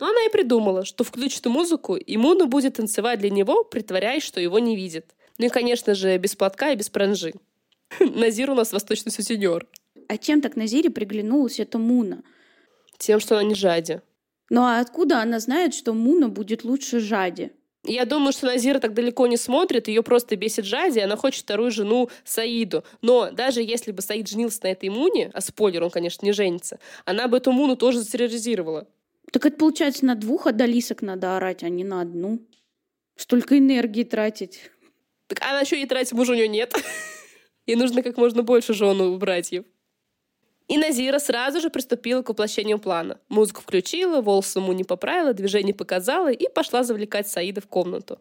Но 0.00 0.06
она 0.06 0.24
и 0.24 0.32
придумала, 0.32 0.86
что 0.86 1.04
включит 1.04 1.44
музыку, 1.44 1.96
и 1.96 2.16
Муна 2.16 2.46
будет 2.46 2.76
танцевать 2.76 3.18
для 3.18 3.28
него, 3.28 3.64
притворяясь, 3.64 4.22
что 4.22 4.40
его 4.40 4.58
не 4.58 4.74
видит. 4.74 5.14
Ну 5.36 5.46
и, 5.46 5.50
конечно 5.50 5.94
же, 5.94 6.16
без 6.16 6.34
платка 6.34 6.70
и 6.70 6.76
без 6.76 6.88
пранжи. 6.88 7.34
Назир 8.00 8.50
у 8.50 8.54
нас 8.54 8.72
восточный 8.72 9.12
сутенер. 9.12 9.66
А 10.08 10.16
чем 10.16 10.40
так 10.40 10.56
Назире 10.56 10.88
приглянулась 10.88 11.60
эта 11.60 11.76
Муна? 11.76 12.22
Тем, 12.96 13.20
что 13.20 13.34
она 13.34 13.46
не 13.46 13.54
жади. 13.54 14.00
Ну 14.50 14.62
а 14.62 14.80
откуда 14.80 15.20
она 15.20 15.40
знает, 15.40 15.74
что 15.74 15.92
Муна 15.92 16.28
будет 16.28 16.64
лучше 16.64 17.00
Жади? 17.00 17.52
Я 17.84 18.04
думаю, 18.04 18.32
что 18.32 18.46
Назира 18.46 18.80
так 18.80 18.92
далеко 18.92 19.26
не 19.26 19.36
смотрит, 19.36 19.88
ее 19.88 20.02
просто 20.02 20.36
бесит 20.36 20.64
Жади, 20.64 20.98
она 20.98 21.16
хочет 21.16 21.42
вторую 21.42 21.70
жену 21.70 22.10
Саиду. 22.24 22.84
Но 23.02 23.30
даже 23.30 23.62
если 23.62 23.92
бы 23.92 24.02
Саид 24.02 24.28
женился 24.28 24.60
на 24.64 24.68
этой 24.68 24.88
Муне, 24.88 25.30
а 25.32 25.40
спойлер, 25.40 25.84
он, 25.84 25.90
конечно, 25.90 26.24
не 26.26 26.32
женится, 26.32 26.80
она 27.04 27.28
бы 27.28 27.36
эту 27.36 27.52
Муну 27.52 27.76
тоже 27.76 28.00
затерроризировала. 28.00 28.88
Так 29.32 29.46
это 29.46 29.56
получается 29.56 30.04
на 30.06 30.14
двух 30.14 30.46
адалисок 30.46 31.02
надо 31.02 31.36
орать, 31.36 31.62
а 31.62 31.68
не 31.68 31.84
на 31.84 32.00
одну. 32.00 32.40
Столько 33.16 33.58
энергии 33.58 34.04
тратить. 34.04 34.70
Так 35.26 35.42
она 35.42 35.60
еще 35.60 35.80
и 35.80 35.86
тратить 35.86 36.12
мужа 36.12 36.32
у 36.32 36.34
нее 36.34 36.48
нет. 36.48 36.74
И 37.66 37.76
нужно 37.76 38.02
как 38.02 38.16
можно 38.16 38.42
больше 38.42 38.72
жену 38.72 39.12
у 39.12 39.18
братьев. 39.18 39.64
И 40.68 40.76
Назира 40.76 41.18
сразу 41.18 41.60
же 41.60 41.70
приступила 41.70 42.22
к 42.22 42.28
воплощению 42.28 42.78
плана. 42.78 43.18
Музыку 43.28 43.62
включила, 43.62 44.20
волосы 44.20 44.58
ему 44.58 44.72
не 44.74 44.84
поправила, 44.84 45.32
движение 45.32 45.74
показала 45.74 46.30
и 46.30 46.46
пошла 46.48 46.84
завлекать 46.84 47.26
Саида 47.26 47.62
в 47.62 47.66
комнату. 47.66 48.20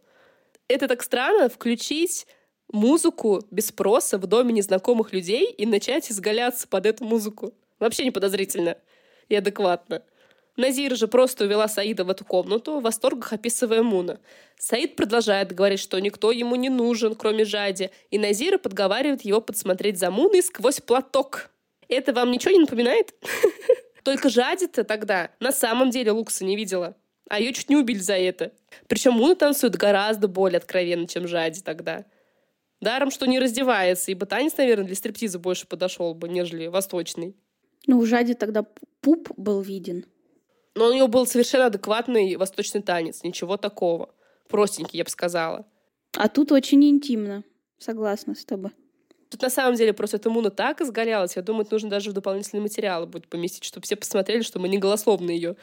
Это 0.70 0.88
так 0.88 1.04
странно, 1.04 1.50
включить 1.50 2.26
музыку 2.72 3.43
без 3.52 3.68
спроса 3.68 4.18
в 4.18 4.28
доме 4.28 4.54
незнакомых 4.54 5.12
людей 5.12 5.52
и 5.52 5.66
начать 5.66 6.10
изгаляться 6.10 6.68
под 6.70 6.86
эту 6.86 7.04
музыку. 7.04 7.54
Вообще 7.80 8.06
не 8.06 8.12
подозрительно 8.12 8.78
и 9.28 9.36
адекватно. 9.36 10.04
Назира 10.56 10.95
же 10.95 11.08
просто 11.08 11.43
увела 11.43 11.68
Саида 11.68 12.06
в 12.06 12.10
эту 12.10 12.26
комнату, 12.26 12.80
в 12.80 12.84
восторгах 12.84 13.34
описывая 13.34 13.84
Муна. 13.84 14.20
Саид 14.58 14.95
продолжает 14.95 15.54
говорить, 15.54 15.80
что 15.80 16.00
никто 16.00 16.32
ему 16.32 16.56
не 16.56 16.70
нужен, 16.70 17.14
кроме 17.14 17.45
Жади, 17.45 17.91
и 18.10 18.18
Назира 18.18 18.58
подговаривает 18.58 19.22
его 19.22 19.39
подсмотреть 19.41 20.00
за 20.00 20.10
Муной 20.10 20.41
сквозь 20.41 20.80
платок. 20.80 21.52
Это 21.90 22.14
вам 22.14 22.32
ничего 22.32 22.52
не 22.52 22.60
напоминает? 22.60 23.14
Только 24.04 24.30
Жади-то 24.30 24.84
тогда 24.84 25.32
на 25.40 25.52
самом 25.52 25.90
деле 25.90 26.12
Лукса 26.12 26.46
не 26.46 26.56
видела. 26.56 26.96
А 27.30 27.40
ее 27.40 27.54
чуть 27.54 27.70
не 27.70 27.76
убили 27.76 28.00
за 28.00 28.18
это. 28.18 28.54
Причем 28.88 29.14
Муна 29.14 29.36
танцует 29.36 29.76
гораздо 29.76 30.28
более 30.28 30.58
откровенно, 30.58 31.08
чем 31.08 31.28
Жади 31.28 31.62
тогда. 31.62 32.06
Даром, 32.80 33.12
что 33.12 33.26
не 33.26 33.40
раздевается, 33.40 34.12
ибо 34.12 34.26
танец, 34.26 34.56
наверное, 34.58 34.86
для 34.86 34.96
стриптиза 34.96 35.40
больше 35.40 35.68
подошел 35.68 36.14
бы, 36.14 36.30
нежели 36.30 36.68
восточный. 36.68 37.36
Ну, 37.88 38.00
у 38.00 38.06
Жади 38.06 38.34
тогда 38.34 38.64
пуп 39.02 39.32
был 39.36 39.62
виден. 39.62 40.06
Но 40.76 40.88
у 40.88 40.94
нее 40.94 41.08
был 41.08 41.26
совершенно 41.26 41.66
адекватный 41.66 42.36
восточный 42.36 42.84
танец. 42.84 43.24
Ничего 43.24 43.58
такого. 43.58 44.14
Простенький, 44.48 45.00
я 45.00 45.04
бы 45.04 45.10
сказала. 45.10 45.66
А 46.16 46.30
тут 46.30 46.52
очень 46.52 46.88
интимно. 46.88 47.44
Согласна 47.80 48.36
с 48.36 48.46
тобой. 48.46 48.72
Тут 49.30 49.41
на 49.41 49.49
самом 49.49 49.75
деле 49.75 49.93
просто 49.93 50.17
эта 50.17 50.30
Муна 50.30 50.49
так 50.49 50.82
изгалялась. 50.82 51.36
Я 51.36 51.41
думаю, 51.41 51.65
это 51.65 51.75
нужно 51.75 51.89
даже 51.89 52.11
в 52.11 52.13
дополнительные 52.13 52.61
материалы 52.61 53.07
будет 53.07 53.28
поместить, 53.28 53.63
чтобы 53.63 53.86
все 53.86 53.95
посмотрели, 53.95 54.41
что 54.41 54.59
мы 54.59 54.69
не 54.69 54.78
голословно 54.78 55.32
ее 55.32 55.55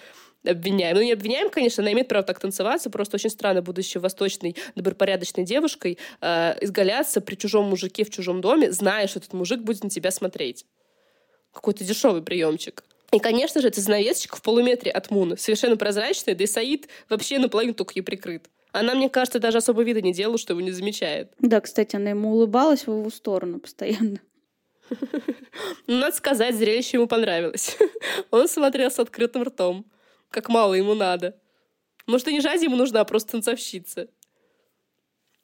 обвиняем. 0.45 0.97
Ну, 0.97 1.03
не 1.03 1.13
обвиняем, 1.13 1.49
конечно, 1.49 1.83
она 1.83 1.93
имеет 1.93 2.09
право 2.09 2.23
так 2.25 2.39
танцеваться, 2.39 2.91
просто 2.91 3.17
очень 3.17 3.31
странно, 3.31 3.63
будучи 3.63 3.97
восточной, 3.97 4.57
добропорядочной 4.75 5.45
девушкой, 5.45 5.99
э, 6.21 6.57
изгаляться 6.61 7.23
при 7.23 7.37
чужом 7.37 7.67
мужике 7.67 8.05
в 8.05 8.11
чужом 8.11 8.43
доме, 8.43 8.71
зная, 8.71 9.07
что 9.07 9.21
этот 9.21 9.33
мужик 9.33 9.61
будет 9.61 9.83
на 9.85 9.91
тебя 9.91 10.11
смотреть. 10.11 10.67
Какой-то 11.53 11.85
дешевый 11.85 12.23
приемчик. 12.23 12.85
И, 13.13 13.19
конечно 13.21 13.63
же, 13.63 13.69
это 13.69 13.81
занавесочка 13.81 14.37
в 14.37 14.43
полуметре 14.43 14.91
от 14.91 15.11
Муны, 15.11 15.37
совершенно 15.37 15.77
прозрачная, 15.77 16.35
да 16.35 16.45
и 16.45 16.47
Саид 16.47 16.89
вообще 17.09 17.39
наполовину 17.39 17.75
только 17.75 17.93
ей 17.95 18.03
прикрыт. 18.03 18.51
Она, 18.75 18.97
мне 18.97 19.09
кажется, 19.09 19.39
даже 19.39 19.59
особо 19.59 19.85
вида 19.85 20.03
не 20.03 20.13
делала, 20.13 20.37
что 20.37 20.53
его 20.53 20.61
не 20.61 20.73
замечает. 20.73 21.33
Да, 21.39 21.61
кстати, 21.61 21.95
она 21.95 22.11
ему 22.11 22.33
улыбалась 22.33 22.89
в 22.89 22.91
его 22.91 23.09
сторону 23.09 23.61
постоянно. 23.61 24.19
Ну, 25.87 25.99
надо 25.99 26.17
сказать, 26.17 26.57
зрелище 26.57 26.97
ему 26.97 27.07
понравилось. 27.07 27.79
Он 28.33 28.49
смотрел 28.49 28.91
с 28.91 28.99
открытым 28.99 29.45
ртом. 29.45 29.87
Как 30.29 30.49
мало 30.49 30.75
ему 30.75 30.95
надо. 30.95 31.39
Может, 32.09 32.27
и 32.27 32.33
не 32.33 32.41
жади 32.41 32.65
ему 32.65 32.75
нужна, 32.75 33.03
а 33.03 33.05
просто 33.05 33.33
танцовщица. 33.33 34.09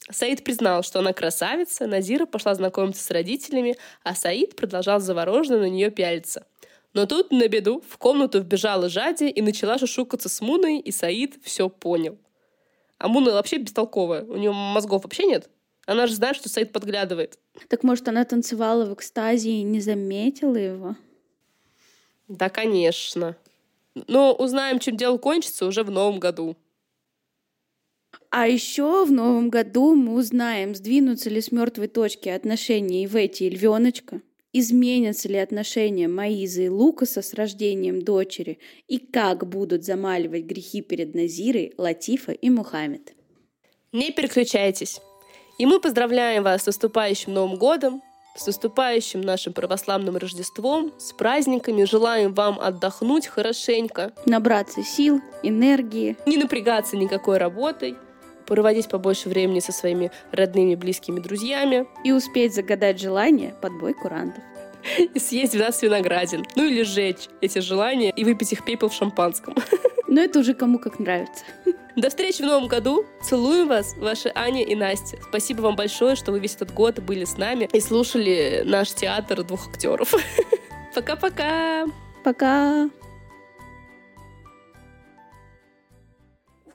Саид 0.09 0.43
признал, 0.43 0.83
что 0.83 0.99
она 0.99 1.13
красавица, 1.13 1.87
Назира 1.87 2.25
пошла 2.25 2.53
знакомиться 2.53 3.01
с 3.01 3.11
родителями, 3.11 3.77
а 4.03 4.13
Саид 4.13 4.57
продолжал 4.57 4.99
завороженно 4.99 5.59
на 5.59 5.69
нее 5.69 5.89
пялиться. 5.89 6.45
Но 6.93 7.05
тут, 7.05 7.31
на 7.31 7.47
беду, 7.47 7.81
в 7.87 7.97
комнату 7.97 8.41
вбежала 8.41 8.89
Жади 8.89 9.29
и 9.29 9.41
начала 9.41 9.77
шушукаться 9.77 10.27
с 10.27 10.41
Муной, 10.41 10.79
и 10.79 10.91
Саид 10.91 11.39
все 11.41 11.69
понял. 11.69 12.19
А 13.01 13.07
Муна 13.07 13.31
вообще 13.31 13.57
бестолковая. 13.57 14.23
У 14.23 14.37
нее 14.37 14.51
мозгов 14.51 15.03
вообще 15.03 15.25
нет. 15.25 15.49
Она 15.87 16.05
же 16.05 16.13
знает, 16.13 16.35
что 16.35 16.49
Саид 16.49 16.71
подглядывает. 16.71 17.39
Так 17.67 17.83
может, 17.83 18.07
она 18.07 18.23
танцевала 18.25 18.85
в 18.85 18.93
экстазе 18.93 19.49
и 19.49 19.63
не 19.63 19.81
заметила 19.81 20.55
его? 20.55 20.95
Да, 22.27 22.49
конечно. 22.49 23.35
Но 23.95 24.33
узнаем, 24.33 24.77
чем 24.77 24.97
дело 24.97 25.17
кончится 25.17 25.65
уже 25.65 25.83
в 25.83 25.89
новом 25.89 26.19
году. 26.19 26.55
А 28.29 28.47
еще 28.47 29.03
в 29.03 29.11
новом 29.11 29.49
году 29.49 29.95
мы 29.95 30.13
узнаем, 30.13 30.75
сдвинутся 30.75 31.31
ли 31.31 31.41
с 31.41 31.51
мертвой 31.51 31.87
точки 31.87 32.29
отношения 32.29 33.05
Ивети 33.05 33.45
и 33.45 33.49
Львеночка, 33.49 34.21
изменятся 34.53 35.27
ли 35.27 35.37
отношения 35.37 36.07
Маизы 36.07 36.65
и 36.65 36.69
Лукаса 36.69 37.21
с 37.21 37.33
рождением 37.33 38.01
дочери 38.01 38.59
и 38.87 38.97
как 38.97 39.47
будут 39.47 39.83
замаливать 39.83 40.43
грехи 40.43 40.81
перед 40.81 41.15
Назирой 41.15 41.73
Латифа 41.77 42.31
и 42.31 42.49
Мухаммед. 42.49 43.13
Не 43.91 44.11
переключайтесь. 44.11 45.01
И 45.57 45.65
мы 45.65 45.79
поздравляем 45.79 46.43
вас 46.43 46.63
с 46.63 46.65
наступающим 46.65 47.33
Новым 47.33 47.57
годом, 47.57 48.01
с 48.35 48.47
наступающим 48.47 49.21
нашим 49.21 49.53
православным 49.53 50.17
Рождеством, 50.17 50.93
с 50.97 51.11
праздниками. 51.11 51.83
Желаем 51.83 52.33
вам 52.33 52.59
отдохнуть 52.59 53.27
хорошенько. 53.27 54.13
Набраться 54.25 54.83
сил, 54.83 55.21
энергии. 55.43 56.15
Не 56.25 56.37
напрягаться 56.37 56.95
никакой 56.95 57.37
работой. 57.37 57.95
Проводить 58.45 58.89
побольше 58.89 59.29
времени 59.29 59.59
со 59.59 59.71
своими 59.71 60.11
родными, 60.31 60.75
близкими 60.75 61.19
друзьями. 61.19 61.87
И 62.03 62.11
успеть 62.11 62.53
загадать 62.53 62.99
желание 62.99 63.55
под 63.61 63.73
бой 63.79 63.93
курантов. 63.93 64.43
И 64.97 65.19
съесть 65.19 65.53
12 65.53 65.83
виноградин. 65.83 66.45
Ну 66.55 66.65
или 66.65 66.83
сжечь 66.83 67.27
эти 67.41 67.59
желания 67.59 68.11
и 68.11 68.23
выпить 68.23 68.51
их 68.53 68.65
пепел 68.65 68.89
в 68.89 68.93
шампанском. 68.93 69.55
Но 70.07 70.21
это 70.21 70.39
уже 70.39 70.53
кому 70.53 70.79
как 70.79 70.99
нравится. 70.99 71.43
До 71.95 72.09
встречи 72.09 72.41
в 72.41 72.45
новом 72.45 72.67
году. 72.67 73.05
Целуем 73.21 73.67
вас, 73.67 73.95
ваши 73.97 74.31
Аня 74.33 74.63
и 74.63 74.75
Настя. 74.75 75.17
Спасибо 75.29 75.61
вам 75.61 75.75
большое, 75.75 76.15
что 76.15 76.31
вы 76.31 76.39
весь 76.39 76.55
этот 76.55 76.73
год 76.73 76.99
были 76.99 77.25
с 77.25 77.37
нами 77.37 77.69
и 77.71 77.79
слушали 77.79 78.63
наш 78.65 78.93
театр 78.93 79.43
двух 79.43 79.67
актеров. 79.67 80.13
Пока-пока. 80.95 81.85
Пока. 82.23 82.89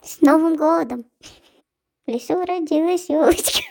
С 0.03 0.21
Новым 0.21 0.57
годом! 0.57 1.05
В 2.07 2.11
лесу 2.11 2.35
родилась 2.35 3.09
елочка. 3.09 3.63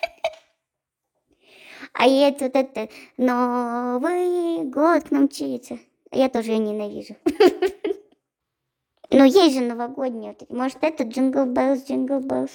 А 1.94 2.06
я 2.06 2.34
тут 2.34 2.54
это 2.54 2.90
Новый 3.16 4.66
год 4.66 5.10
нам 5.10 5.24
мчится. 5.24 5.80
Я 6.12 6.28
тоже 6.28 6.52
ее 6.52 6.58
ненавижу. 6.58 7.16
Но 9.10 9.24
есть 9.24 9.56
же 9.56 9.62
новогодние. 9.62 10.36
Может, 10.50 10.80
это 10.82 11.06
Джингл 11.06 11.46
Беллс, 11.46 11.88
Джингл 11.88 12.20
Беллс. 12.20 12.52